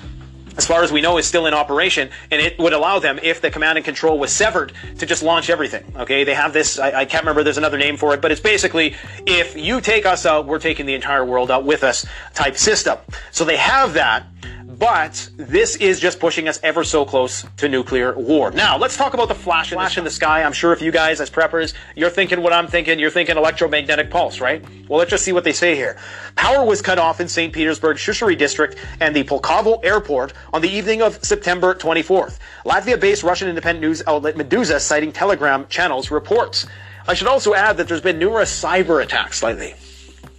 as 0.58 0.66
far 0.66 0.84
as 0.84 0.92
we 0.92 1.02
know, 1.02 1.18
is 1.18 1.26
still 1.26 1.46
in 1.46 1.54
operation, 1.54 2.10
and 2.32 2.42
it 2.42 2.58
would 2.60 2.74
allow 2.74 3.00
them, 3.00 3.20
if 3.24 3.42
the 3.42 3.50
command 3.50 3.78
and 3.78 3.86
control 3.86 4.20
was 4.20 4.32
severed, 4.32 4.72
to 5.00 5.06
just 5.06 5.24
launch 5.24 5.50
everything. 5.50 5.84
Okay, 5.96 6.24
they 6.24 6.36
have 6.36 6.54
this. 6.54 6.78
I, 6.80 7.02
I, 7.02 7.06
can't 7.06 7.24
remember. 7.24 7.44
There's 7.44 7.58
another 7.58 7.78
name 7.78 7.98
for 7.98 8.14
it, 8.14 8.22
but 8.22 8.32
it's 8.32 8.42
basically 8.42 8.96
if 9.26 9.56
you 9.56 9.82
take 9.82 10.06
us 10.06 10.26
out, 10.26 10.46
we're 10.46 10.60
taking 10.60 10.86
the 10.86 10.94
entire 10.94 11.26
world 11.26 11.50
out 11.50 11.64
with 11.64 11.84
us 11.84 12.06
type 12.34 12.56
system. 12.58 12.98
So 13.32 13.46
they 13.46 13.58
have 13.58 13.94
that. 13.94 14.26
But 14.80 15.30
this 15.38 15.76
is 15.76 16.00
just 16.00 16.20
pushing 16.20 16.48
us 16.48 16.60
ever 16.64 16.84
so 16.84 17.06
close 17.06 17.46
to 17.58 17.70
nuclear 17.70 18.18
war. 18.18 18.50
Now, 18.50 18.76
let's 18.76 18.98
talk 18.98 19.14
about 19.14 19.28
the 19.28 19.36
flash, 19.36 19.70
flash 19.70 20.00
in 20.00 20.04
the 20.04 20.10
sky. 20.10 20.42
I'm 20.42 20.52
sure 20.52 20.74
if 20.74 20.82
you 20.82 20.92
guys, 20.92 21.22
as 21.22 21.30
preppers, 21.30 21.76
you're 21.96 22.10
thinking 22.10 22.42
what 22.42 22.54
I'm 22.54 22.68
thinking, 22.68 22.98
you're 22.98 23.12
thinking 23.12 23.38
electromagnetic 23.38 24.10
pulse, 24.10 24.40
right? 24.40 24.66
Well, 24.90 24.98
let's 24.98 25.12
just 25.12 25.24
see 25.24 25.32
what 25.32 25.44
they 25.44 25.54
say 25.54 25.76
here. 25.76 25.98
Power 26.36 26.66
was 26.66 26.82
cut 26.82 26.98
off 26.98 27.20
in 27.20 27.28
St. 27.28 27.54
Petersburg, 27.54 27.98
Shushari 27.98 28.36
district, 28.36 28.78
and 29.00 29.16
the 29.16 29.24
Pulkovo 29.24 29.84
airport 29.84 30.34
on 30.52 30.64
the 30.64 30.70
evening 30.70 31.04
of 31.04 31.24
September 31.24 31.76
24th. 31.76 32.40
Latvia-based 32.66 33.22
Russian 33.22 33.50
independent 33.50 33.82
news 33.82 34.02
outlet 34.08 34.36
Meduza, 34.36 34.80
citing 34.80 35.12
Telegram 35.12 35.68
channels, 35.68 36.10
reports. 36.10 36.66
I 37.08 37.14
should 37.14 37.28
also 37.28 37.54
add 37.54 37.78
that 37.78 37.88
there's 37.88 38.02
been 38.02 38.18
numerous 38.18 38.50
cyber 38.64 39.04
attacks 39.04 39.44
lately. 39.44 39.76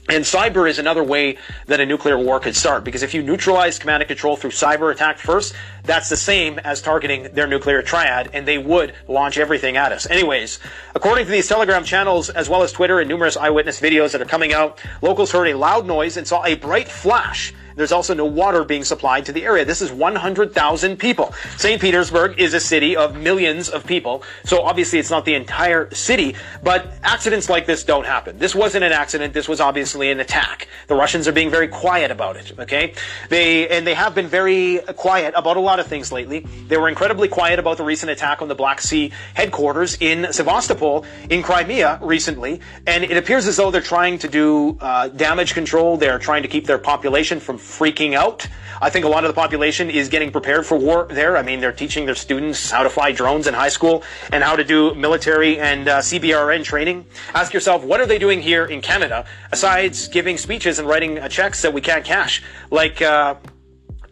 And 0.07 0.22
cyber 0.22 0.68
is 0.68 0.78
another 0.78 1.02
way 1.02 1.38
that 1.66 1.80
a 1.80 1.86
nuclear 1.86 2.18
war 2.18 2.38
could 2.38 2.55
start 2.55 2.84
because 2.84 3.02
if 3.02 3.14
you 3.14 3.22
neutralize 3.22 3.78
command 3.78 4.02
and 4.02 4.09
control 4.09 4.36
through 4.36 4.50
cyber 4.50 4.92
attack 4.92 5.18
first, 5.18 5.55
that's 5.82 6.11
the 6.11 6.16
same 6.16 6.59
as 6.59 6.82
targeting 6.82 7.32
their 7.32 7.46
nuclear 7.46 7.80
triad 7.80 8.28
and 8.34 8.46
they 8.46 8.59
would 8.59 8.94
launch 9.09 9.38
everything 9.38 9.78
at 9.78 9.92
us. 9.92 10.07
Anyways, 10.07 10.59
according 10.94 11.24
to 11.24 11.30
these 11.30 11.48
Telegram 11.48 11.84
channels 11.84 12.28
as 12.28 12.50
well 12.50 12.62
as 12.62 12.70
Twitter 12.70 13.00
and 13.00 13.09
numerous 13.09 13.38
eyewitness 13.38 13.80
videos 13.80 14.12
that 14.12 14.20
are 14.20 14.26
coming 14.26 14.52
out, 14.52 14.78
locals 15.00 15.32
heard 15.32 15.48
a 15.48 15.55
loud 15.57 15.86
noise 15.86 16.18
and 16.18 16.28
saw 16.28 16.44
a 16.44 16.55
bright 16.55 16.88
flash 16.88 17.55
there's 17.76 17.92
also 17.92 18.14
no 18.14 18.24
water 18.24 18.64
being 18.64 18.84
supplied 18.84 19.26
to 19.26 19.32
the 19.32 19.44
area. 19.44 19.64
This 19.64 19.82
is 19.82 19.92
100,000 19.92 20.96
people. 20.98 21.34
St. 21.56 21.80
Petersburg 21.80 22.38
is 22.38 22.54
a 22.54 22.60
city 22.60 22.96
of 22.96 23.16
millions 23.16 23.68
of 23.68 23.86
people, 23.86 24.22
so 24.44 24.62
obviously 24.62 24.98
it's 24.98 25.10
not 25.10 25.24
the 25.24 25.34
entire 25.34 25.92
city, 25.94 26.36
but 26.62 26.94
accidents 27.02 27.48
like 27.48 27.66
this 27.66 27.84
don't 27.84 28.06
happen. 28.06 28.38
This 28.38 28.54
wasn't 28.54 28.84
an 28.84 28.92
accident. 28.92 29.34
This 29.34 29.48
was 29.48 29.60
obviously 29.60 30.10
an 30.10 30.20
attack. 30.20 30.68
The 30.86 30.94
Russians 30.94 31.26
are 31.28 31.32
being 31.32 31.50
very 31.50 31.68
quiet 31.68 32.10
about 32.10 32.36
it, 32.36 32.52
okay? 32.58 32.94
They, 33.28 33.68
and 33.68 33.86
they 33.86 33.94
have 33.94 34.14
been 34.14 34.28
very 34.28 34.80
quiet 34.96 35.34
about 35.36 35.56
a 35.56 35.60
lot 35.60 35.80
of 35.80 35.86
things 35.86 36.12
lately. 36.12 36.40
They 36.68 36.76
were 36.76 36.88
incredibly 36.88 37.28
quiet 37.28 37.58
about 37.58 37.76
the 37.76 37.84
recent 37.84 38.10
attack 38.10 38.42
on 38.42 38.48
the 38.48 38.54
Black 38.54 38.80
Sea 38.80 39.12
headquarters 39.34 39.96
in 40.00 40.32
Sevastopol 40.32 41.04
in 41.30 41.42
Crimea 41.42 41.98
recently, 42.02 42.60
and 42.86 43.04
it 43.04 43.16
appears 43.16 43.46
as 43.46 43.56
though 43.56 43.70
they're 43.70 43.80
trying 43.80 44.18
to 44.18 44.28
do 44.28 44.76
uh, 44.80 45.08
damage 45.08 45.54
control. 45.54 45.96
They're 45.96 46.18
trying 46.18 46.42
to 46.42 46.48
keep 46.48 46.66
their 46.66 46.78
population 46.78 47.40
from 47.40 47.58
freaking 47.64 48.14
out. 48.14 48.46
I 48.80 48.90
think 48.90 49.04
a 49.04 49.08
lot 49.08 49.24
of 49.24 49.28
the 49.28 49.34
population 49.34 49.88
is 49.88 50.08
getting 50.08 50.30
prepared 50.30 50.66
for 50.66 50.76
war 50.76 51.06
there. 51.10 51.36
I 51.36 51.42
mean, 51.42 51.60
they're 51.60 51.72
teaching 51.72 52.06
their 52.06 52.14
students 52.14 52.70
how 52.70 52.82
to 52.82 52.90
fly 52.90 53.12
drones 53.12 53.46
in 53.46 53.54
high 53.54 53.68
school 53.68 54.02
and 54.32 54.44
how 54.44 54.56
to 54.56 54.64
do 54.64 54.94
military 54.94 55.58
and 55.58 55.88
uh, 55.88 55.98
CBRN 56.00 56.64
training. 56.64 57.06
Ask 57.34 57.54
yourself, 57.54 57.82
what 57.82 58.00
are 58.00 58.06
they 58.06 58.18
doing 58.18 58.42
here 58.42 58.66
in 58.66 58.80
Canada 58.80 59.24
aside 59.52 59.96
giving 60.12 60.36
speeches 60.36 60.78
and 60.78 60.88
writing 60.88 61.18
uh, 61.18 61.28
checks 61.28 61.62
that 61.62 61.72
we 61.72 61.80
can't 61.80 62.04
cash? 62.04 62.42
Like, 62.70 63.00
uh, 63.00 63.36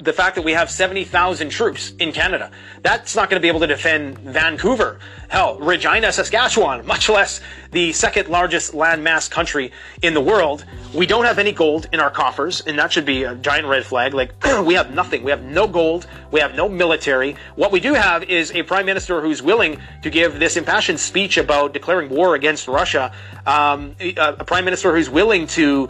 the 0.03 0.13
fact 0.13 0.35
that 0.35 0.43
we 0.43 0.53
have 0.53 0.71
70,000 0.71 1.49
troops 1.51 1.93
in 1.99 2.13
Canada. 2.13 2.51
That's 2.83 3.15
not 3.15 3.31
going 3.31 3.41
to 3.41 3.43
be 3.43 3.49
able 3.49 3.61
to 3.61 3.67
defend 3.67 4.19
Vancouver. 4.19 4.99
Hell, 5.29 5.59
Regina, 5.59 6.13
Saskatchewan, 6.13 6.85
much 6.87 7.09
less 7.09 7.41
the 7.71 7.93
second 7.93 8.29
largest 8.29 8.73
landmass 8.73 9.31
country 9.31 9.73
in 10.03 10.13
the 10.15 10.21
world. 10.21 10.65
We 10.93 11.07
don't 11.07 11.25
have 11.25 11.39
any 11.39 11.53
gold 11.53 11.89
in 11.93 12.01
our 12.01 12.11
coffers, 12.11 12.61
and 12.63 12.79
that 12.79 12.93
should 12.93 13.07
be 13.07 13.23
a 13.25 13.35
giant 13.37 13.67
red 13.67 13.87
flag. 13.87 14.13
Like, 14.13 14.35
we 14.65 14.75
have 14.75 14.93
nothing. 14.93 15.23
We 15.23 15.31
have 15.31 15.45
no 15.45 15.69
gold. 15.69 16.07
We 16.33 16.41
have 16.41 16.55
no 16.55 16.69
military. 16.69 17.37
What 17.55 17.71
we 17.71 17.81
do 17.81 17.95
have 17.95 18.25
is 18.25 18.51
a 18.53 18.63
prime 18.65 18.87
minister 18.87 19.21
who's 19.21 19.43
willing 19.43 19.81
to 20.03 20.11
give 20.11 20.39
this 20.39 20.57
impassioned 20.57 20.99
speech 20.99 21.37
about 21.37 21.73
declaring 21.73 22.11
war 22.11 22.35
against 22.35 22.67
Russia. 22.67 23.13
Um, 23.47 23.95
a 24.01 24.45
prime 24.45 24.65
minister 24.65 24.95
who's 24.95 25.09
willing 25.09 25.47
to 25.49 25.89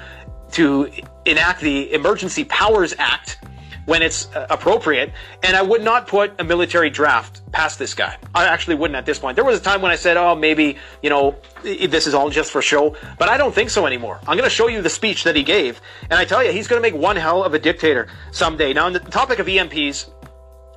to 0.52 0.90
enact 1.24 1.62
the 1.62 1.90
Emergency 1.94 2.44
Powers 2.44 2.94
Act 2.98 3.38
when 3.86 4.02
it's 4.02 4.28
uh, 4.34 4.46
appropriate. 4.50 5.12
And 5.42 5.56
I 5.56 5.62
would 5.62 5.82
not 5.82 6.06
put 6.06 6.40
a 6.40 6.44
military 6.44 6.90
draft 6.90 7.40
past 7.52 7.78
this 7.78 7.94
guy. 7.94 8.16
I 8.34 8.46
actually 8.46 8.76
wouldn't 8.76 8.96
at 8.96 9.06
this 9.06 9.18
point. 9.18 9.36
There 9.36 9.44
was 9.44 9.58
a 9.58 9.62
time 9.62 9.82
when 9.82 9.90
I 9.90 9.96
said, 9.96 10.16
oh, 10.16 10.34
maybe, 10.34 10.78
you 11.02 11.10
know, 11.10 11.36
this 11.62 12.06
is 12.06 12.14
all 12.14 12.30
just 12.30 12.50
for 12.50 12.62
show. 12.62 12.96
But 13.18 13.28
I 13.28 13.36
don't 13.36 13.54
think 13.54 13.70
so 13.70 13.86
anymore. 13.86 14.18
I'm 14.22 14.36
going 14.36 14.48
to 14.48 14.54
show 14.54 14.68
you 14.68 14.82
the 14.82 14.90
speech 14.90 15.24
that 15.24 15.36
he 15.36 15.42
gave. 15.42 15.80
And 16.02 16.14
I 16.14 16.24
tell 16.24 16.44
you, 16.44 16.52
he's 16.52 16.68
going 16.68 16.82
to 16.82 16.88
make 16.88 16.98
one 16.98 17.16
hell 17.16 17.44
of 17.44 17.54
a 17.54 17.58
dictator 17.58 18.08
someday. 18.30 18.72
Now, 18.72 18.86
on 18.86 18.92
the 18.92 19.00
topic 19.00 19.38
of 19.38 19.46
EMPs, 19.46 20.10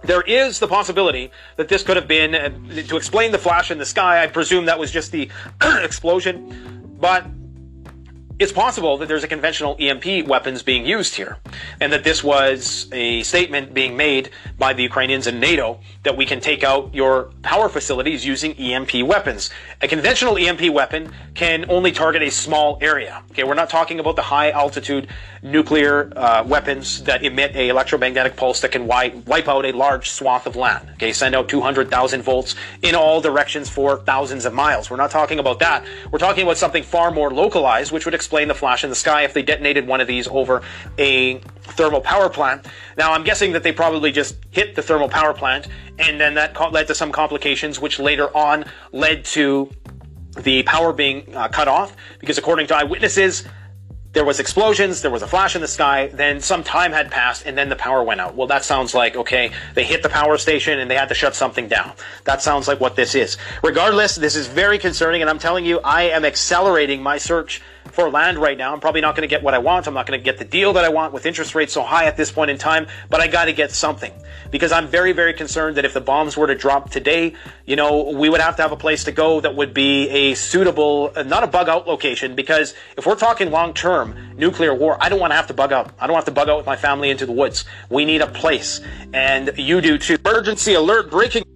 there 0.03 0.22
is 0.22 0.60
the 0.60 0.68
possibility 0.68 1.32
that 1.56 1.68
this 1.68 1.84
could 1.84 1.95
have 1.95 2.08
been, 2.08 2.36
uh, 2.36 2.49
to 2.88 2.97
explain 2.97 3.32
the 3.32 3.39
flash 3.39 3.72
in 3.72 3.78
the 3.78 3.86
sky, 3.86 4.24
I 4.24 4.28
presume 4.28 4.66
that 4.66 4.78
was 4.78 4.91
just 4.91 5.12
the 5.12 5.30
explosion. 5.62 6.95
But 6.99 7.26
it's 8.38 8.51
possible 8.51 8.97
that 8.97 9.07
there's 9.07 9.23
a 9.23 9.29
conventional 9.29 9.77
EMP 9.79 10.27
weapons 10.27 10.61
being 10.61 10.86
used 10.86 11.15
here, 11.15 11.38
and 11.79 11.93
that 11.93 12.03
this 12.03 12.21
was 12.21 12.89
a 12.91 13.23
statement 13.23 13.73
being 13.73 13.95
made 13.95 14.29
by 14.57 14.73
the 14.73 14.83
Ukrainians 14.83 15.25
and 15.25 15.39
NATO 15.39 15.79
that 16.03 16.17
we 16.17 16.25
can 16.25 16.41
take 16.41 16.63
out 16.63 16.93
your 16.93 17.31
power 17.43 17.69
facilities 17.69 18.25
using 18.25 18.53
EMP 18.53 19.03
weapons. 19.03 19.51
A 19.81 19.88
conventional 19.88 20.38
EMP 20.38 20.69
weapon 20.73 21.13
can 21.33 21.69
only 21.69 21.93
target 21.93 22.23
a 22.23 22.31
small 22.31 22.77
area. 22.81 23.23
Okay, 23.31 23.43
we're 23.43 23.53
not 23.53 23.69
talking 23.69 24.01
about 24.01 24.17
the 24.17 24.21
high 24.21 24.51
altitude 24.51 25.07
nuclear 25.41 26.11
uh, 26.17 26.43
weapons 26.45 27.03
that 27.03 27.23
emit 27.23 27.55
a 27.55 27.69
electromagnetic 27.69 28.36
pulse 28.36 28.59
that 28.61 28.71
can 28.71 28.86
wipe, 28.86 29.47
out 29.47 29.65
a 29.65 29.71
large 29.71 30.09
swath 30.09 30.47
of 30.47 30.55
land. 30.55 30.89
Okay, 30.93 31.13
send 31.13 31.36
out 31.36 31.47
200,000 31.47 32.21
volts 32.21 32.55
in 32.81 32.95
all 32.95 33.21
directions 33.21 33.69
for 33.69 33.99
thousands 33.99 34.43
of 34.43 34.53
miles. 34.53 34.89
We're 34.89 34.97
not 34.97 35.11
talking 35.11 35.39
about 35.39 35.59
that. 35.59 35.86
We're 36.11 36.19
talking 36.19 36.43
about 36.43 36.57
something 36.57 36.83
far 36.83 37.11
more 37.11 37.31
localized, 37.31 37.91
which 37.91 38.05
would 38.05 38.13
explain 38.26 38.47
the 38.47 38.55
flash 38.55 38.84
in 38.84 38.89
the 38.89 38.95
sky 38.95 39.21
if 39.21 39.36
they 39.36 39.43
detonated 39.43 39.86
one 39.86 40.01
of 40.01 40.07
these 40.07 40.28
over 40.30 40.63
a 40.97 41.38
thermal 41.78 42.01
power 42.01 42.28
plant. 42.28 42.65
Now, 42.97 43.13
I'm 43.13 43.23
guessing 43.23 43.51
that 43.51 43.61
they 43.61 43.71
probably 43.71 44.11
just 44.11 44.36
hit 44.49 44.73
the 44.73 44.82
thermal 44.82 45.09
power 45.09 45.32
plant, 45.32 45.67
and 45.99 46.19
then 46.19 46.34
that 46.34 46.59
led 46.73 46.88
to 46.88 46.95
some 46.95 47.11
complications, 47.11 47.80
which 47.80 47.99
later 47.99 48.36
on 48.36 48.65
led 48.91 49.26
to 49.26 49.69
the 50.39 50.63
power 50.63 50.91
being 50.91 51.36
uh, 51.36 51.49
cut 51.49 51.67
off, 51.67 51.95
because 52.17 52.39
according 52.39 52.65
to 52.65 52.76
eyewitnesses, 52.76 53.47
there 54.13 54.26
was 54.26 54.39
explosions, 54.39 55.01
there 55.01 55.11
was 55.11 55.21
a 55.21 55.28
flash 55.28 55.55
in 55.55 55.61
the 55.61 55.67
sky, 55.67 56.07
then 56.07 56.39
some 56.39 56.63
time 56.63 56.93
had 56.93 57.11
passed, 57.11 57.45
and 57.45 57.55
then 57.55 57.67
the 57.67 57.76
power 57.76 58.01
went 58.01 58.21
out. 58.21 58.34
Well, 58.34 58.47
that 58.47 58.63
sounds 58.63 58.95
like, 58.95 59.15
okay, 59.17 59.51
they 59.76 59.84
hit 59.84 60.01
the 60.01 60.09
power 60.09 60.38
station 60.38 60.80
and 60.80 60.89
they 60.89 60.95
had 60.95 61.09
to 61.09 61.13
shut 61.13 61.36
something 61.36 61.67
down. 61.67 61.91
That 62.23 62.41
sounds 62.41 62.67
like 62.67 62.80
what 62.80 62.95
this 62.95 63.13
is. 63.13 63.38
Regardless, 63.61 64.15
this 64.15 64.36
is 64.36 64.47
very 64.47 64.80
concerning, 64.80 65.21
and 65.21 65.30
I'm 65.30 65.38
telling 65.38 65.65
you, 65.65 65.82
I 65.82 66.03
am 66.03 66.23
accelerating 66.23 67.03
my 67.03 67.17
search 67.17 67.61
for 67.95 68.09
land 68.09 68.37
right 68.37 68.57
now. 68.57 68.73
I'm 68.73 68.81
probably 68.81 69.01
not 69.01 69.15
going 69.15 69.27
to 69.27 69.33
get 69.33 69.41
what 69.41 69.53
I 69.53 69.57
want. 69.57 69.87
I'm 69.87 69.93
not 69.93 70.05
going 70.05 70.19
to 70.19 70.23
get 70.23 70.37
the 70.37 70.45
deal 70.45 70.73
that 70.73 70.83
I 70.83 70.89
want 70.89 71.13
with 71.13 71.25
interest 71.25 71.55
rates 71.55 71.73
so 71.73 71.81
high 71.81 72.05
at 72.05 72.17
this 72.17 72.29
point 72.29 72.51
in 72.51 72.57
time, 72.57 72.87
but 73.09 73.21
I 73.21 73.27
got 73.27 73.45
to 73.45 73.53
get 73.53 73.71
something 73.71 74.11
because 74.51 74.73
I'm 74.73 74.87
very, 74.87 75.13
very 75.13 75.33
concerned 75.33 75.77
that 75.77 75.85
if 75.85 75.93
the 75.93 76.01
bombs 76.01 76.35
were 76.35 76.47
to 76.47 76.55
drop 76.55 76.91
today, 76.91 77.33
you 77.65 77.77
know, 77.77 78.11
we 78.11 78.29
would 78.29 78.41
have 78.41 78.57
to 78.57 78.61
have 78.61 78.73
a 78.73 78.77
place 78.77 79.05
to 79.05 79.13
go 79.13 79.39
that 79.39 79.55
would 79.55 79.73
be 79.73 80.09
a 80.09 80.35
suitable, 80.35 81.13
uh, 81.15 81.23
not 81.23 81.43
a 81.43 81.47
bug 81.47 81.69
out 81.69 81.87
location 81.87 82.35
because 82.35 82.75
if 82.97 83.05
we're 83.05 83.15
talking 83.15 83.49
long 83.49 83.73
term 83.73 84.35
nuclear 84.37 84.75
war, 84.75 84.97
I 84.99 85.07
don't 85.07 85.19
want 85.19 85.31
to 85.31 85.35
have 85.35 85.47
to 85.47 85.53
bug 85.53 85.71
out. 85.71 85.91
I 85.97 86.05
don't 86.05 86.15
have 86.15 86.25
to 86.25 86.31
bug 86.31 86.49
out 86.49 86.57
with 86.57 86.65
my 86.65 86.75
family 86.75 87.09
into 87.09 87.25
the 87.25 87.31
woods. 87.31 87.63
We 87.89 88.03
need 88.03 88.21
a 88.21 88.27
place 88.27 88.81
and 89.13 89.53
you 89.57 89.79
do 89.79 89.97
too. 89.97 90.17
Emergency 90.25 90.73
alert 90.73 91.09
breaking. 91.09 91.55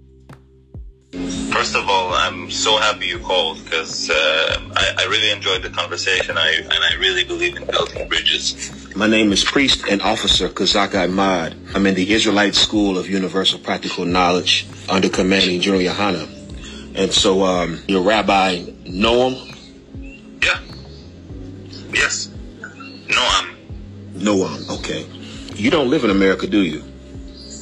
First 1.52 1.76
of 1.76 1.90
all, 1.90 2.14
I'm 2.14 2.52
so 2.52 2.78
happy 2.78 3.08
you 3.08 3.20
called 3.20 3.64
because 3.64 4.10
uh, 4.10 4.62
I, 4.76 4.94
I, 5.00 5.06
really 5.06 5.32
enjoyed 5.32 5.64
the 5.64 5.70
conversation. 5.70 6.38
I, 6.38 6.52
and 6.62 6.72
I 6.72 6.96
really 7.00 7.24
believe 7.24 7.58
in 7.58 7.66
building 7.66 8.08
bridges. 8.08 8.96
My 8.96 9.08
name 9.08 9.32
is 9.32 9.44
Priest 9.44 9.84
and 9.90 10.02
Officer 10.02 10.48
Kazak 10.50 10.94
Ahmad. 10.94 11.56
I'm 11.74 11.88
in 11.88 11.96
the 11.96 12.14
Israelite 12.14 12.54
School 12.54 12.98
of 12.98 13.10
Universal 13.10 13.60
Practical 13.60 14.06
Knowledge 14.06 14.68
under 14.90 15.10
commanding 15.10 15.60
General 15.60 15.82
Yohana. 15.82 16.28
And 16.96 17.12
so, 17.12 17.44
um, 17.44 17.80
your 17.88 18.04
rabbi, 18.04 18.60
Noam? 18.86 19.34
Yeah. 20.44 20.60
Yes. 21.92 22.30
Noam. 23.08 23.56
Noam, 24.14 24.70
okay. 24.80 25.08
You 25.56 25.72
don't 25.72 25.90
live 25.90 26.04
in 26.04 26.12
America, 26.12 26.46
do 26.46 26.62
you? 26.62 26.84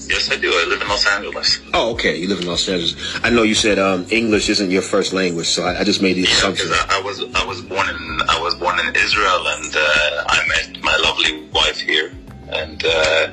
Yes, 0.09 0.31
I 0.31 0.37
do. 0.37 0.49
I 0.49 0.65
live 0.69 0.81
in 0.81 0.87
Los 0.87 1.05
Angeles. 1.05 1.59
Oh, 1.73 1.91
okay. 1.91 2.17
You 2.17 2.27
live 2.27 2.39
in 2.39 2.47
Los 2.47 2.67
Angeles. 2.69 3.19
I 3.23 3.29
know 3.29 3.43
you 3.43 3.55
said 3.55 3.77
um, 3.77 4.05
English 4.09 4.49
isn't 4.49 4.71
your 4.71 4.81
first 4.81 5.11
language, 5.13 5.47
so 5.47 5.63
I, 5.63 5.81
I 5.81 5.83
just 5.83 6.01
made 6.01 6.13
the 6.13 6.21
yeah, 6.21 6.31
assumption. 6.31 6.69
I, 6.71 6.99
I 6.99 7.01
was 7.01 7.23
I 7.35 7.43
was 7.45 7.61
born 7.61 7.89
in 7.89 8.21
I 8.29 8.39
was 8.41 8.55
born 8.55 8.79
in 8.79 8.95
Israel, 8.95 9.47
and 9.47 9.75
uh, 9.75 10.23
I 10.27 10.47
met 10.47 10.81
my 10.81 10.95
lovely 11.03 11.47
wife 11.49 11.79
here, 11.79 12.11
and 12.49 12.83
uh, 12.85 13.27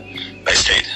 I 0.47 0.55
stayed. 0.55 0.87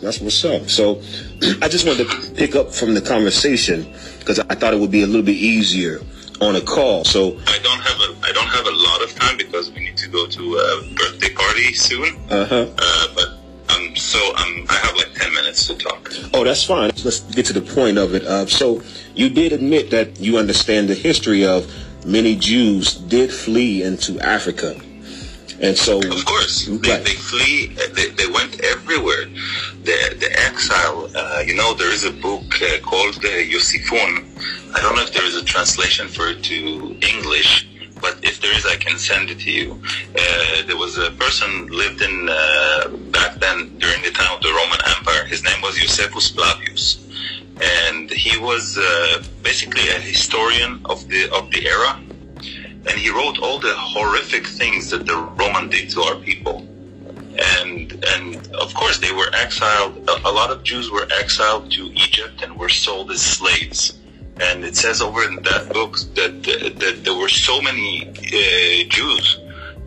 That's 0.00 0.20
what's 0.20 0.44
up. 0.44 0.68
So 0.70 0.96
I 1.62 1.68
just 1.68 1.86
wanted 1.86 2.08
to 2.08 2.30
pick 2.34 2.54
up 2.54 2.72
from 2.72 2.94
the 2.94 3.00
conversation 3.00 3.92
because 4.18 4.38
I 4.38 4.54
thought 4.54 4.72
it 4.72 4.80
would 4.80 4.90
be 4.90 5.02
a 5.02 5.06
little 5.06 5.24
bit 5.24 5.36
easier 5.36 6.00
on 6.40 6.56
a 6.56 6.60
call. 6.60 7.04
So 7.04 7.38
I 7.46 7.58
don't 7.62 7.80
have 7.80 8.00
a 8.00 8.26
I 8.26 8.32
don't 8.32 8.48
have 8.48 8.66
a 8.66 8.70
lot 8.70 9.02
of 9.02 9.14
time 9.14 9.36
because 9.36 9.70
we 9.72 9.80
need 9.80 9.96
to 9.98 10.08
go 10.08 10.26
to 10.26 10.56
a 10.56 10.94
birthday 10.94 11.32
party 11.34 11.72
soon. 11.74 12.16
Uh-huh. 12.30 12.66
Uh, 12.78 13.08
but 13.14 13.35
so 14.16 14.34
um, 14.36 14.66
I 14.70 14.76
have 14.76 14.96
like 14.96 15.12
10 15.14 15.34
minutes 15.34 15.66
to 15.66 15.74
talk. 15.74 16.10
Oh, 16.32 16.42
that's 16.42 16.64
fine. 16.64 16.90
Let's 17.04 17.20
get 17.20 17.44
to 17.46 17.52
the 17.52 17.60
point 17.60 17.98
of 17.98 18.14
it. 18.14 18.24
Uh, 18.24 18.46
so 18.46 18.82
you 19.14 19.28
did 19.28 19.52
admit 19.52 19.90
that 19.90 20.18
you 20.18 20.38
understand 20.38 20.88
the 20.88 20.94
history 20.94 21.44
of 21.44 21.70
many 22.06 22.34
Jews 22.34 22.94
did 22.94 23.30
flee 23.30 23.82
into 23.82 24.18
Africa. 24.20 24.80
And 25.60 25.76
so, 25.76 25.98
of 25.98 26.24
course, 26.24 26.66
they, 26.66 26.90
right. 26.90 27.04
they 27.04 27.14
flee. 27.14 27.68
They, 27.94 28.10
they 28.10 28.26
went 28.26 28.60
everywhere. 28.62 29.24
The 29.84 29.96
the 30.20 30.30
exile. 30.46 31.08
Uh, 31.16 31.42
you 31.46 31.54
know, 31.54 31.72
there 31.72 31.90
is 31.90 32.04
a 32.04 32.12
book 32.12 32.44
uh, 32.60 32.78
called 32.82 33.16
uh, 33.16 33.28
Yosifon. 33.52 34.12
I 34.76 34.82
don't 34.82 34.96
know 34.96 35.02
if 35.02 35.14
there 35.14 35.24
is 35.24 35.34
a 35.34 35.44
translation 35.44 36.08
for 36.08 36.28
it 36.28 36.42
to 36.44 36.98
English 37.00 37.66
but 38.06 38.24
if 38.24 38.40
there 38.40 38.54
is, 38.56 38.64
I 38.66 38.76
can 38.76 38.98
send 38.98 39.30
it 39.30 39.40
to 39.40 39.50
you. 39.50 39.68
Uh, 40.22 40.66
there 40.66 40.76
was 40.76 40.96
a 40.98 41.10
person 41.12 41.66
lived 41.82 42.00
in 42.02 42.28
uh, 42.30 42.88
back 43.18 43.40
then 43.40 43.56
during 43.78 44.00
the 44.02 44.12
time 44.12 44.32
of 44.36 44.42
the 44.42 44.52
Roman 44.60 44.78
Empire. 44.96 45.24
His 45.26 45.42
name 45.42 45.60
was 45.62 45.74
Josephus 45.76 46.30
Flavius, 46.30 46.84
and 47.60 48.10
he 48.10 48.38
was 48.38 48.78
uh, 48.78 49.24
basically 49.42 49.88
a 49.88 50.00
historian 50.12 50.80
of 50.86 51.08
the 51.08 51.22
of 51.38 51.50
the 51.50 51.66
era. 51.66 51.92
and 52.88 52.98
he 52.98 53.10
wrote 53.10 53.38
all 53.42 53.58
the 53.58 53.74
horrific 53.76 54.46
things 54.46 54.90
that 54.90 55.06
the 55.06 55.16
Roman 55.40 55.68
did 55.68 55.90
to 55.90 56.00
our 56.02 56.16
people. 56.16 56.58
And 57.58 57.92
and 58.14 58.48
of 58.64 58.74
course 58.74 58.98
they 58.98 59.12
were 59.12 59.30
exiled. 59.34 59.94
A, 60.08 60.30
a 60.30 60.32
lot 60.40 60.50
of 60.50 60.62
Jews 60.62 60.90
were 60.90 61.08
exiled 61.20 61.70
to 61.72 61.82
Egypt 62.06 62.42
and 62.42 62.56
were 62.56 62.68
sold 62.70 63.10
as 63.10 63.22
slaves. 63.22 63.82
And 64.40 64.64
it 64.64 64.76
says 64.76 65.00
over 65.00 65.24
in 65.24 65.36
that 65.42 65.72
book 65.72 65.98
that 66.14 66.42
that 66.78 67.04
there 67.04 67.14
were 67.14 67.28
so 67.28 67.60
many 67.62 68.06
uh, 68.06 68.88
Jews, 68.88 69.40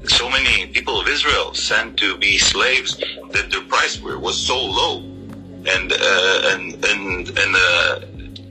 so 0.05 0.29
many 0.29 0.67
people 0.67 0.99
of 0.99 1.07
Israel 1.07 1.53
sent 1.53 1.97
to 1.97 2.17
be 2.17 2.37
slaves 2.37 2.97
that 3.31 3.51
their 3.51 3.63
price 3.65 4.01
was 4.01 4.37
so 4.37 4.59
low, 4.59 4.99
and 4.99 5.93
uh, 5.93 6.41
and 6.51 6.83
and 6.85 7.29
and 7.29 7.55
uh, 7.55 7.99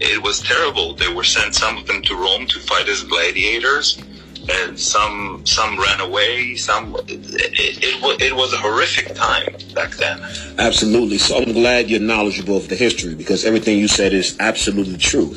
it 0.01 0.23
was 0.23 0.41
terrible. 0.41 0.95
They 0.95 1.13
were 1.13 1.25
sent 1.25 1.55
some 1.55 1.77
of 1.77 1.87
them 1.87 2.03
to 2.03 2.15
Rome 2.15 2.47
to 2.47 2.61
fight 2.61 2.89
as 2.89 3.03
gladiators, 3.03 4.05
and 4.49 4.79
some 4.79 5.45
some 5.45 5.79
ran 5.79 6.01
away. 6.01 6.55
Some 6.57 6.95
it, 7.07 7.21
it, 7.31 8.23
it, 8.23 8.35
was 8.35 8.53
a 8.53 8.59
horrific 8.59 9.15
time 9.15 9.55
back 9.75 9.93
then. 9.93 10.21
Absolutely. 10.59 11.19
So 11.19 11.39
I'm 11.39 11.53
glad 11.53 11.91
you're 11.91 12.01
knowledgeable 12.01 12.57
of 12.57 12.69
the 12.69 12.77
history 12.77 13.15
because 13.15 13.45
everything 13.45 13.79
you 13.79 13.89
said 13.89 14.13
is 14.13 14.37
absolutely 14.41 14.97
true. 14.97 15.33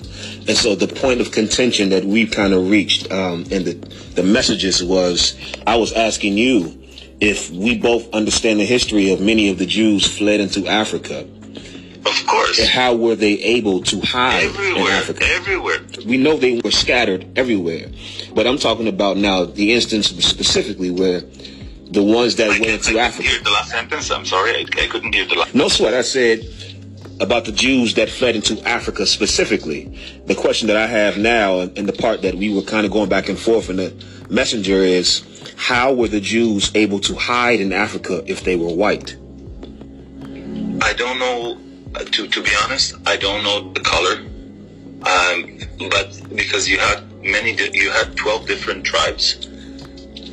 And 0.47 0.57
so 0.57 0.75
the 0.75 0.87
point 0.87 1.21
of 1.21 1.31
contention 1.31 1.89
that 1.89 2.05
we 2.05 2.25
kind 2.25 2.53
of 2.53 2.69
reached 2.69 3.11
um, 3.11 3.43
in 3.51 3.63
the 3.63 3.73
the 4.15 4.23
messages 4.23 4.83
was 4.83 5.35
I 5.67 5.75
was 5.75 5.93
asking 5.93 6.37
you 6.37 6.77
if 7.19 7.51
we 7.51 7.77
both 7.77 8.11
understand 8.13 8.59
the 8.59 8.65
history 8.65 9.11
of 9.11 9.21
many 9.21 9.49
of 9.49 9.59
the 9.59 9.65
Jews 9.65 10.17
fled 10.17 10.39
into 10.39 10.67
Africa. 10.67 11.27
Of 12.05 12.25
course. 12.27 12.67
How 12.67 12.95
were 12.95 13.15
they 13.15 13.33
able 13.33 13.81
to 13.83 13.99
hide 14.01 14.45
everywhere, 14.45 14.81
in 14.81 14.87
Africa? 14.87 15.25
Everywhere. 15.25 15.79
We 16.05 16.17
know 16.17 16.35
they 16.37 16.59
were 16.61 16.71
scattered 16.71 17.27
everywhere. 17.37 17.87
But 18.33 18.47
I'm 18.47 18.57
talking 18.57 18.87
about 18.87 19.17
now 19.17 19.45
the 19.45 19.73
instance 19.73 20.07
specifically 20.07 20.89
where 20.89 21.21
the 21.91 22.01
ones 22.01 22.37
that 22.37 22.49
went 22.49 22.65
into 22.65 22.97
Africa. 22.97 23.27
I 23.27 23.31
Hear 23.31 23.43
the 23.43 23.51
last 23.51 23.69
sentence. 23.69 24.09
I'm 24.09 24.25
sorry, 24.25 24.55
I, 24.55 24.61
I 24.81 24.87
couldn't 24.87 25.13
hear 25.13 25.25
the 25.25 25.35
last. 25.35 25.53
No 25.53 25.67
sweat. 25.67 25.93
I 25.93 26.01
said 26.01 26.45
about 27.19 27.45
the 27.45 27.51
Jews 27.51 27.93
that 27.95 28.09
fled 28.09 28.35
into 28.35 28.59
Africa 28.67 29.05
specifically. 29.05 29.95
The 30.25 30.35
question 30.35 30.67
that 30.67 30.77
I 30.77 30.87
have 30.87 31.17
now, 31.17 31.59
and 31.59 31.87
the 31.87 31.93
part 31.93 32.23
that 32.23 32.35
we 32.35 32.53
were 32.53 32.63
kind 32.63 32.85
of 32.85 32.91
going 32.91 33.09
back 33.09 33.29
and 33.29 33.37
forth 33.37 33.69
in 33.69 33.75
the 33.75 33.93
messenger 34.29 34.77
is, 34.77 35.23
how 35.55 35.93
were 35.93 36.07
the 36.07 36.19
Jews 36.21 36.71
able 36.73 36.99
to 37.01 37.13
hide 37.13 37.59
in 37.59 37.73
Africa 37.73 38.23
if 38.25 38.43
they 38.43 38.55
were 38.55 38.73
white? 38.73 39.15
I 40.81 40.93
don't 40.93 41.19
know. 41.19 41.59
To 41.93 42.27
to 42.27 42.41
be 42.41 42.51
honest, 42.63 42.95
I 43.05 43.15
don't 43.17 43.43
know 43.43 43.71
the 43.73 43.79
color. 43.79 44.15
Um, 45.03 45.59
but 45.89 46.21
because 46.35 46.67
you 46.67 46.77
had 46.77 47.03
many, 47.23 47.51
you 47.73 47.91
had 47.91 48.15
twelve 48.15 48.47
different 48.47 48.85
tribes, 48.85 49.47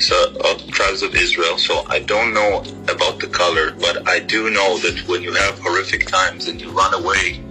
so 0.00 0.16
of 0.44 0.66
tribes 0.68 1.02
of 1.02 1.14
Israel. 1.14 1.58
So 1.58 1.84
I 1.88 1.98
don't 2.00 2.32
know 2.32 2.62
about 2.88 3.20
the 3.20 3.28
color, 3.28 3.72
but 3.72 4.08
I 4.08 4.18
do 4.20 4.50
know 4.50 4.78
that 4.78 5.06
when 5.08 5.22
you 5.22 5.32
have 5.34 5.58
horrific 5.58 6.06
times 6.06 6.48
and 6.48 6.60
you 6.60 6.70
run 6.70 6.94
away, 6.94 7.42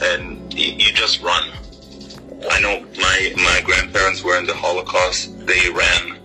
and 0.00 0.52
you, 0.52 0.72
you 0.72 0.92
just 0.92 1.22
run. 1.22 1.50
I 2.50 2.60
know 2.60 2.84
my 2.98 3.32
my 3.36 3.60
grandparents 3.64 4.22
were 4.22 4.38
in 4.38 4.46
the 4.46 4.54
Holocaust. 4.54 5.46
They 5.46 5.70
ran, 5.70 6.18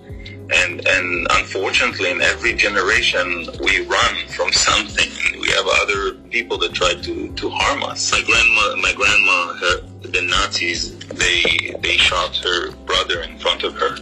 and 0.52 0.88
and 0.88 1.28
unfortunately, 1.32 2.10
in 2.12 2.22
every 2.22 2.54
generation, 2.54 3.48
we 3.62 3.86
run 3.86 4.16
from 4.30 4.52
something. 4.52 5.10
We 5.40 5.50
have 5.50 5.66
other 5.82 6.14
people 6.30 6.58
that 6.60 6.74
try 6.74 6.94
to 6.94 7.34
to 7.34 7.50
harm 7.50 7.84
us. 7.84 8.12
My 8.12 8.22
grandma, 8.22 8.76
my 8.82 8.94
grandma, 8.94 9.54
her, 9.54 9.82
the 10.10 10.22
Nazis, 10.22 10.98
they 11.10 11.76
they 11.82 11.98
shot 11.98 12.36
her 12.38 12.72
brother 12.86 13.22
in 13.22 13.38
front 13.40 13.64
of 13.64 13.76
her. 13.76 13.96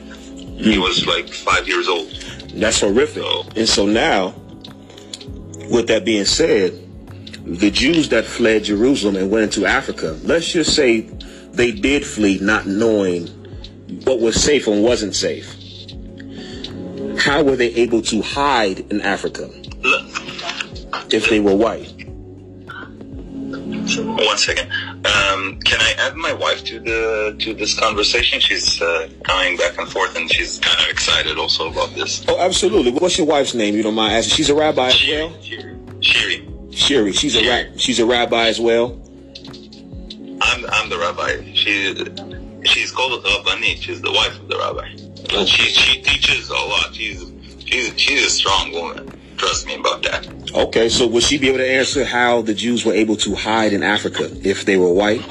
He 0.57 0.75
hmm. 0.75 0.81
was 0.81 1.05
like 1.05 1.29
five 1.29 1.67
years 1.67 1.87
old. 1.87 2.09
That's 2.53 2.81
horrific. 2.81 3.23
And 3.57 3.67
so 3.67 3.85
now, 3.85 4.33
with 5.69 5.87
that 5.87 6.05
being 6.05 6.25
said, 6.25 6.73
the 7.45 7.69
Jews 7.69 8.09
that 8.09 8.25
fled 8.25 8.63
Jerusalem 8.63 9.15
and 9.15 9.29
went 9.29 9.43
into 9.43 9.65
Africa, 9.67 10.17
let's 10.23 10.51
just 10.51 10.75
say 10.75 11.01
they 11.51 11.71
did 11.71 12.05
flee 12.05 12.39
not 12.39 12.65
knowing 12.65 13.27
what 14.03 14.19
was 14.19 14.41
safe 14.41 14.67
and 14.67 14.83
wasn't 14.83 15.15
safe. 15.15 15.56
How 17.17 17.43
were 17.43 17.55
they 17.55 17.73
able 17.75 18.01
to 18.03 18.21
hide 18.21 18.79
in 18.91 19.01
Africa 19.01 19.49
if 21.11 21.29
they 21.29 21.39
were 21.39 21.55
white? 21.55 21.93
One 23.47 24.37
second. 24.37 24.69
Um, 25.05 25.59
can 25.61 25.79
I 25.79 25.93
add 25.97 26.15
my 26.15 26.33
wife 26.33 26.63
to 26.65 26.79
the 26.79 27.35
to 27.39 27.53
this 27.53 27.79
conversation? 27.79 28.39
She's 28.41 28.81
uh, 28.81 29.07
coming 29.23 29.55
back 29.55 29.77
and 29.77 29.87
forth, 29.89 30.15
and 30.17 30.31
she's 30.31 30.59
kind 30.59 30.77
of 30.81 30.89
excited 30.89 31.37
also 31.37 31.71
about 31.71 31.93
this. 31.95 32.25
Oh, 32.27 32.37
absolutely. 32.39 32.91
What's 32.91 33.17
your 33.17 33.27
wife's 33.27 33.53
name? 33.53 33.75
You 33.75 33.83
don't 33.83 33.95
mind 33.95 34.13
asking? 34.13 34.35
She's 34.35 34.49
a 34.49 34.55
rabbi 34.55 34.87
as 34.87 35.07
well. 35.07 35.29
Shiri, 36.01 36.71
Shiri. 36.71 37.13
She's 37.13 37.35
a 37.37 37.49
ra- 37.49 37.71
she's 37.77 37.99
a 37.99 38.05
rabbi 38.05 38.47
as 38.47 38.59
well. 38.59 38.99
I'm 40.41 40.65
I'm 40.69 40.89
the 40.89 40.97
rabbi. 40.99 41.53
She 41.53 41.93
she's 42.63 42.91
called 42.91 43.23
Rabbanit. 43.23 43.77
She's 43.77 44.01
the 44.01 44.11
wife 44.11 44.39
of 44.39 44.47
the 44.47 44.57
rabbi. 44.57 44.89
But 45.29 45.47
she 45.47 45.63
she 45.69 46.01
teaches 46.01 46.49
a 46.49 46.53
lot. 46.53 46.95
She's 46.95 47.31
she's 47.65 47.99
she's 47.99 48.25
a 48.25 48.29
strong 48.29 48.71
woman. 48.71 49.11
Trust 49.37 49.67
me 49.67 49.75
about 49.75 50.01
that. 50.03 50.27
Okay, 50.55 50.89
so 50.89 51.05
would 51.07 51.23
she 51.23 51.37
be 51.37 51.47
able 51.49 51.59
to 51.59 51.69
answer 51.69 52.03
how 52.03 52.41
the 52.41 52.53
Jews 52.53 52.85
were 52.85 52.93
able 52.93 53.15
to 53.17 53.35
hide 53.35 53.73
in 53.73 53.83
Africa 53.83 54.29
if 54.43 54.65
they 54.65 54.77
were 54.77 54.91
white? 54.91 55.21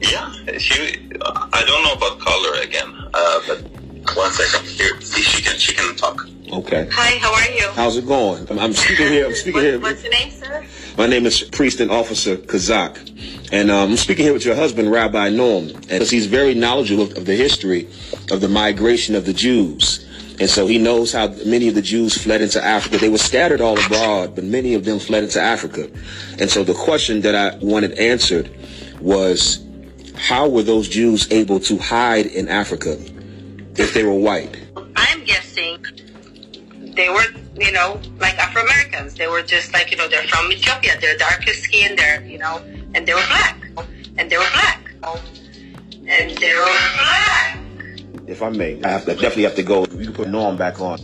Yeah, 0.00 0.30
she. 0.58 1.08
I 1.24 1.64
don't 1.66 1.82
know 1.84 1.92
about 1.94 2.18
color 2.18 2.60
again, 2.60 2.92
uh, 3.14 3.40
but 3.46 3.62
one 4.14 4.30
second. 4.32 4.68
Here, 4.68 5.00
she 5.00 5.42
can 5.42 5.58
she 5.58 5.72
can 5.74 5.96
talk. 5.96 6.28
Okay. 6.52 6.86
Hi, 6.92 7.18
how 7.18 7.32
are 7.32 7.50
you? 7.50 7.68
How's 7.72 7.96
it 7.96 8.06
going? 8.06 8.46
I'm, 8.50 8.58
I'm 8.58 8.72
speaking 8.74 9.08
here. 9.08 9.26
I'm 9.26 9.34
speaking 9.34 9.62
here. 9.62 9.80
What's 9.80 10.02
your 10.02 10.12
name, 10.12 10.30
sir? 10.30 10.43
My 10.96 11.08
name 11.08 11.26
is 11.26 11.42
Priest 11.42 11.80
and 11.80 11.90
Officer 11.90 12.36
Kazak, 12.36 13.50
and 13.52 13.68
um, 13.68 13.90
I'm 13.90 13.96
speaking 13.96 14.26
here 14.26 14.32
with 14.32 14.44
your 14.44 14.54
husband, 14.54 14.92
Rabbi 14.92 15.28
Norm, 15.30 15.66
because 15.66 16.08
he's 16.08 16.26
very 16.26 16.54
knowledgeable 16.54 17.02
of, 17.02 17.16
of 17.18 17.26
the 17.26 17.34
history 17.34 17.88
of 18.30 18.40
the 18.40 18.48
migration 18.48 19.16
of 19.16 19.26
the 19.26 19.32
Jews. 19.32 20.06
And 20.38 20.48
so 20.48 20.68
he 20.68 20.78
knows 20.78 21.12
how 21.12 21.28
many 21.46 21.66
of 21.66 21.74
the 21.74 21.82
Jews 21.82 22.16
fled 22.16 22.42
into 22.42 22.64
Africa. 22.64 22.98
They 22.98 23.08
were 23.08 23.18
scattered 23.18 23.60
all 23.60 23.76
abroad, 23.76 24.36
but 24.36 24.44
many 24.44 24.74
of 24.74 24.84
them 24.84 25.00
fled 25.00 25.24
into 25.24 25.40
Africa. 25.40 25.90
And 26.38 26.48
so 26.48 26.62
the 26.62 26.74
question 26.74 27.22
that 27.22 27.34
I 27.34 27.56
wanted 27.58 27.98
answered 27.98 28.48
was, 29.00 29.64
how 30.16 30.48
were 30.48 30.62
those 30.62 30.88
Jews 30.88 31.30
able 31.32 31.58
to 31.60 31.76
hide 31.76 32.26
in 32.26 32.48
Africa 32.48 32.96
if 33.76 33.94
they 33.94 34.04
were 34.04 34.14
white? 34.14 34.60
I'm 34.94 35.24
guessing 35.24 35.84
they 36.94 37.08
were, 37.08 37.26
you 37.56 37.72
know, 37.72 38.00
like 38.18 38.36
Afro 38.38 38.62
Americans. 38.62 39.14
They 39.14 39.26
were 39.26 39.42
just 39.42 39.72
like, 39.72 39.90
you 39.90 39.96
know, 39.96 40.08
they're 40.08 40.26
from 40.28 40.50
Ethiopia. 40.50 40.92
They're 41.00 41.16
darker 41.16 41.52
skin. 41.52 41.96
They're, 41.96 42.22
you 42.24 42.38
know, 42.38 42.62
and 42.94 43.06
they 43.06 43.14
were 43.14 43.26
black. 43.28 43.60
And 44.18 44.30
they 44.30 44.36
were 44.36 44.50
black. 44.52 44.90
And 46.06 46.36
they 46.36 46.54
were 46.54 46.64
black. 46.98 47.58
If 48.26 48.42
I 48.42 48.50
may, 48.50 48.82
I, 48.82 48.88
have 48.88 49.04
to, 49.04 49.12
I 49.12 49.14
definitely 49.14 49.42
have 49.44 49.54
to 49.56 49.62
go. 49.62 49.86
You 49.86 50.06
can 50.06 50.14
put 50.14 50.28
Norm 50.28 50.56
back 50.56 50.80
on. 50.80 50.98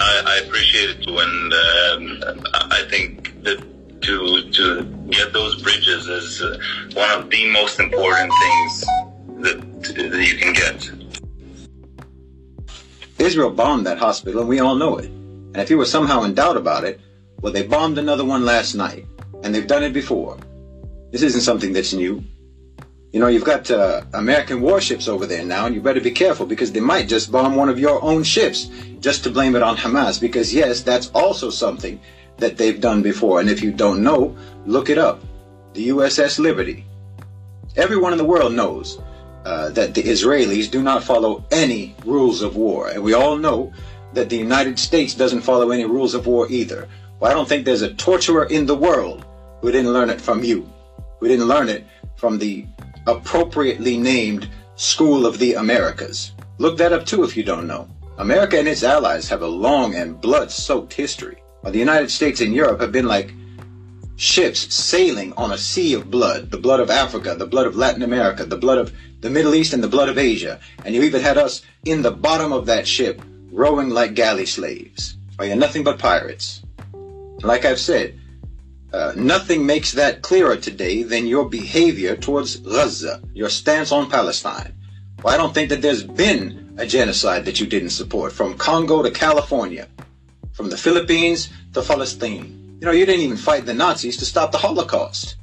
I, 0.00 0.22
I 0.26 0.46
appreciate 0.46 0.90
it 0.90 1.06
when 1.06 1.18
um, 1.26 2.42
I 2.70 2.86
think 2.88 3.42
that 3.42 3.62
to 4.02 4.50
to 4.50 4.84
get 5.10 5.32
those 5.32 5.60
bridges 5.62 6.06
is 6.06 6.40
uh, 6.40 6.58
one 6.94 7.10
of 7.10 7.30
the 7.30 7.50
most 7.50 7.80
important 7.80 8.32
things 8.40 8.80
that, 9.42 9.60
that 10.10 10.26
you 10.26 10.36
can 10.38 10.52
get. 10.52 10.90
Israel 13.18 13.50
bombed 13.50 13.86
that 13.86 13.98
hospital, 13.98 14.40
and 14.40 14.48
we 14.48 14.60
all 14.60 14.76
know 14.76 14.96
it. 14.96 15.10
And 15.54 15.58
if 15.58 15.70
you 15.70 15.78
were 15.78 15.86
somehow 15.86 16.22
in 16.22 16.34
doubt 16.34 16.56
about 16.56 16.84
it, 16.84 17.00
well, 17.40 17.52
they 17.52 17.66
bombed 17.66 17.98
another 17.98 18.24
one 18.24 18.44
last 18.44 18.74
night, 18.74 19.06
and 19.42 19.54
they've 19.54 19.66
done 19.66 19.82
it 19.82 19.92
before. 19.92 20.36
This 21.10 21.22
isn't 21.22 21.40
something 21.42 21.72
that's 21.72 21.92
new. 21.92 22.22
You 23.12 23.20
know, 23.20 23.28
you've 23.28 23.44
got 23.44 23.70
uh, 23.70 24.02
American 24.12 24.60
warships 24.60 25.08
over 25.08 25.24
there 25.24 25.44
now, 25.44 25.64
and 25.64 25.74
you 25.74 25.80
better 25.80 26.00
be 26.00 26.10
careful 26.10 26.44
because 26.44 26.72
they 26.72 26.80
might 26.80 27.08
just 27.08 27.32
bomb 27.32 27.56
one 27.56 27.70
of 27.70 27.78
your 27.78 28.02
own 28.02 28.22
ships 28.22 28.70
just 29.00 29.24
to 29.24 29.30
blame 29.30 29.56
it 29.56 29.62
on 29.62 29.76
Hamas. 29.76 30.20
Because, 30.20 30.52
yes, 30.52 30.82
that's 30.82 31.10
also 31.14 31.48
something 31.48 31.98
that 32.36 32.58
they've 32.58 32.80
done 32.80 33.02
before. 33.02 33.40
And 33.40 33.48
if 33.48 33.62
you 33.62 33.72
don't 33.72 34.02
know, 34.02 34.36
look 34.66 34.90
it 34.90 34.98
up. 34.98 35.22
The 35.72 35.88
USS 35.88 36.38
Liberty. 36.38 36.84
Everyone 37.76 38.12
in 38.12 38.18
the 38.18 38.24
world 38.24 38.52
knows 38.52 39.00
uh, 39.44 39.70
that 39.70 39.94
the 39.94 40.02
Israelis 40.02 40.70
do 40.70 40.82
not 40.82 41.02
follow 41.02 41.44
any 41.50 41.94
rules 42.04 42.42
of 42.42 42.56
war. 42.56 42.88
And 42.88 43.02
we 43.02 43.14
all 43.14 43.36
know 43.36 43.72
that 44.18 44.28
the 44.28 44.36
United 44.36 44.78
States 44.80 45.14
doesn't 45.14 45.42
follow 45.42 45.70
any 45.70 45.84
rules 45.84 46.12
of 46.12 46.26
war 46.26 46.50
either. 46.50 46.88
Well, 47.20 47.30
I 47.30 47.34
don't 47.34 47.48
think 47.48 47.64
there's 47.64 47.82
a 47.82 47.94
torturer 47.94 48.46
in 48.46 48.66
the 48.66 48.74
world 48.74 49.24
who 49.60 49.70
didn't 49.70 49.92
learn 49.92 50.10
it 50.10 50.20
from 50.20 50.42
you, 50.42 50.68
who 51.20 51.28
didn't 51.28 51.46
learn 51.46 51.68
it 51.68 51.86
from 52.16 52.36
the 52.36 52.66
appropriately 53.06 53.96
named 53.96 54.48
School 54.74 55.24
of 55.24 55.38
the 55.38 55.54
Americas. 55.54 56.32
Look 56.58 56.76
that 56.78 56.92
up 56.92 57.06
too 57.06 57.22
if 57.22 57.36
you 57.36 57.44
don't 57.44 57.68
know. 57.68 57.88
America 58.18 58.58
and 58.58 58.66
its 58.66 58.82
allies 58.82 59.28
have 59.28 59.42
a 59.42 59.46
long 59.46 59.94
and 59.94 60.20
blood 60.20 60.50
soaked 60.50 60.92
history. 60.92 61.38
While 61.60 61.72
the 61.72 61.78
United 61.78 62.10
States 62.10 62.40
and 62.40 62.52
Europe 62.52 62.80
have 62.80 62.90
been 62.90 63.06
like 63.06 63.32
ships 64.16 64.74
sailing 64.74 65.32
on 65.34 65.52
a 65.52 65.58
sea 65.58 65.94
of 65.94 66.10
blood, 66.10 66.50
the 66.50 66.58
blood 66.58 66.80
of 66.80 66.90
Africa, 66.90 67.36
the 67.36 67.46
blood 67.46 67.68
of 67.68 67.76
Latin 67.76 68.02
America, 68.02 68.44
the 68.44 68.56
blood 68.56 68.78
of 68.78 68.92
the 69.20 69.30
Middle 69.30 69.54
East, 69.54 69.72
and 69.72 69.82
the 69.82 69.88
blood 69.88 70.08
of 70.08 70.18
Asia. 70.18 70.58
And 70.84 70.92
you 70.92 71.02
even 71.02 71.22
had 71.22 71.38
us 71.38 71.62
in 71.84 72.02
the 72.02 72.10
bottom 72.10 72.52
of 72.52 72.66
that 72.66 72.86
ship 72.86 73.22
rowing 73.50 73.90
like 73.90 74.14
galley 74.14 74.46
slaves. 74.46 75.16
Are 75.38 75.46
you 75.46 75.56
nothing 75.56 75.84
but 75.84 75.98
pirates? 75.98 76.62
Like 77.42 77.64
I've 77.64 77.78
said, 77.78 78.18
uh, 78.92 79.12
nothing 79.16 79.66
makes 79.66 79.92
that 79.92 80.22
clearer 80.22 80.56
today 80.56 81.02
than 81.02 81.26
your 81.26 81.48
behavior 81.48 82.16
towards 82.16 82.56
Gaza, 82.56 83.20
your 83.34 83.48
stance 83.48 83.92
on 83.92 84.10
Palestine. 84.10 84.74
Well, 85.22 85.34
I 85.34 85.36
don't 85.36 85.52
think 85.52 85.68
that 85.70 85.82
there's 85.82 86.02
been 86.02 86.74
a 86.78 86.86
genocide 86.86 87.44
that 87.44 87.60
you 87.60 87.66
didn't 87.66 87.90
support, 87.90 88.32
from 88.32 88.56
Congo 88.56 89.02
to 89.02 89.10
California, 89.10 89.88
from 90.52 90.70
the 90.70 90.76
Philippines 90.76 91.50
to 91.74 91.82
Palestine. 91.82 92.78
You 92.80 92.86
know, 92.86 92.92
you 92.92 93.04
didn't 93.04 93.24
even 93.24 93.36
fight 93.36 93.66
the 93.66 93.74
Nazis 93.74 94.16
to 94.18 94.24
stop 94.24 94.52
the 94.52 94.58
Holocaust. 94.58 95.36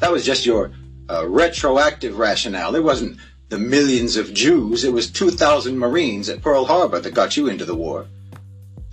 That 0.00 0.10
was 0.10 0.24
just 0.24 0.46
your 0.46 0.72
uh, 1.08 1.28
retroactive 1.28 2.18
rationale. 2.18 2.74
It 2.74 2.82
wasn't 2.82 3.18
the 3.52 3.58
millions 3.58 4.16
of 4.16 4.32
Jews, 4.32 4.82
it 4.82 4.94
was 4.94 5.10
2,000 5.10 5.78
Marines 5.78 6.30
at 6.30 6.40
Pearl 6.40 6.64
Harbor 6.64 7.00
that 7.00 7.12
got 7.12 7.36
you 7.36 7.48
into 7.48 7.66
the 7.66 7.74
war. 7.74 8.06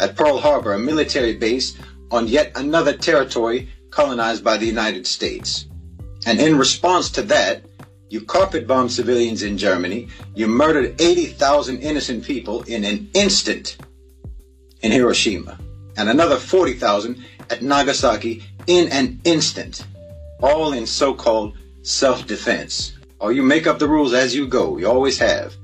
At 0.01 0.17
Pearl 0.17 0.37
Harbor, 0.37 0.73
a 0.73 0.77
military 0.77 1.33
base 1.37 1.77
on 2.11 2.27
yet 2.27 2.51
another 2.55 2.91
territory 2.91 3.69
colonized 3.89 4.43
by 4.43 4.57
the 4.57 4.65
United 4.65 5.07
States. 5.07 5.65
And 6.25 6.41
in 6.41 6.57
response 6.57 7.09
to 7.11 7.21
that, 7.21 7.63
you 8.09 8.19
carpet 8.19 8.67
bombed 8.67 8.91
civilians 8.91 9.43
in 9.43 9.57
Germany. 9.57 10.09
You 10.35 10.47
murdered 10.47 10.99
80,000 10.99 11.79
innocent 11.79 12.25
people 12.25 12.63
in 12.63 12.83
an 12.83 13.09
instant 13.13 13.77
in 14.81 14.91
Hiroshima. 14.91 15.57
And 15.95 16.09
another 16.09 16.35
40,000 16.35 17.23
at 17.49 17.61
Nagasaki 17.61 18.43
in 18.67 18.89
an 18.89 19.21
instant. 19.23 19.85
All 20.41 20.73
in 20.73 20.85
so-called 20.85 21.57
self-defense. 21.83 22.98
Or 23.19 23.31
you 23.31 23.43
make 23.43 23.67
up 23.67 23.79
the 23.79 23.87
rules 23.87 24.13
as 24.13 24.35
you 24.35 24.47
go. 24.47 24.77
You 24.77 24.87
always 24.89 25.17
have. 25.19 25.55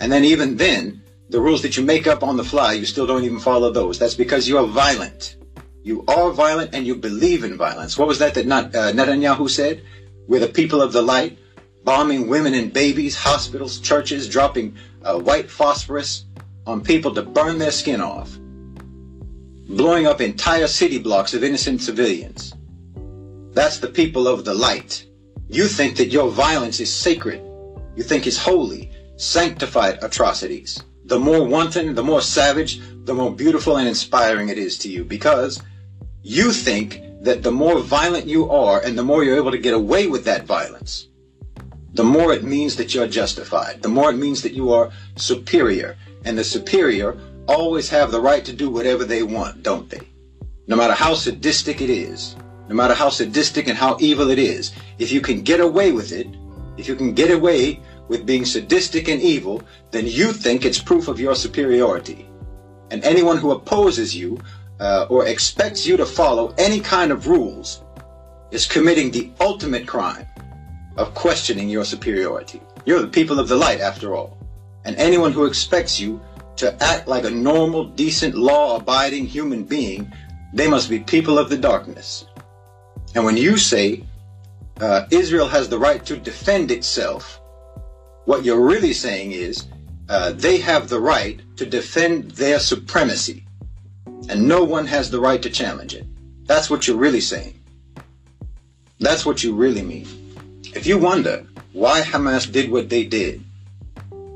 And 0.00 0.10
then 0.10 0.24
even 0.24 0.56
then, 0.56 1.02
the 1.28 1.40
rules 1.40 1.62
that 1.62 1.76
you 1.76 1.82
make 1.82 2.06
up 2.06 2.22
on 2.22 2.36
the 2.36 2.44
fly, 2.44 2.72
you 2.72 2.86
still 2.86 3.06
don't 3.06 3.24
even 3.24 3.40
follow 3.40 3.70
those. 3.70 3.98
That's 3.98 4.14
because 4.14 4.48
you 4.48 4.58
are 4.58 4.66
violent. 4.66 5.36
You 5.82 6.04
are 6.08 6.30
violent 6.30 6.74
and 6.74 6.86
you 6.86 6.96
believe 6.96 7.44
in 7.44 7.56
violence. 7.56 7.98
What 7.98 8.08
was 8.08 8.18
that 8.18 8.34
that 8.34 8.46
not, 8.46 8.74
uh, 8.74 8.92
Netanyahu 8.92 9.48
said? 9.48 9.82
We're 10.26 10.40
the 10.40 10.48
people 10.48 10.82
of 10.82 10.92
the 10.92 11.02
light, 11.02 11.38
bombing 11.84 12.28
women 12.28 12.54
and 12.54 12.72
babies, 12.72 13.14
hospitals, 13.16 13.78
churches, 13.78 14.28
dropping 14.28 14.76
uh, 15.04 15.18
white 15.18 15.50
phosphorus 15.50 16.24
on 16.66 16.82
people 16.82 17.14
to 17.14 17.22
burn 17.22 17.58
their 17.58 17.70
skin 17.70 18.00
off, 18.00 18.36
blowing 19.68 20.06
up 20.06 20.20
entire 20.20 20.66
city 20.66 20.98
blocks 20.98 21.34
of 21.34 21.44
innocent 21.44 21.80
civilians. 21.80 22.52
That's 23.52 23.78
the 23.78 23.88
people 23.88 24.26
of 24.26 24.44
the 24.44 24.54
light. 24.54 25.06
You 25.48 25.68
think 25.68 25.96
that 25.96 26.08
your 26.08 26.30
violence 26.30 26.80
is 26.80 26.92
sacred. 26.92 27.40
You 27.94 28.02
think 28.02 28.26
it's 28.26 28.36
holy, 28.36 28.90
sanctified 29.16 30.02
atrocities. 30.02 30.82
The 31.04 31.20
more 31.20 31.46
wanton, 31.46 31.94
the 31.94 32.02
more 32.02 32.20
savage, 32.20 32.80
the 33.04 33.14
more 33.14 33.32
beautiful 33.32 33.76
and 33.76 33.86
inspiring 33.86 34.48
it 34.48 34.58
is 34.58 34.76
to 34.78 34.88
you 34.88 35.04
because 35.04 35.62
you 36.22 36.50
think 36.50 37.00
that 37.20 37.44
the 37.44 37.52
more 37.52 37.78
violent 37.78 38.26
you 38.26 38.50
are 38.50 38.80
and 38.80 38.98
the 38.98 39.04
more 39.04 39.22
you're 39.22 39.36
able 39.36 39.52
to 39.52 39.58
get 39.58 39.74
away 39.74 40.08
with 40.08 40.24
that 40.24 40.44
violence, 40.44 41.08
the 41.94 42.04
more 42.04 42.32
it 42.32 42.42
means 42.42 42.74
that 42.76 42.92
you're 42.92 43.06
justified, 43.06 43.82
the 43.82 43.88
more 43.88 44.10
it 44.10 44.16
means 44.16 44.42
that 44.42 44.52
you 44.52 44.72
are 44.72 44.90
superior. 45.14 45.96
And 46.24 46.36
the 46.36 46.44
superior 46.44 47.16
always 47.46 47.88
have 47.88 48.10
the 48.10 48.20
right 48.20 48.44
to 48.44 48.52
do 48.52 48.68
whatever 48.68 49.04
they 49.04 49.22
want, 49.22 49.62
don't 49.62 49.88
they? 49.88 50.08
No 50.66 50.74
matter 50.74 50.92
how 50.92 51.14
sadistic 51.14 51.80
it 51.80 51.88
is, 51.88 52.34
no 52.68 52.74
matter 52.74 52.94
how 52.94 53.08
sadistic 53.08 53.68
and 53.68 53.78
how 53.78 53.96
evil 54.00 54.30
it 54.30 54.38
is, 54.38 54.72
if 54.98 55.12
you 55.12 55.20
can 55.20 55.42
get 55.42 55.60
away 55.60 55.92
with 55.92 56.12
it, 56.12 56.26
if 56.76 56.88
you 56.88 56.94
can 56.94 57.14
get 57.14 57.30
away 57.30 57.80
with 58.08 58.26
being 58.26 58.44
sadistic 58.44 59.08
and 59.08 59.20
evil, 59.20 59.62
then 59.90 60.06
you 60.06 60.32
think 60.32 60.64
it's 60.64 60.80
proof 60.80 61.08
of 61.08 61.20
your 61.20 61.34
superiority. 61.34 62.28
And 62.90 63.02
anyone 63.04 63.36
who 63.36 63.50
opposes 63.50 64.14
you 64.14 64.38
uh, 64.80 65.06
or 65.08 65.26
expects 65.26 65.86
you 65.86 65.96
to 65.96 66.06
follow 66.06 66.54
any 66.58 66.80
kind 66.80 67.10
of 67.10 67.26
rules 67.26 67.82
is 68.50 68.66
committing 68.66 69.10
the 69.10 69.30
ultimate 69.40 69.86
crime 69.86 70.26
of 70.96 71.14
questioning 71.14 71.68
your 71.68 71.84
superiority. 71.84 72.60
You're 72.84 73.00
the 73.00 73.08
people 73.08 73.40
of 73.40 73.48
the 73.48 73.56
light, 73.56 73.80
after 73.80 74.14
all. 74.14 74.38
And 74.84 74.94
anyone 74.96 75.32
who 75.32 75.46
expects 75.46 75.98
you 75.98 76.20
to 76.56 76.80
act 76.82 77.08
like 77.08 77.24
a 77.24 77.30
normal, 77.30 77.84
decent, 77.84 78.34
law-abiding 78.34 79.26
human 79.26 79.64
being, 79.64 80.12
they 80.52 80.68
must 80.68 80.88
be 80.88 81.00
people 81.00 81.38
of 81.38 81.48
the 81.48 81.58
darkness. 81.58 82.26
And 83.16 83.24
when 83.24 83.38
you 83.38 83.56
say 83.56 84.04
uh, 84.78 85.06
Israel 85.10 85.48
has 85.48 85.70
the 85.70 85.78
right 85.78 86.04
to 86.04 86.18
defend 86.18 86.70
itself, 86.70 87.40
what 88.26 88.44
you're 88.44 88.60
really 88.60 88.92
saying 88.92 89.32
is 89.32 89.66
uh, 90.10 90.32
they 90.32 90.58
have 90.58 90.90
the 90.90 91.00
right 91.00 91.40
to 91.56 91.64
defend 91.64 92.32
their 92.32 92.60
supremacy 92.60 93.46
and 94.28 94.46
no 94.46 94.62
one 94.64 94.86
has 94.86 95.10
the 95.10 95.18
right 95.18 95.40
to 95.40 95.48
challenge 95.48 95.94
it. 95.94 96.04
That's 96.44 96.68
what 96.68 96.86
you're 96.86 96.98
really 96.98 97.22
saying. 97.22 97.58
That's 99.00 99.24
what 99.24 99.42
you 99.42 99.54
really 99.54 99.82
mean. 99.82 100.06
If 100.74 100.86
you 100.86 100.98
wonder 100.98 101.46
why 101.72 102.02
Hamas 102.02 102.52
did 102.52 102.70
what 102.70 102.90
they 102.90 103.04
did, 103.04 103.42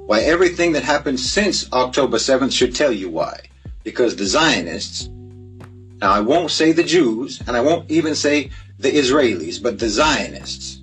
why 0.07 0.21
everything 0.21 0.73
that 0.73 0.85
happened 0.85 1.21
since 1.21 1.71
October 1.75 2.17
7th 2.17 2.53
should 2.53 2.75
tell 2.75 2.93
you 2.93 3.11
why. 3.11 3.41
Because 3.85 4.17
the 4.17 4.25
Zionists, 4.25 5.11
now 6.01 6.13
I 6.13 6.21
won't 6.21 6.51
say 6.51 6.73
the 6.73 6.83
Jews, 6.83 7.43
and 7.47 7.57
I 7.57 7.61
won't 7.61 7.91
even 7.91 8.15
say 8.15 8.51
the 8.81 8.91
Israelis, 8.91 9.63
but 9.63 9.79
the 9.79 9.89
Zionists 9.89 10.81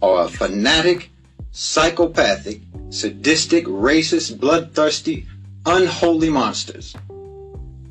are 0.00 0.24
a 0.24 0.28
fanatic, 0.28 1.10
psychopathic, 1.50 2.60
sadistic, 2.90 3.64
racist, 3.66 4.38
bloodthirsty, 4.38 5.26
unholy 5.66 6.30
monsters 6.30 6.94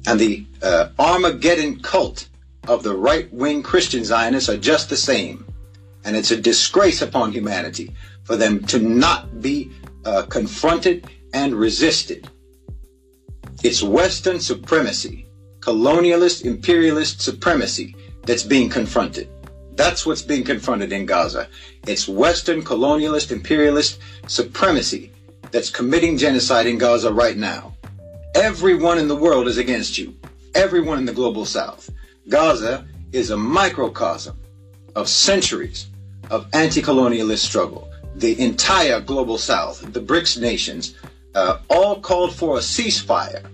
and 0.05 0.19
the 0.19 0.45
uh, 0.61 0.89
Armageddon 0.99 1.79
cult 1.79 2.27
of 2.67 2.83
the 2.83 2.95
right-wing 2.95 3.63
Christian 3.63 4.03
Zionists 4.03 4.49
are 4.49 4.57
just 4.57 4.89
the 4.89 4.97
same. 4.97 5.45
And 6.05 6.15
it's 6.15 6.31
a 6.31 6.37
disgrace 6.37 7.01
upon 7.01 7.31
humanity 7.31 7.93
for 8.23 8.35
them 8.35 8.63
to 8.65 8.79
not 8.79 9.41
be 9.41 9.71
uh, 10.05 10.23
confronted 10.23 11.09
and 11.33 11.55
resisted. 11.55 12.29
It's 13.63 13.81
Western 13.81 14.39
supremacy, 14.39 15.25
colonialist, 15.59 16.43
imperialist 16.43 17.21
supremacy 17.21 17.95
that's 18.25 18.43
being 18.43 18.69
confronted. 18.69 19.29
That's 19.75 20.05
what's 20.05 20.21
being 20.21 20.43
confronted 20.43 20.91
in 20.93 21.05
Gaza. 21.05 21.47
It's 21.87 22.07
Western 22.07 22.63
colonialist, 22.63 23.31
imperialist 23.31 23.99
supremacy 24.27 25.11
that's 25.51 25.69
committing 25.69 26.17
genocide 26.17 26.67
in 26.67 26.77
Gaza 26.77 27.11
right 27.11 27.37
now. 27.37 27.75
Everyone 28.35 28.97
in 28.97 29.07
the 29.07 29.15
world 29.15 29.47
is 29.47 29.57
against 29.57 29.97
you. 29.97 30.15
Everyone 30.55 30.97
in 30.97 31.05
the 31.05 31.13
global 31.13 31.45
south. 31.45 31.89
Gaza 32.29 32.87
is 33.11 33.29
a 33.29 33.37
microcosm 33.37 34.37
of 34.95 35.07
centuries 35.09 35.87
of 36.29 36.47
anti-colonialist 36.53 37.39
struggle. 37.39 37.89
The 38.15 38.39
entire 38.39 39.01
global 39.01 39.37
south, 39.37 39.91
the 39.91 39.99
BRICS 39.99 40.39
nations, 40.39 40.95
uh, 41.35 41.59
all 41.69 41.99
called 41.99 42.35
for 42.35 42.57
a 42.57 42.61
ceasefire. 42.61 43.45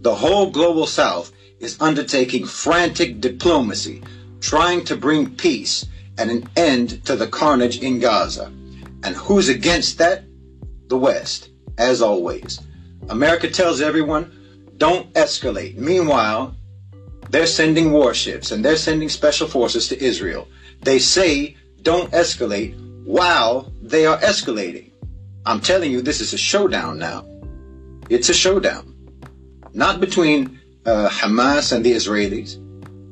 The 0.00 0.14
whole 0.14 0.50
global 0.50 0.86
south 0.86 1.32
is 1.62 1.80
undertaking 1.80 2.44
frantic 2.44 3.20
diplomacy, 3.20 4.02
trying 4.40 4.84
to 4.84 4.96
bring 4.96 5.34
peace 5.36 5.86
and 6.18 6.30
an 6.30 6.48
end 6.56 7.04
to 7.06 7.16
the 7.16 7.28
carnage 7.28 7.80
in 7.80 8.00
Gaza. 8.00 8.46
And 9.04 9.16
who's 9.16 9.48
against 9.48 9.98
that? 9.98 10.24
The 10.88 10.98
West, 10.98 11.50
as 11.78 12.02
always. 12.02 12.60
America 13.08 13.48
tells 13.48 13.80
everyone, 13.80 14.74
don't 14.76 15.12
escalate. 15.14 15.76
Meanwhile, 15.76 16.54
they're 17.30 17.46
sending 17.46 17.92
warships 17.92 18.50
and 18.50 18.64
they're 18.64 18.76
sending 18.76 19.08
special 19.08 19.46
forces 19.46 19.88
to 19.88 20.04
Israel. 20.04 20.48
They 20.82 20.98
say, 20.98 21.56
don't 21.82 22.10
escalate 22.10 22.76
while 23.04 23.72
they 23.80 24.04
are 24.04 24.18
escalating. 24.18 24.90
I'm 25.46 25.60
telling 25.60 25.92
you, 25.92 26.02
this 26.02 26.20
is 26.20 26.32
a 26.32 26.38
showdown 26.38 26.98
now. 26.98 27.24
It's 28.10 28.28
a 28.28 28.34
showdown. 28.34 28.94
Not 29.72 30.00
between 30.00 30.60
uh, 30.86 31.08
Hamas 31.08 31.72
and 31.72 31.84
the 31.84 31.92
Israelis, 31.92 32.58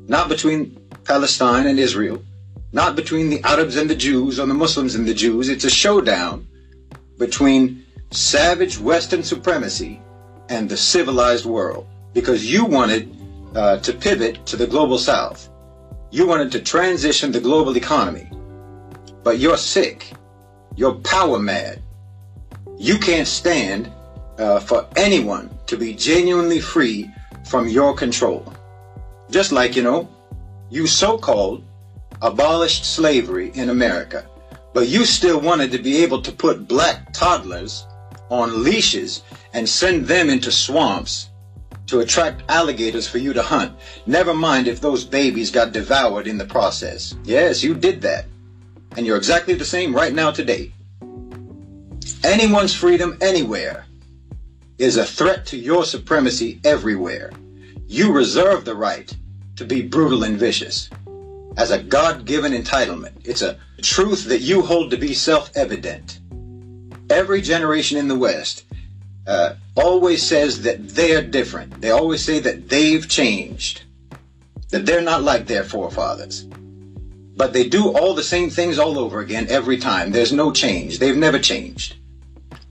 not 0.07 0.29
between 0.29 0.77
Palestine 1.05 1.67
and 1.67 1.79
Israel, 1.79 2.23
not 2.73 2.95
between 2.95 3.29
the 3.29 3.43
Arabs 3.43 3.75
and 3.75 3.89
the 3.89 3.95
Jews 3.95 4.39
or 4.39 4.45
the 4.45 4.53
Muslims 4.53 4.95
and 4.95 5.07
the 5.07 5.13
Jews. 5.13 5.49
It's 5.49 5.65
a 5.65 5.69
showdown 5.69 6.47
between 7.17 7.85
savage 8.11 8.79
Western 8.79 9.23
supremacy 9.23 10.01
and 10.49 10.69
the 10.69 10.77
civilized 10.77 11.45
world 11.45 11.87
because 12.13 12.51
you 12.51 12.65
wanted 12.65 13.15
uh, 13.55 13.77
to 13.77 13.93
pivot 13.93 14.45
to 14.45 14.55
the 14.55 14.67
global 14.67 14.97
south. 14.97 15.49
You 16.11 16.27
wanted 16.27 16.51
to 16.53 16.59
transition 16.61 17.31
the 17.31 17.39
global 17.39 17.75
economy. 17.77 18.29
But 19.23 19.39
you're 19.39 19.57
sick. 19.57 20.11
You're 20.75 20.95
power 20.95 21.39
mad. 21.39 21.81
You 22.77 22.97
can't 22.97 23.27
stand 23.27 23.91
uh, 24.37 24.59
for 24.59 24.87
anyone 24.95 25.55
to 25.67 25.77
be 25.77 25.93
genuinely 25.93 26.59
free 26.59 27.09
from 27.45 27.67
your 27.67 27.93
control. 27.93 28.53
Just 29.29 29.51
like, 29.51 29.75
you 29.75 29.83
know, 29.83 30.09
you 30.69 30.87
so 30.87 31.17
called 31.17 31.63
abolished 32.21 32.85
slavery 32.85 33.51
in 33.55 33.69
America, 33.69 34.25
but 34.73 34.87
you 34.87 35.05
still 35.05 35.39
wanted 35.39 35.71
to 35.71 35.79
be 35.79 36.03
able 36.03 36.21
to 36.21 36.31
put 36.31 36.67
black 36.67 37.13
toddlers 37.13 37.85
on 38.29 38.63
leashes 38.63 39.23
and 39.53 39.67
send 39.67 40.05
them 40.05 40.29
into 40.29 40.51
swamps 40.51 41.29
to 41.87 41.99
attract 41.99 42.49
alligators 42.49 43.07
for 43.07 43.17
you 43.17 43.33
to 43.33 43.41
hunt. 43.41 43.77
Never 44.05 44.33
mind 44.33 44.67
if 44.67 44.79
those 44.79 45.03
babies 45.03 45.51
got 45.51 45.73
devoured 45.73 46.27
in 46.27 46.37
the 46.37 46.45
process. 46.45 47.15
Yes, 47.25 47.63
you 47.63 47.73
did 47.73 48.01
that. 48.01 48.25
And 48.95 49.05
you're 49.05 49.17
exactly 49.17 49.55
the 49.55 49.65
same 49.65 49.93
right 49.93 50.13
now 50.13 50.31
today. 50.31 50.73
Anyone's 52.23 52.73
freedom 52.73 53.17
anywhere 53.19 53.85
is 54.81 54.97
a 54.97 55.05
threat 55.05 55.45
to 55.45 55.57
your 55.57 55.85
supremacy 55.85 56.59
everywhere. 56.63 57.31
You 57.85 58.11
reserve 58.11 58.65
the 58.65 58.73
right 58.73 59.15
to 59.55 59.63
be 59.63 59.83
brutal 59.83 60.23
and 60.23 60.39
vicious 60.39 60.89
as 61.55 61.69
a 61.69 61.83
God 61.83 62.25
given 62.25 62.51
entitlement. 62.51 63.11
It's 63.23 63.43
a 63.43 63.59
truth 63.83 64.25
that 64.25 64.41
you 64.41 64.63
hold 64.63 64.89
to 64.89 64.97
be 64.97 65.13
self 65.13 65.51
evident. 65.55 66.19
Every 67.11 67.41
generation 67.41 67.99
in 67.99 68.07
the 68.07 68.17
West 68.17 68.63
uh, 69.27 69.53
always 69.75 70.23
says 70.23 70.63
that 70.63 70.89
they're 70.89 71.21
different. 71.21 71.79
They 71.79 71.91
always 71.91 72.25
say 72.25 72.39
that 72.39 72.67
they've 72.67 73.07
changed, 73.07 73.83
that 74.69 74.87
they're 74.87 75.01
not 75.01 75.21
like 75.21 75.45
their 75.45 75.63
forefathers. 75.63 76.45
But 77.37 77.53
they 77.53 77.69
do 77.69 77.95
all 77.95 78.15
the 78.15 78.23
same 78.23 78.49
things 78.49 78.79
all 78.79 78.97
over 78.97 79.19
again 79.19 79.45
every 79.47 79.77
time. 79.77 80.11
There's 80.11 80.33
no 80.33 80.51
change. 80.51 80.97
They've 80.97 81.15
never 81.15 81.37
changed. 81.37 81.97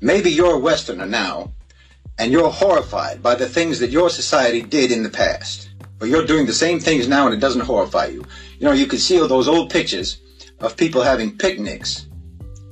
Maybe 0.01 0.31
you're 0.31 0.57
a 0.57 0.59
Westerner 0.59 1.07
now, 1.07 1.53
and 2.21 2.31
you're 2.31 2.51
horrified 2.51 3.23
by 3.23 3.35
the 3.35 3.49
things 3.49 3.79
that 3.79 3.91
your 3.91 4.11
society 4.11 4.61
did 4.61 4.93
in 4.93 5.03
the 5.03 5.09
past. 5.09 5.71
But 5.99 6.11
you're 6.11 6.27
doing 6.27 6.45
the 6.45 6.53
same 6.53 6.79
things 6.79 7.09
now 7.09 7.25
and 7.25 7.35
it 7.35 7.41
doesn't 7.41 7.63
horrify 7.63 8.07
you. 8.07 8.23
You 8.59 8.67
know, 8.67 8.73
you 8.73 8.87
can 8.87 8.99
see 8.99 9.19
all 9.19 9.27
those 9.27 9.49
old 9.49 9.71
pictures 9.71 10.21
of 10.61 10.77
people 10.77 11.01
having 11.01 11.39
picnics 11.39 12.07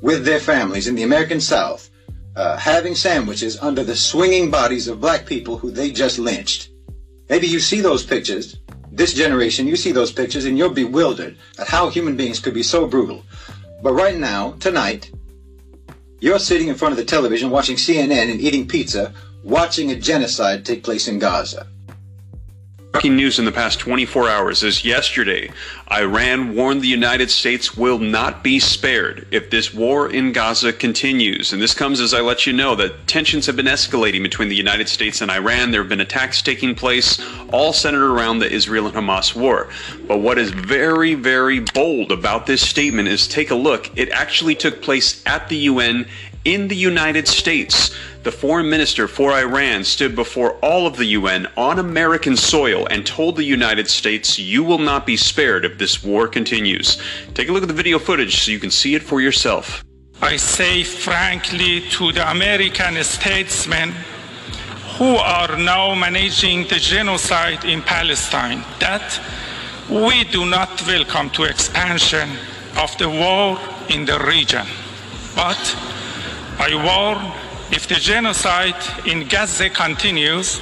with 0.02 0.26
their 0.26 0.38
families 0.38 0.86
in 0.86 0.94
the 0.94 1.02
American 1.02 1.40
South, 1.40 1.88
uh, 2.36 2.58
having 2.58 2.94
sandwiches 2.94 3.58
under 3.60 3.82
the 3.82 3.96
swinging 3.96 4.50
bodies 4.50 4.86
of 4.86 5.00
black 5.00 5.24
people 5.24 5.56
who 5.56 5.70
they 5.70 5.90
just 5.90 6.18
lynched. 6.18 6.68
Maybe 7.30 7.46
you 7.46 7.58
see 7.58 7.80
those 7.80 8.04
pictures, 8.04 8.58
this 8.92 9.14
generation, 9.14 9.66
you 9.66 9.76
see 9.76 9.92
those 9.92 10.12
pictures 10.12 10.44
and 10.44 10.58
you're 10.58 10.68
bewildered 10.68 11.38
at 11.58 11.68
how 11.68 11.88
human 11.88 12.18
beings 12.18 12.38
could 12.38 12.54
be 12.54 12.62
so 12.62 12.86
brutal. 12.86 13.24
But 13.82 13.94
right 13.94 14.16
now, 14.16 14.52
tonight, 14.60 15.10
you're 16.20 16.38
sitting 16.38 16.68
in 16.68 16.74
front 16.74 16.92
of 16.92 16.98
the 16.98 17.04
television 17.04 17.48
watching 17.48 17.76
CNN 17.76 18.30
and 18.30 18.40
eating 18.40 18.66
pizza, 18.68 19.14
watching 19.42 19.90
a 19.90 19.96
genocide 19.96 20.64
take 20.64 20.82
place 20.82 21.08
in 21.08 21.18
Gaza. 21.18 21.66
Breaking 22.92 23.16
news 23.16 23.38
in 23.38 23.44
the 23.44 23.52
past 23.52 23.78
24 23.80 24.30
hours 24.30 24.62
is 24.62 24.82
yesterday, 24.82 25.52
Iran 25.92 26.56
warned 26.56 26.80
the 26.80 26.88
United 26.88 27.30
States 27.30 27.76
will 27.76 27.98
not 27.98 28.42
be 28.42 28.58
spared 28.58 29.28
if 29.30 29.50
this 29.50 29.74
war 29.74 30.10
in 30.10 30.32
Gaza 30.32 30.72
continues. 30.72 31.52
And 31.52 31.60
this 31.60 31.74
comes 31.74 32.00
as 32.00 32.14
I 32.14 32.20
let 32.22 32.46
you 32.46 32.52
know 32.54 32.74
that 32.76 33.06
tensions 33.06 33.44
have 33.44 33.56
been 33.56 33.66
escalating 33.66 34.22
between 34.22 34.48
the 34.48 34.56
United 34.56 34.88
States 34.88 35.20
and 35.20 35.30
Iran. 35.30 35.70
There 35.70 35.82
have 35.82 35.88
been 35.88 36.00
attacks 36.00 36.40
taking 36.40 36.74
place, 36.74 37.20
all 37.52 37.74
centered 37.74 38.10
around 38.10 38.38
the 38.38 38.50
Israel 38.50 38.86
and 38.86 38.96
Hamas 38.96 39.36
war. 39.36 39.68
But 40.06 40.18
what 40.18 40.38
is 40.38 40.50
very, 40.50 41.14
very 41.14 41.60
bold 41.60 42.10
about 42.10 42.46
this 42.46 42.66
statement 42.66 43.06
is 43.06 43.28
take 43.28 43.50
a 43.50 43.54
look. 43.54 43.96
It 43.96 44.08
actually 44.10 44.54
took 44.54 44.80
place 44.80 45.22
at 45.26 45.48
the 45.50 45.56
UN 45.56 46.08
in 46.44 46.68
the 46.68 46.76
United 46.76 47.26
States. 47.28 47.94
The 48.22 48.32
foreign 48.32 48.68
minister 48.68 49.08
for 49.08 49.32
Iran 49.32 49.84
stood 49.84 50.14
before 50.14 50.52
all 50.56 50.86
of 50.86 50.96
the 50.96 51.06
UN 51.06 51.46
on 51.56 51.78
American 51.78 52.36
soil 52.36 52.86
and 52.90 53.06
told 53.06 53.36
the 53.36 53.44
United 53.44 53.88
States, 53.88 54.38
You 54.38 54.62
will 54.64 54.78
not 54.78 55.06
be 55.06 55.16
spared 55.16 55.64
if 55.64 55.78
this 55.78 56.02
war 56.02 56.28
continues. 56.28 57.00
Take 57.34 57.48
a 57.48 57.52
look 57.52 57.62
at 57.62 57.68
the 57.68 57.74
video 57.74 57.98
footage 57.98 58.42
so 58.42 58.50
you 58.50 58.58
can 58.58 58.70
see 58.70 58.94
it 58.94 59.02
for 59.02 59.20
yourself. 59.20 59.84
I 60.20 60.36
say 60.36 60.82
frankly 60.82 61.80
to 61.90 62.12
the 62.12 62.28
American 62.28 63.02
statesmen 63.04 63.94
who 64.98 65.14
are 65.14 65.56
now 65.56 65.94
managing 65.94 66.66
the 66.66 66.80
genocide 66.80 67.64
in 67.64 67.82
Palestine 67.82 68.64
that 68.80 69.20
we 69.88 70.24
do 70.24 70.44
not 70.44 70.84
welcome 70.86 71.30
to 71.30 71.44
expansion 71.44 72.28
of 72.76 72.98
the 72.98 73.08
war 73.08 73.58
in 73.88 74.04
the 74.04 74.18
region. 74.26 74.66
But 75.36 75.58
I 76.60 76.74
warn 76.74 77.32
if 77.70 77.86
the 77.86 77.94
genocide 77.94 79.06
in 79.06 79.28
Gaza 79.28 79.70
continues, 79.70 80.60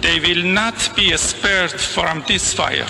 they 0.00 0.20
will 0.20 0.44
not 0.44 0.94
be 0.94 1.16
spared 1.16 1.80
from 1.80 2.22
this 2.28 2.52
fire. 2.52 2.86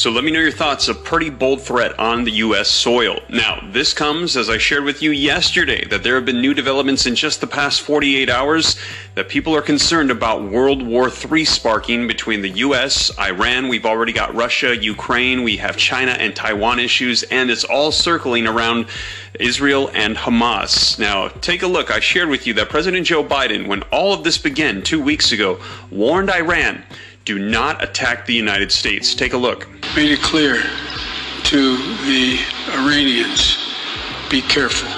So 0.00 0.10
let 0.10 0.24
me 0.24 0.30
know 0.30 0.40
your 0.40 0.50
thoughts. 0.50 0.88
A 0.88 0.94
pretty 0.94 1.28
bold 1.28 1.60
threat 1.60 1.98
on 1.98 2.24
the 2.24 2.30
U.S. 2.30 2.70
soil. 2.70 3.20
Now, 3.28 3.62
this 3.70 3.92
comes, 3.92 4.34
as 4.34 4.48
I 4.48 4.56
shared 4.56 4.84
with 4.84 5.02
you 5.02 5.10
yesterday, 5.10 5.84
that 5.88 6.02
there 6.02 6.14
have 6.14 6.24
been 6.24 6.40
new 6.40 6.54
developments 6.54 7.04
in 7.04 7.14
just 7.14 7.42
the 7.42 7.46
past 7.46 7.82
48 7.82 8.30
hours 8.30 8.78
that 9.14 9.28
people 9.28 9.54
are 9.54 9.60
concerned 9.60 10.10
about 10.10 10.50
World 10.50 10.82
War 10.82 11.10
III 11.10 11.44
sparking 11.44 12.06
between 12.06 12.40
the 12.40 12.48
U.S., 12.48 13.10
Iran. 13.18 13.68
We've 13.68 13.84
already 13.84 14.14
got 14.14 14.34
Russia, 14.34 14.74
Ukraine. 14.74 15.42
We 15.42 15.58
have 15.58 15.76
China 15.76 16.12
and 16.12 16.34
Taiwan 16.34 16.78
issues, 16.78 17.22
and 17.24 17.50
it's 17.50 17.64
all 17.64 17.92
circling 17.92 18.46
around 18.46 18.86
Israel 19.38 19.90
and 19.92 20.16
Hamas. 20.16 20.98
Now, 20.98 21.28
take 21.28 21.62
a 21.62 21.66
look. 21.66 21.90
I 21.90 22.00
shared 22.00 22.30
with 22.30 22.46
you 22.46 22.54
that 22.54 22.70
President 22.70 23.06
Joe 23.06 23.22
Biden, 23.22 23.66
when 23.66 23.82
all 23.92 24.14
of 24.14 24.24
this 24.24 24.38
began 24.38 24.80
two 24.80 25.02
weeks 25.02 25.30
ago, 25.30 25.60
warned 25.90 26.30
Iran 26.30 26.84
do 27.24 27.38
not 27.38 27.82
attack 27.82 28.26
the 28.26 28.34
United 28.34 28.72
States. 28.72 29.14
Take 29.14 29.32
a 29.32 29.38
look. 29.38 29.68
Made 29.94 30.10
it 30.10 30.20
clear 30.20 30.62
to 31.44 31.76
the 32.06 32.38
Iranians 32.68 33.56
be 34.30 34.40
careful. 34.42 34.88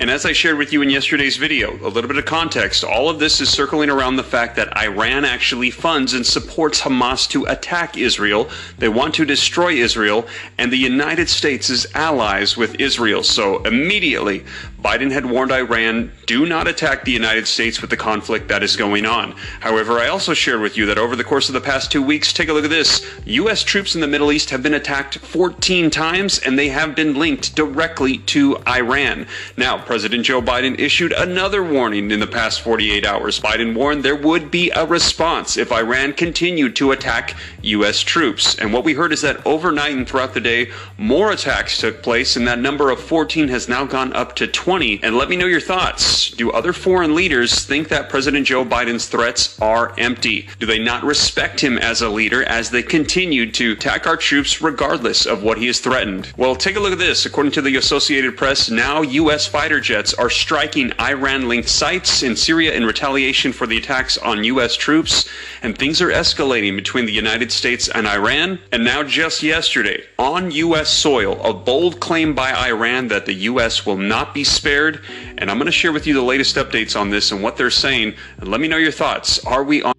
And 0.00 0.08
as 0.08 0.24
I 0.24 0.32
shared 0.32 0.58
with 0.58 0.72
you 0.72 0.80
in 0.82 0.90
yesterday's 0.90 1.36
video, 1.36 1.72
a 1.84 1.90
little 1.90 2.06
bit 2.06 2.18
of 2.18 2.24
context, 2.24 2.84
all 2.84 3.08
of 3.08 3.18
this 3.18 3.40
is 3.40 3.50
circling 3.50 3.90
around 3.90 4.14
the 4.14 4.22
fact 4.22 4.54
that 4.54 4.76
Iran 4.78 5.24
actually 5.24 5.72
funds 5.72 6.14
and 6.14 6.24
supports 6.24 6.80
Hamas 6.80 7.28
to 7.30 7.46
attack 7.46 7.96
Israel. 7.96 8.48
They 8.78 8.88
want 8.88 9.12
to 9.16 9.24
destroy 9.24 9.72
Israel, 9.72 10.28
and 10.56 10.70
the 10.70 10.76
United 10.76 11.28
States 11.28 11.68
is 11.68 11.88
allies 11.96 12.56
with 12.56 12.80
Israel. 12.80 13.24
So 13.24 13.60
immediately, 13.64 14.44
Biden 14.82 15.10
had 15.10 15.26
warned 15.26 15.50
Iran, 15.50 16.12
do 16.26 16.46
not 16.46 16.68
attack 16.68 17.04
the 17.04 17.10
United 17.10 17.48
States 17.48 17.80
with 17.80 17.90
the 17.90 17.96
conflict 17.96 18.46
that 18.46 18.62
is 18.62 18.76
going 18.76 19.06
on. 19.06 19.32
However, 19.58 19.98
I 19.98 20.06
also 20.06 20.34
shared 20.34 20.60
with 20.60 20.76
you 20.76 20.86
that 20.86 20.98
over 20.98 21.16
the 21.16 21.24
course 21.24 21.48
of 21.48 21.52
the 21.54 21.60
past 21.60 21.90
two 21.90 22.00
weeks, 22.00 22.32
take 22.32 22.48
a 22.48 22.52
look 22.52 22.62
at 22.62 22.70
this. 22.70 23.04
U.S. 23.24 23.64
troops 23.64 23.96
in 23.96 24.00
the 24.00 24.06
Middle 24.06 24.30
East 24.30 24.50
have 24.50 24.62
been 24.62 24.74
attacked 24.74 25.18
14 25.18 25.90
times, 25.90 26.38
and 26.38 26.56
they 26.56 26.68
have 26.68 26.94
been 26.94 27.14
linked 27.16 27.56
directly 27.56 28.18
to 28.18 28.56
Iran. 28.68 29.26
Now, 29.56 29.78
President 29.78 30.24
Joe 30.24 30.40
Biden 30.40 30.78
issued 30.78 31.12
another 31.12 31.64
warning 31.64 32.12
in 32.12 32.20
the 32.20 32.26
past 32.28 32.60
48 32.60 33.04
hours. 33.04 33.40
Biden 33.40 33.74
warned 33.74 34.04
there 34.04 34.14
would 34.14 34.48
be 34.48 34.70
a 34.70 34.86
response 34.86 35.56
if 35.56 35.72
Iran 35.72 36.12
continued 36.12 36.76
to 36.76 36.92
attack 36.92 37.34
U.S. 37.68 38.00
troops. 38.00 38.58
And 38.58 38.72
what 38.72 38.84
we 38.84 38.94
heard 38.94 39.12
is 39.12 39.20
that 39.20 39.44
overnight 39.46 39.92
and 39.92 40.08
throughout 40.08 40.34
the 40.34 40.40
day, 40.40 40.70
more 40.96 41.30
attacks 41.30 41.78
took 41.78 42.02
place, 42.02 42.36
and 42.36 42.48
that 42.48 42.58
number 42.58 42.90
of 42.90 43.00
14 43.00 43.48
has 43.48 43.68
now 43.68 43.84
gone 43.84 44.12
up 44.14 44.34
to 44.36 44.46
20. 44.46 45.02
And 45.02 45.16
let 45.16 45.28
me 45.28 45.36
know 45.36 45.46
your 45.46 45.60
thoughts. 45.60 46.30
Do 46.30 46.50
other 46.50 46.72
foreign 46.72 47.14
leaders 47.14 47.64
think 47.64 47.88
that 47.88 48.08
President 48.08 48.46
Joe 48.46 48.64
Biden's 48.64 49.06
threats 49.06 49.60
are 49.60 49.94
empty? 49.98 50.48
Do 50.58 50.66
they 50.66 50.78
not 50.78 51.04
respect 51.04 51.60
him 51.60 51.78
as 51.78 52.00
a 52.00 52.08
leader 52.08 52.42
as 52.44 52.70
they 52.70 52.82
continue 52.82 53.50
to 53.52 53.72
attack 53.72 54.06
our 54.06 54.16
troops 54.16 54.62
regardless 54.62 55.26
of 55.26 55.42
what 55.42 55.58
he 55.58 55.66
has 55.66 55.80
threatened? 55.80 56.32
Well, 56.36 56.56
take 56.56 56.76
a 56.76 56.80
look 56.80 56.92
at 56.92 56.98
this. 56.98 57.26
According 57.26 57.52
to 57.52 57.62
the 57.62 57.76
Associated 57.76 58.36
Press, 58.36 58.70
now 58.70 59.02
U.S. 59.02 59.46
fighter 59.46 59.80
jets 59.80 60.14
are 60.14 60.30
striking 60.30 60.92
Iran 61.00 61.48
linked 61.48 61.68
sites 61.68 62.22
in 62.22 62.34
Syria 62.34 62.72
in 62.72 62.86
retaliation 62.86 63.52
for 63.52 63.66
the 63.66 63.76
attacks 63.76 64.16
on 64.16 64.44
U.S. 64.44 64.74
troops. 64.74 65.28
And 65.62 65.76
things 65.76 66.00
are 66.00 66.08
escalating 66.08 66.74
between 66.74 67.04
the 67.04 67.12
United 67.12 67.52
States 67.52 67.57
and 67.64 68.06
Iran. 68.06 68.58
And 68.72 68.84
now, 68.84 69.02
just 69.02 69.42
yesterday, 69.42 70.04
on 70.18 70.50
U.S. 70.50 70.90
soil, 70.90 71.40
a 71.42 71.52
bold 71.52 72.00
claim 72.00 72.34
by 72.34 72.52
Iran 72.68 73.08
that 73.08 73.26
the 73.26 73.34
U.S. 73.34 73.84
will 73.84 73.96
not 73.96 74.34
be 74.34 74.44
spared. 74.44 75.04
And 75.38 75.50
I'm 75.50 75.58
going 75.58 75.66
to 75.66 75.72
share 75.72 75.92
with 75.92 76.06
you 76.06 76.14
the 76.14 76.22
latest 76.22 76.56
updates 76.56 76.98
on 76.98 77.10
this 77.10 77.32
and 77.32 77.42
what 77.42 77.56
they're 77.56 77.70
saying. 77.70 78.14
And 78.38 78.48
let 78.48 78.60
me 78.60 78.68
know 78.68 78.76
your 78.76 78.92
thoughts. 78.92 79.44
Are 79.44 79.64
we 79.64 79.82
on? 79.82 79.92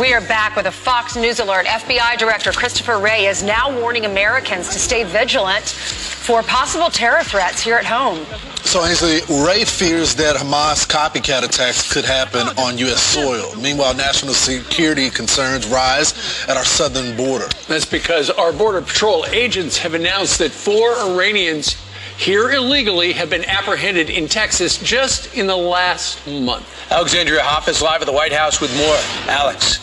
We 0.00 0.12
are 0.12 0.20
back 0.20 0.56
with 0.56 0.66
a 0.66 0.70
Fox 0.70 1.16
News 1.16 1.40
alert. 1.40 1.66
FBI 1.66 2.18
Director 2.18 2.52
Christopher 2.52 2.98
Wray 2.98 3.26
is 3.26 3.42
now 3.42 3.74
warning 3.80 4.04
Americans 4.04 4.68
to 4.68 4.78
stay 4.78 5.04
vigilant 5.04 5.64
for 5.64 6.42
possible 6.42 6.90
terror 6.90 7.22
threats 7.22 7.62
here 7.62 7.76
at 7.76 7.86
home. 7.86 8.24
So, 8.66 8.84
Ainsley, 8.84 9.20
Wray 9.44 9.64
fears 9.64 10.16
that 10.16 10.34
Hamas 10.34 10.86
copycat 10.88 11.44
attacks 11.44 11.90
could 11.92 12.04
happen 12.04 12.48
on 12.58 12.76
U.S. 12.78 13.00
soil. 13.00 13.54
Meanwhile, 13.54 13.94
national 13.94 14.34
security 14.34 15.08
concerns 15.08 15.68
rise 15.68 16.44
at 16.48 16.56
our 16.56 16.64
southern 16.64 17.16
border. 17.16 17.46
That's 17.68 17.84
because 17.84 18.28
our 18.28 18.52
Border 18.52 18.82
Patrol 18.82 19.24
agents 19.26 19.78
have 19.78 19.94
announced 19.94 20.40
that 20.40 20.50
four 20.50 20.94
Iranians 20.98 21.76
here 22.18 22.50
illegally 22.50 23.12
have 23.12 23.30
been 23.30 23.44
apprehended 23.44 24.10
in 24.10 24.26
Texas 24.26 24.78
just 24.78 25.32
in 25.36 25.46
the 25.46 25.56
last 25.56 26.26
month. 26.26 26.66
Alexandria 26.90 27.44
Hoff 27.44 27.68
is 27.68 27.80
live 27.80 28.02
at 28.02 28.06
the 28.06 28.12
White 28.12 28.32
House 28.32 28.60
with 28.60 28.76
more. 28.76 29.32
Alex. 29.32 29.78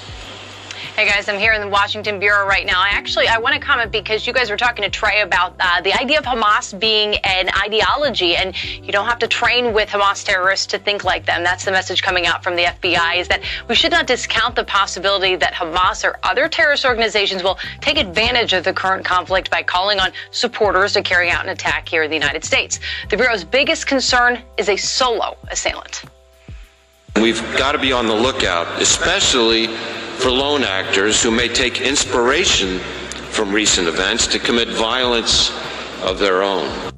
Hey 0.96 1.08
guys, 1.08 1.28
I'm 1.28 1.40
here 1.40 1.54
in 1.54 1.62
the 1.62 1.68
Washington 1.68 2.20
Bureau 2.20 2.46
right 2.46 2.68
now. 2.68 2.80
I 2.80 2.90
actually 2.90 3.28
I 3.28 3.40
want 3.40 3.56
to 3.56 3.60
comment 3.60 3.92
because 3.92 4.28
you 4.28 4.32
guys 4.32 4.52
were 4.52 4.58
talking 4.58 4.84
to 4.84 4.92
Trey 4.92 5.22
about 5.22 5.56
uh, 5.60 5.82
the 5.82 5.92
idea 5.92 6.20
of 6.20 6.24
Hamas 6.24 6.80
being 6.80 7.16
an 7.16 7.50
ideology, 7.66 8.36
and 8.36 8.54
you 8.64 8.92
don't 8.92 9.08
have 9.08 9.18
to 9.18 9.28
train 9.28 9.74
with 9.74 9.90
Hamas 9.90 10.24
terrorists 10.24 10.68
to 10.68 10.78
think 10.78 11.04
like 11.04 11.26
them. 11.26 11.44
That's 11.44 11.66
the 11.66 11.72
message 11.72 12.04
coming 12.04 12.28
out 12.28 12.44
from 12.44 12.56
the 12.56 12.66
FBI: 12.66 13.16
is 13.16 13.28
that 13.30 13.42
we 13.68 13.74
should 13.74 13.90
not 13.90 14.06
discount 14.06 14.56
the 14.56 14.66
possibility 14.66 15.36
that 15.36 15.56
Hamas 15.56 16.08
or 16.08 16.20
other 16.22 16.48
terrorist 16.48 16.86
organizations 16.86 17.42
will 17.42 17.58
take 17.82 17.98
advantage 17.98 18.54
of 18.54 18.64
the 18.64 18.72
current 18.72 19.04
conflict 19.04 19.50
by 19.50 19.64
calling 19.64 20.00
on 20.00 20.12
supporters 20.30 20.94
to 20.94 21.02
carry 21.02 21.32
out 21.32 21.44
an 21.44 21.50
attack 21.50 21.90
here 21.90 22.04
in 22.04 22.12
the 22.12 22.16
United 22.16 22.46
States. 22.46 22.80
The 23.10 23.18
bureau's 23.18 23.44
biggest 23.44 23.88
concern 23.88 24.44
is 24.58 24.70
a 24.70 24.78
solo 24.78 25.38
assailant. 25.50 26.04
We've 27.22 27.42
got 27.58 27.74
to 27.74 27.78
be 27.78 27.92
on 27.92 28.08
the 28.08 28.16
lookout, 28.16 28.82
especially 28.82 29.68
for 29.68 30.32
lone 30.32 30.64
actors 30.64 31.22
who 31.22 31.32
may 31.32 31.48
take 31.48 31.80
inspiration 31.80 32.80
from 32.80 33.52
recent 33.52 33.88
events 33.88 34.28
to 34.28 34.40
commit 34.40 34.68
violence 34.70 35.52
of 36.02 36.20
their 36.20 36.44
own. 36.44 36.93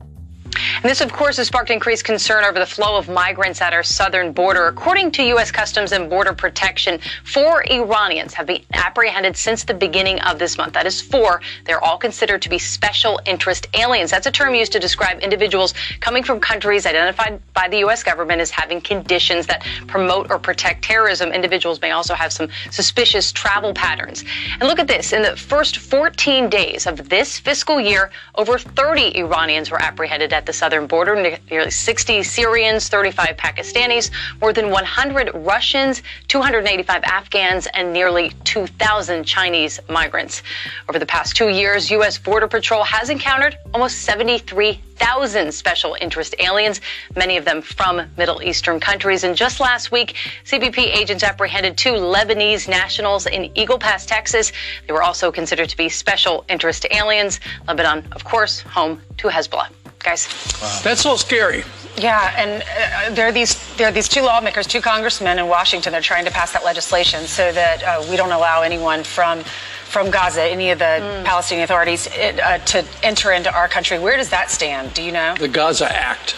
And 0.76 0.84
this, 0.84 1.02
of 1.02 1.12
course, 1.12 1.38
has 1.38 1.48
sparked 1.48 1.70
increased 1.70 2.04
concern 2.04 2.44
over 2.44 2.60
the 2.60 2.66
flow 2.66 2.98
of 2.98 3.08
migrants 3.08 3.62
at 3.62 3.74
our 3.74 3.84
southern 3.84 4.32
border. 4.34 4.68
According 4.68 5.12
to 5.12 5.24
U.S. 5.24 5.52
Customs 5.52 5.92
and 5.94 6.10
Border 6.10 6.34
Protection, 6.34 7.00
four 7.24 7.64
Iranians 7.72 8.34
have 8.34 8.48
been 8.48 8.62
apprehended 8.74 9.38
since 9.38 9.64
the 9.64 9.74
beginning 9.74 10.20
of 10.22 10.38
this 10.38 10.58
month. 10.58 10.74
That 10.74 10.86
is 10.86 11.02
four. 11.02 11.42
They're 11.64 11.84
all 11.84 11.98
considered 11.98 12.42
to 12.42 12.50
be 12.50 12.60
special 12.60 13.20
interest 13.26 13.68
aliens. 13.74 14.12
That's 14.12 14.28
a 14.28 14.32
term 14.32 14.54
used 14.54 14.74
to 14.74 14.80
describe 14.80 15.22
individuals 15.22 15.74
coming 16.02 16.24
from 16.24 16.40
countries 16.40 16.86
identified 16.86 17.42
by 17.54 17.70
the 17.70 17.80
U.S. 17.80 18.04
government 18.04 18.42
as 18.42 18.52
having 18.52 18.82
conditions 18.82 19.48
that 19.48 19.66
promote 19.88 20.30
or 20.30 20.40
protect 20.40 20.84
terrorism. 20.84 21.32
Individuals 21.32 21.82
may 21.82 21.92
also 21.92 22.14
have 22.14 22.34
some 22.34 22.50
suspicious 22.72 23.32
travel 23.32 23.74
patterns. 23.74 24.24
And 24.60 24.68
look 24.68 24.80
at 24.80 24.88
this. 24.88 25.14
In 25.14 25.22
the 25.22 25.36
first 25.36 25.78
14 25.78 26.50
days 26.50 26.86
of 26.86 27.10
this 27.10 27.40
fiscal 27.40 27.80
year, 27.80 28.12
over 28.36 28.58
30 28.58 29.18
Iranians 29.18 29.72
were 29.72 29.82
apprehended 29.82 30.34
at 30.34 30.46
the 30.46 30.54
southern 30.54 30.75
border, 30.82 31.16
nearly 31.50 31.72
60 31.72 32.24
Syrians, 32.24 32.88
35 32.90 33.38
Pakistanis, 33.38 34.12
more 34.42 34.54
than 34.54 34.70
100 34.70 35.32
Russians, 35.34 36.02
285 36.28 37.04
Afghans, 37.04 37.68
and 37.74 37.94
nearly 37.94 38.32
2,000 38.44 39.24
Chinese 39.24 39.80
migrants. 39.90 40.44
Over 40.90 41.00
the 41.00 41.06
past 41.06 41.36
two 41.36 41.50
years, 41.50 41.90
U.S. 41.92 42.18
Border 42.18 42.48
Patrol 42.48 42.84
has 42.84 43.10
encountered 43.10 43.58
almost 43.74 44.00
73,000 44.00 45.52
special 45.52 45.98
interest 46.00 46.36
aliens, 46.40 46.82
many 47.16 47.38
of 47.38 47.46
them 47.46 47.62
from 47.62 48.02
Middle 48.18 48.42
Eastern 48.42 48.80
countries. 48.80 49.24
And 49.24 49.36
just 49.36 49.60
last 49.60 49.92
week, 49.92 50.16
CBP 50.46 50.78
agents 50.78 51.24
apprehended 51.24 51.78
two 51.78 51.94
Lebanese 51.94 52.68
nationals 52.68 53.26
in 53.26 53.52
Eagle 53.58 53.80
Pass, 53.80 54.06
Texas. 54.06 54.52
They 54.88 54.94
were 54.94 55.04
also 55.04 55.32
considered 55.32 55.70
to 55.70 55.78
be 55.78 55.90
special 55.90 56.46
interest 56.50 56.86
aliens. 56.92 57.40
Lebanon, 57.68 58.06
of 58.12 58.24
course, 58.24 58.62
home 58.62 59.02
to 59.18 59.28
Hezbollah 59.28 59.70
guys. 60.06 60.28
Wow. 60.62 60.80
That's 60.84 61.01
so 61.01 61.18
scary. 61.18 61.64
Yeah, 61.97 62.34
and 62.38 62.62
uh, 62.62 63.16
there 63.16 63.28
are 63.28 63.32
these 63.32 63.56
there 63.78 63.88
are 63.88 63.91
these 63.91 64.10
two 64.10 64.22
lawmakers, 64.22 64.68
two 64.68 64.82
congressmen 64.82 65.39
in 65.39 65.47
Washington. 65.47 65.91
They're 65.93 66.01
trying 66.01 66.26
to 66.26 66.32
pass 66.32 66.51
that 66.53 66.64
legislation 66.64 67.26
so 67.26 67.51
that 67.51 67.84
uh, 67.84 68.06
we 68.10 68.18
don't 68.18 68.32
allow 68.32 68.62
anyone 68.62 69.03
from 69.03 69.43
from 69.86 70.12
Gaza, 70.12 70.43
any 70.43 70.72
of 70.72 70.80
the 70.80 70.99
mm. 70.99 71.24
Palestinian 71.24 71.64
authorities, 71.64 72.08
uh, 72.08 72.58
to 72.58 72.86
enter 73.01 73.32
into 73.32 73.53
our 73.53 73.70
country. 73.70 73.97
Where 73.97 74.18
does 74.18 74.30
that 74.30 74.51
stand? 74.51 74.93
Do 74.93 75.01
you 75.01 75.14
know? 75.14 75.36
The 75.39 75.47
Gaza 75.47 75.89
Act. 75.89 76.36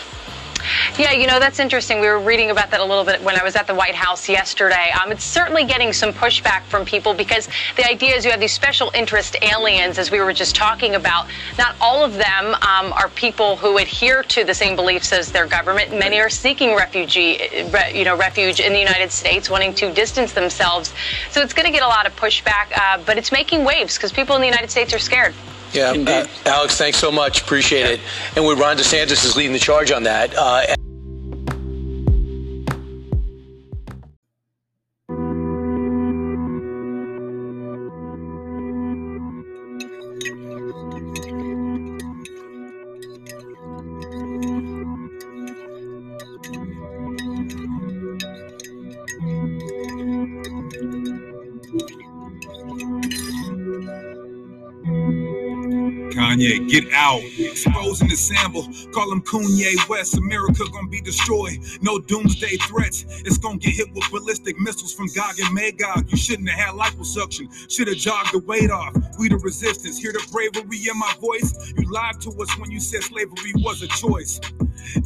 Yeah, 0.98 1.12
you 1.12 1.28
know, 1.28 1.40
that's 1.40 1.60
interesting. 1.60 2.00
We 2.00 2.08
were 2.08 2.20
reading 2.20 2.52
about 2.52 2.72
that 2.72 2.80
a 2.80 2.86
little 2.86 3.04
bit 3.04 3.22
when 3.22 3.40
I 3.40 3.44
was 3.44 3.56
at 3.56 3.68
the 3.68 3.76
White 3.76 3.96
House 3.96 4.28
yesterday. 4.28 4.92
Um, 4.92 5.12
it's 5.12 5.24
certainly 5.24 5.66
getting 5.66 5.94
some 5.94 6.12
pushback 6.12 6.64
from 6.64 6.86
people 6.86 7.14
because 7.14 7.48
the 7.76 7.88
idea 7.88 8.16
is 8.16 8.26
you 8.26 8.32
have 8.32 8.40
these 8.40 8.54
special 8.54 8.92
interest 8.94 9.36
aliens, 9.42 9.98
as 9.98 10.12
we 10.12 10.20
were 10.20 10.34
just 10.34 10.56
talking 10.56 10.96
about. 10.96 11.28
Not 11.58 11.76
all 11.80 12.04
of 12.04 12.14
them 12.16 12.56
um, 12.56 12.94
are 12.94 13.10
people 13.16 13.56
who 13.56 13.78
adhere 13.78 14.24
to 14.24 14.44
the 14.44 14.54
same 14.54 14.76
beliefs 14.76 15.14
as 15.14 15.32
their 15.32 15.46
government. 15.46 15.92
Many 15.92 16.20
are 16.20 16.30
seeking 16.30 16.76
refugee, 16.76 17.40
you 17.94 18.06
know, 18.06 18.18
refuge 18.18 18.60
in 18.60 18.74
the 18.74 18.80
United 18.80 19.12
States, 19.12 19.50
wanting 19.50 19.74
to 19.76 19.92
distance 19.94 20.34
themselves. 20.34 20.94
So 21.32 21.42
it's 21.42 21.54
going 21.54 21.66
to 21.66 21.72
get 21.72 21.84
a 21.84 21.88
lot 21.88 22.06
of 22.06 22.16
pushback, 22.16 22.76
uh, 22.76 23.00
but 23.06 23.18
it's 23.18 23.32
making 23.32 23.64
waves 23.64 23.96
because 23.96 24.12
people 24.12 24.36
in 24.36 24.42
the 24.42 24.48
United 24.48 24.72
States 24.72 24.94
are 24.94 25.00
scared. 25.00 25.34
Yeah, 25.74 25.92
uh, 25.92 26.28
Alex, 26.46 26.78
thanks 26.78 26.98
so 26.98 27.12
much. 27.12 27.42
Appreciate 27.42 27.82
yeah. 27.82 27.88
it. 27.90 28.00
And 28.36 28.46
with 28.46 28.60
Ron 28.60 28.78
DeSantis 28.78 29.26
is 29.26 29.36
leading 29.36 29.54
the 29.54 29.60
charge 29.60 29.92
on 29.92 30.04
that. 30.04 30.34
Uh, 30.36 30.76
get 56.68 56.86
out. 56.94 57.22
Exposing 57.40 58.10
the 58.10 58.16
sample, 58.18 58.68
call 58.94 59.12
him 59.12 59.22
Kanye 59.22 59.76
West. 59.90 60.18
America 60.18 60.64
gonna 60.74 60.90
be 60.90 61.02
destroyed. 61.02 61.60
No 61.82 62.00
doomsday 62.00 62.58
threats. 62.70 63.06
It's 63.26 63.38
gonna 63.38 63.58
get 63.58 63.74
hit 63.76 63.94
with 63.94 64.10
ballistic 64.12 64.60
missiles 64.60 64.94
from 64.94 65.08
Gog 65.16 65.40
and 65.40 65.54
Magog. 65.54 66.12
You 66.12 66.18
shouldn't 66.18 66.50
have 66.50 66.60
had 66.60 66.76
liposuction. 66.76 67.48
Should 67.72 67.88
have 67.90 67.98
jogged 67.98 68.34
the 68.34 68.40
weight 68.40 68.72
off. 68.72 68.96
We 69.20 69.30
the 69.30 69.38
resistance. 69.38 70.00
Hear 70.00 70.14
the 70.14 70.26
bravery 70.32 70.78
in 70.90 70.98
my 71.00 71.14
voice. 71.22 71.54
You 71.78 71.92
lied 71.92 72.22
to 72.22 72.32
us 72.42 72.60
when 72.60 72.72
you 72.72 72.80
said 72.80 73.04
slavery 73.04 73.54
was 73.58 73.82
a 73.84 73.88
choice. 73.88 74.40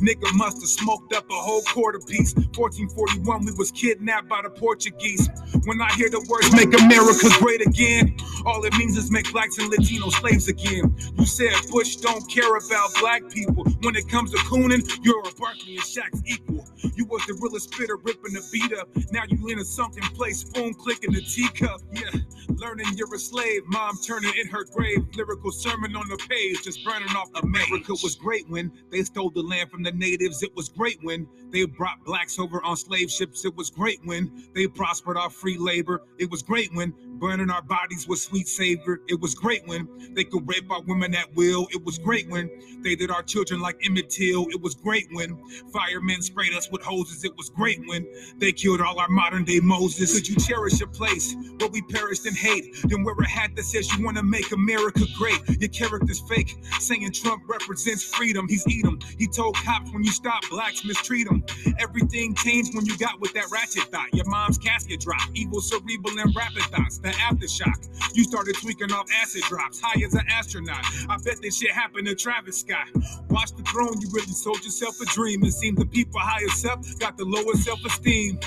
Nigga 0.02 0.34
must 0.36 0.58
have 0.62 0.70
smoked 0.70 1.14
up 1.14 1.30
a 1.30 1.34
whole 1.36 1.62
quarter 1.64 2.00
piece. 2.00 2.34
1441, 2.36 3.46
we 3.46 3.52
was 3.54 3.72
kidnapped 3.72 4.30
by 4.30 4.42
the 4.44 4.50
Portuguese. 4.50 5.30
When 5.66 5.82
I 5.82 5.92
hear 5.96 6.10
the 6.10 6.26
words 6.30 6.52
"Make 6.54 6.74
America 6.80 7.30
Great 7.40 7.62
Again," 7.66 8.16
all 8.46 8.64
it 8.66 8.74
means 8.78 8.98
is 8.98 9.12
make 9.12 9.32
blacks 9.32 9.58
and 9.60 9.70
Latino 9.70 10.10
slaves 10.10 10.48
again. 10.48 10.96
You 11.18 11.26
said 11.26 11.51
Bush 11.72 11.98
don't 11.98 12.30
care 12.30 12.56
about 12.56 12.90
black 13.00 13.30
people. 13.30 13.66
When 13.82 13.96
it 13.96 14.08
comes 14.10 14.32
to 14.32 14.38
cooning, 14.40 14.84
you're 15.04 15.20
a 15.22 15.32
Barkley 15.36 15.76
and 15.76 15.84
Shaq's 15.84 16.22
equal. 16.26 16.68
You 16.96 17.06
was 17.06 17.26
the 17.28 17.34
realest 17.34 17.74
spitter 17.74 17.98
ripping 17.98 18.34
the 18.34 18.48
beat 18.52 18.74
up. 18.78 18.90
Now 19.12 19.24
you 19.28 19.48
in 19.50 19.60
a 19.60 19.66
sunken 19.66 20.04
place, 20.16 20.42
spoon 20.42 20.74
clicking 20.74 21.12
the 21.14 21.22
teacup. 21.22 21.82
Yeah, 21.92 22.10
learning 22.58 22.88
you're 22.96 23.14
a 23.14 23.20
slave. 23.20 23.64
Mom 23.68 23.98
turning 24.06 24.34
in 24.40 24.48
her 24.48 24.66
grave. 24.66 25.06
Lyrical 25.16 25.52
sermon 25.52 25.96
on 25.96 26.08
the 26.10 26.18
page, 26.30 26.64
just 26.64 26.84
burning 26.86 27.10
off. 27.16 27.30
America 27.44 27.94
was 28.04 28.16
great 28.16 28.50
when 28.50 28.72
they 28.92 29.04
stole 29.04 29.30
the 29.32 29.42
land 29.42 29.72
from 29.72 29.84
the 29.84 29.92
natives. 29.92 30.44
It 30.44 30.56
was 30.56 30.70
great 30.70 31.00
when 31.04 31.28
they 31.52 31.66
brought 31.66 32.04
blacks 32.06 32.40
over 32.40 32.64
on 32.64 32.78
slave 32.78 33.12
ships. 33.12 33.46
It 33.46 33.56
was 33.56 33.70
great 33.70 34.00
when 34.06 34.50
they 34.54 34.68
prospered 34.68 35.18
our 35.18 35.30
free 35.30 35.58
labor. 35.58 36.04
It 36.20 36.30
was 36.30 36.42
great 36.42 36.74
when 36.74 36.94
burning 37.22 37.52
our 37.52 37.62
bodies 37.62 38.08
with 38.08 38.20
sweet 38.20 38.50
savor. 38.50 39.02
It 39.08 39.22
was 39.22 39.36
great 39.36 39.68
when 39.68 39.88
they 40.16 40.26
could 40.26 40.48
rape 40.50 40.72
our 40.72 40.82
women 40.84 41.16
at 41.16 41.34
will. 41.36 41.68
It 41.72 41.86
was 41.86 42.00
great 42.00 42.30
when 42.30 42.50
they 42.84 42.96
did 42.96 43.12
our 43.12 43.24
children 43.24 43.62
like 43.62 43.78
Emmett 43.86 44.10
Till. 44.10 44.48
It 44.50 44.62
was 44.62 44.76
great 44.76 45.08
when 45.14 45.42
firemen 45.72 46.24
sprayed 46.24 46.56
us 46.56 46.72
with 46.72 46.84
hoses. 46.84 47.24
It 47.24 47.38
was 47.38 47.50
great 47.50 47.80
when 47.88 48.08
they 48.40 48.52
killed 48.52 48.82
all 48.82 49.00
our 49.00 49.10
modern 49.10 49.46
day 49.46 49.62
Moses. 49.62 50.16
Could 50.16 50.28
you 50.28 50.36
cherish 50.38 50.82
a 50.82 50.88
place 50.88 51.36
where 51.60 51.70
we 51.70 51.84
perished 51.84 52.26
in 52.28 52.36
hate? 52.36 52.76
Then 52.86 53.04
wear 53.04 53.16
a 53.16 53.30
hat 53.30 53.52
that 53.56 53.64
says 53.64 53.94
you 53.96 54.04
want 54.04 54.18
to 54.18 54.24
make 54.24 54.52
America 54.52 55.02
great. 55.18 55.40
Your 55.62 55.70
character's 55.70 56.22
fake, 56.30 56.58
saying 56.80 57.12
Trump 57.14 57.44
represents 57.48 58.04
freedom. 58.04 58.48
He's 58.50 58.68
eat 58.68 58.84
them. 58.86 59.00
He 59.20 59.28
told 59.28 59.56
cops 59.58 59.92
when 59.94 60.04
you 60.04 60.12
stop 60.12 60.42
blacks, 60.50 60.84
mistreat 60.86 61.28
them. 61.30 61.44
Everything 61.80 62.36
changed 62.36 62.76
when 62.76 62.86
you 62.86 62.98
got 62.98 63.20
with 63.22 63.34
that 63.34 63.46
ratchet 63.52 63.84
thought. 63.92 64.14
Your 64.14 64.26
mom's 64.30 64.58
casket 64.58 65.02
dropped. 65.02 65.32
Evil, 65.36 65.62
cerebral, 65.62 66.18
and 66.20 66.36
rapid 66.36 66.64
thoughts. 66.64 67.00
The 67.12 67.18
aftershock. 67.18 68.16
You 68.16 68.24
started 68.24 68.56
tweaking 68.56 68.94
off 68.94 69.08
acid 69.22 69.42
drops. 69.44 69.82
High 69.82 70.02
as 70.06 70.14
an 70.14 70.24
astronaut. 70.30 70.86
I 71.10 71.18
bet 71.24 71.42
this 71.42 71.58
shit 71.58 71.72
happened 71.72 72.08
to 72.08 72.16
Travis 72.16 72.60
Scott. 72.62 72.88
Watch 73.30 73.52
the 73.52 73.64
throne. 73.64 74.00
You 74.00 74.08
really 74.14 74.28
sold 74.28 74.64
yourself 74.64 74.96
a 75.02 75.06
dream. 75.06 75.44
It 75.44 75.52
seemed 75.52 75.78
the 75.78 75.86
people 75.86 76.22
highest 76.22 76.66
up 76.66 76.86
got 77.00 77.18
the 77.18 77.26
lowest 77.26 77.64
self-esteem. 77.66 78.40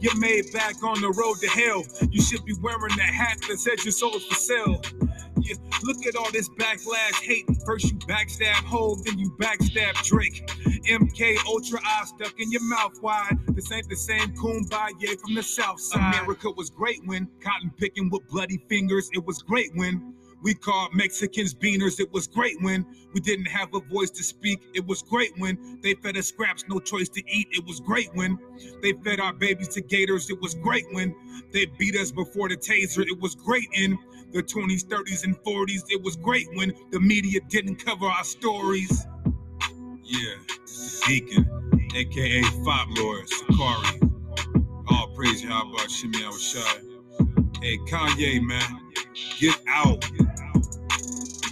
You're 0.00 0.18
made 0.18 0.52
back 0.52 0.82
on 0.82 1.00
the 1.00 1.10
road 1.10 1.36
to 1.40 1.48
hell. 1.48 1.84
You 2.10 2.22
should 2.22 2.44
be 2.44 2.54
wearing 2.60 2.96
that 2.96 3.12
hat 3.14 3.38
that 3.48 3.58
says 3.58 3.84
your 3.84 3.92
soul 3.92 4.14
is 4.16 4.24
for 4.24 4.34
sale. 4.34 4.82
Yeah, 5.40 5.54
look 5.84 6.04
at 6.06 6.16
all 6.16 6.30
this 6.32 6.48
backlash 6.50 7.22
hate. 7.22 7.46
First 7.64 7.90
you 7.90 7.98
backstab 7.98 8.64
Hov, 8.64 9.04
then 9.04 9.18
you 9.18 9.30
backstab 9.40 9.94
Drake. 10.04 10.46
MK 10.88 11.38
Ultra 11.46 11.80
eye 11.84 12.04
stuck 12.06 12.38
in 12.40 12.50
your 12.50 12.62
mouth 12.62 13.00
wide. 13.02 13.36
This 13.48 13.70
ain't 13.72 13.88
the 13.88 13.96
same 13.96 14.34
kumbaya 14.34 15.18
from 15.20 15.34
the 15.34 15.42
south 15.42 15.80
side. 15.80 16.14
America 16.14 16.50
was 16.50 16.70
great 16.70 17.00
when 17.04 17.28
cotton 17.40 17.70
picking 17.76 18.10
with 18.10 18.26
bloody 18.28 18.58
fingers. 18.68 19.10
It 19.12 19.24
was 19.24 19.42
great 19.42 19.70
when 19.74 20.14
We 20.42 20.54
called 20.54 20.94
Mexicans 20.94 21.54
beaners. 21.54 22.00
It 22.00 22.12
was 22.12 22.26
great 22.28 22.56
when 22.62 22.86
we 23.14 23.20
didn't 23.20 23.46
have 23.48 23.74
a 23.74 23.80
voice 23.80 24.10
to 24.10 24.24
speak. 24.24 24.60
It 24.74 24.86
was 24.86 25.02
great 25.02 25.32
when 25.38 25.80
they 25.82 25.94
fed 25.94 26.16
us 26.16 26.28
scraps, 26.28 26.64
no 26.68 26.80
choice 26.80 27.08
to 27.10 27.22
eat. 27.30 27.48
It 27.52 27.64
was 27.66 27.80
great 27.80 28.10
when 28.14 28.38
they 28.82 28.92
fed 29.04 29.20
our 29.20 29.32
babies 29.34 29.68
to 29.70 29.80
gators. 29.82 30.30
It 30.30 30.40
was 30.40 30.54
great 30.54 30.86
when 30.92 31.14
they 31.52 31.66
beat 31.78 31.96
us 31.96 32.12
before 32.12 32.48
the 32.48 32.56
taser. 32.56 33.06
It 33.06 33.20
was 33.20 33.34
great 33.34 33.68
in 33.74 33.98
the 34.32 34.42
20s, 34.42 34.84
30s, 34.86 35.24
and 35.24 35.36
40s. 35.44 35.84
It 35.90 36.02
was 36.02 36.16
great 36.16 36.46
when 36.54 36.72
the 36.92 37.00
media 37.00 37.40
didn't 37.48 37.76
cover 37.84 38.06
our 38.06 38.24
stories. 38.24 39.06
Yeah, 40.04 40.34
this 40.62 40.70
is 40.72 41.00
Deacon, 41.06 41.92
aka 41.96 42.42
Fop 42.64 42.88
Lord 42.98 43.28
Sakari. 43.28 44.00
All 44.90 45.08
praise 45.16 45.42
Yahweh 45.44 45.88
Shimei 45.88 46.20
Awashai. 46.20 46.96
Hey, 47.62 47.78
Kanye, 47.88 48.42
man, 48.42 48.92
get 49.40 49.56
out. 49.68 50.04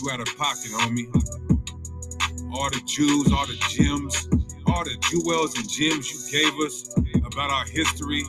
Out 0.09 0.21
of 0.21 0.37
pocket, 0.39 0.71
homie. 0.71 1.07
All 2.55 2.71
the 2.71 2.81
Jews, 2.87 3.33
all 3.33 3.45
the 3.45 3.57
gems, 3.71 4.29
all 4.67 4.85
the 4.85 4.97
jewels 5.11 5.57
and 5.59 5.69
gems 5.69 6.33
you 6.33 6.41
gave 6.41 6.55
us 6.61 6.89
about 7.27 7.51
our 7.51 7.65
history, 7.67 8.23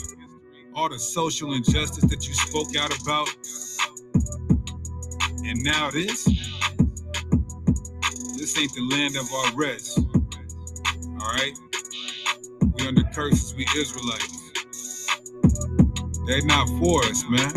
all 0.74 0.90
the 0.90 0.98
social 0.98 1.54
injustice 1.54 2.04
that 2.10 2.28
you 2.28 2.34
spoke 2.34 2.76
out 2.76 3.00
about. 3.02 3.30
And 5.46 5.64
now 5.64 5.92
this? 5.92 6.26
This 8.38 8.58
ain't 8.58 8.74
the 8.74 8.88
land 8.92 9.16
of 9.16 9.32
our 9.32 9.54
rest. 9.56 10.00
All 11.22 11.32
right? 11.34 11.54
We 12.74 12.88
under 12.88 13.04
curses, 13.14 13.54
we 13.56 13.68
Israelites. 13.78 14.52
They're 16.26 16.46
not 16.46 16.68
for 16.80 17.06
us, 17.06 17.24
man. 17.30 17.54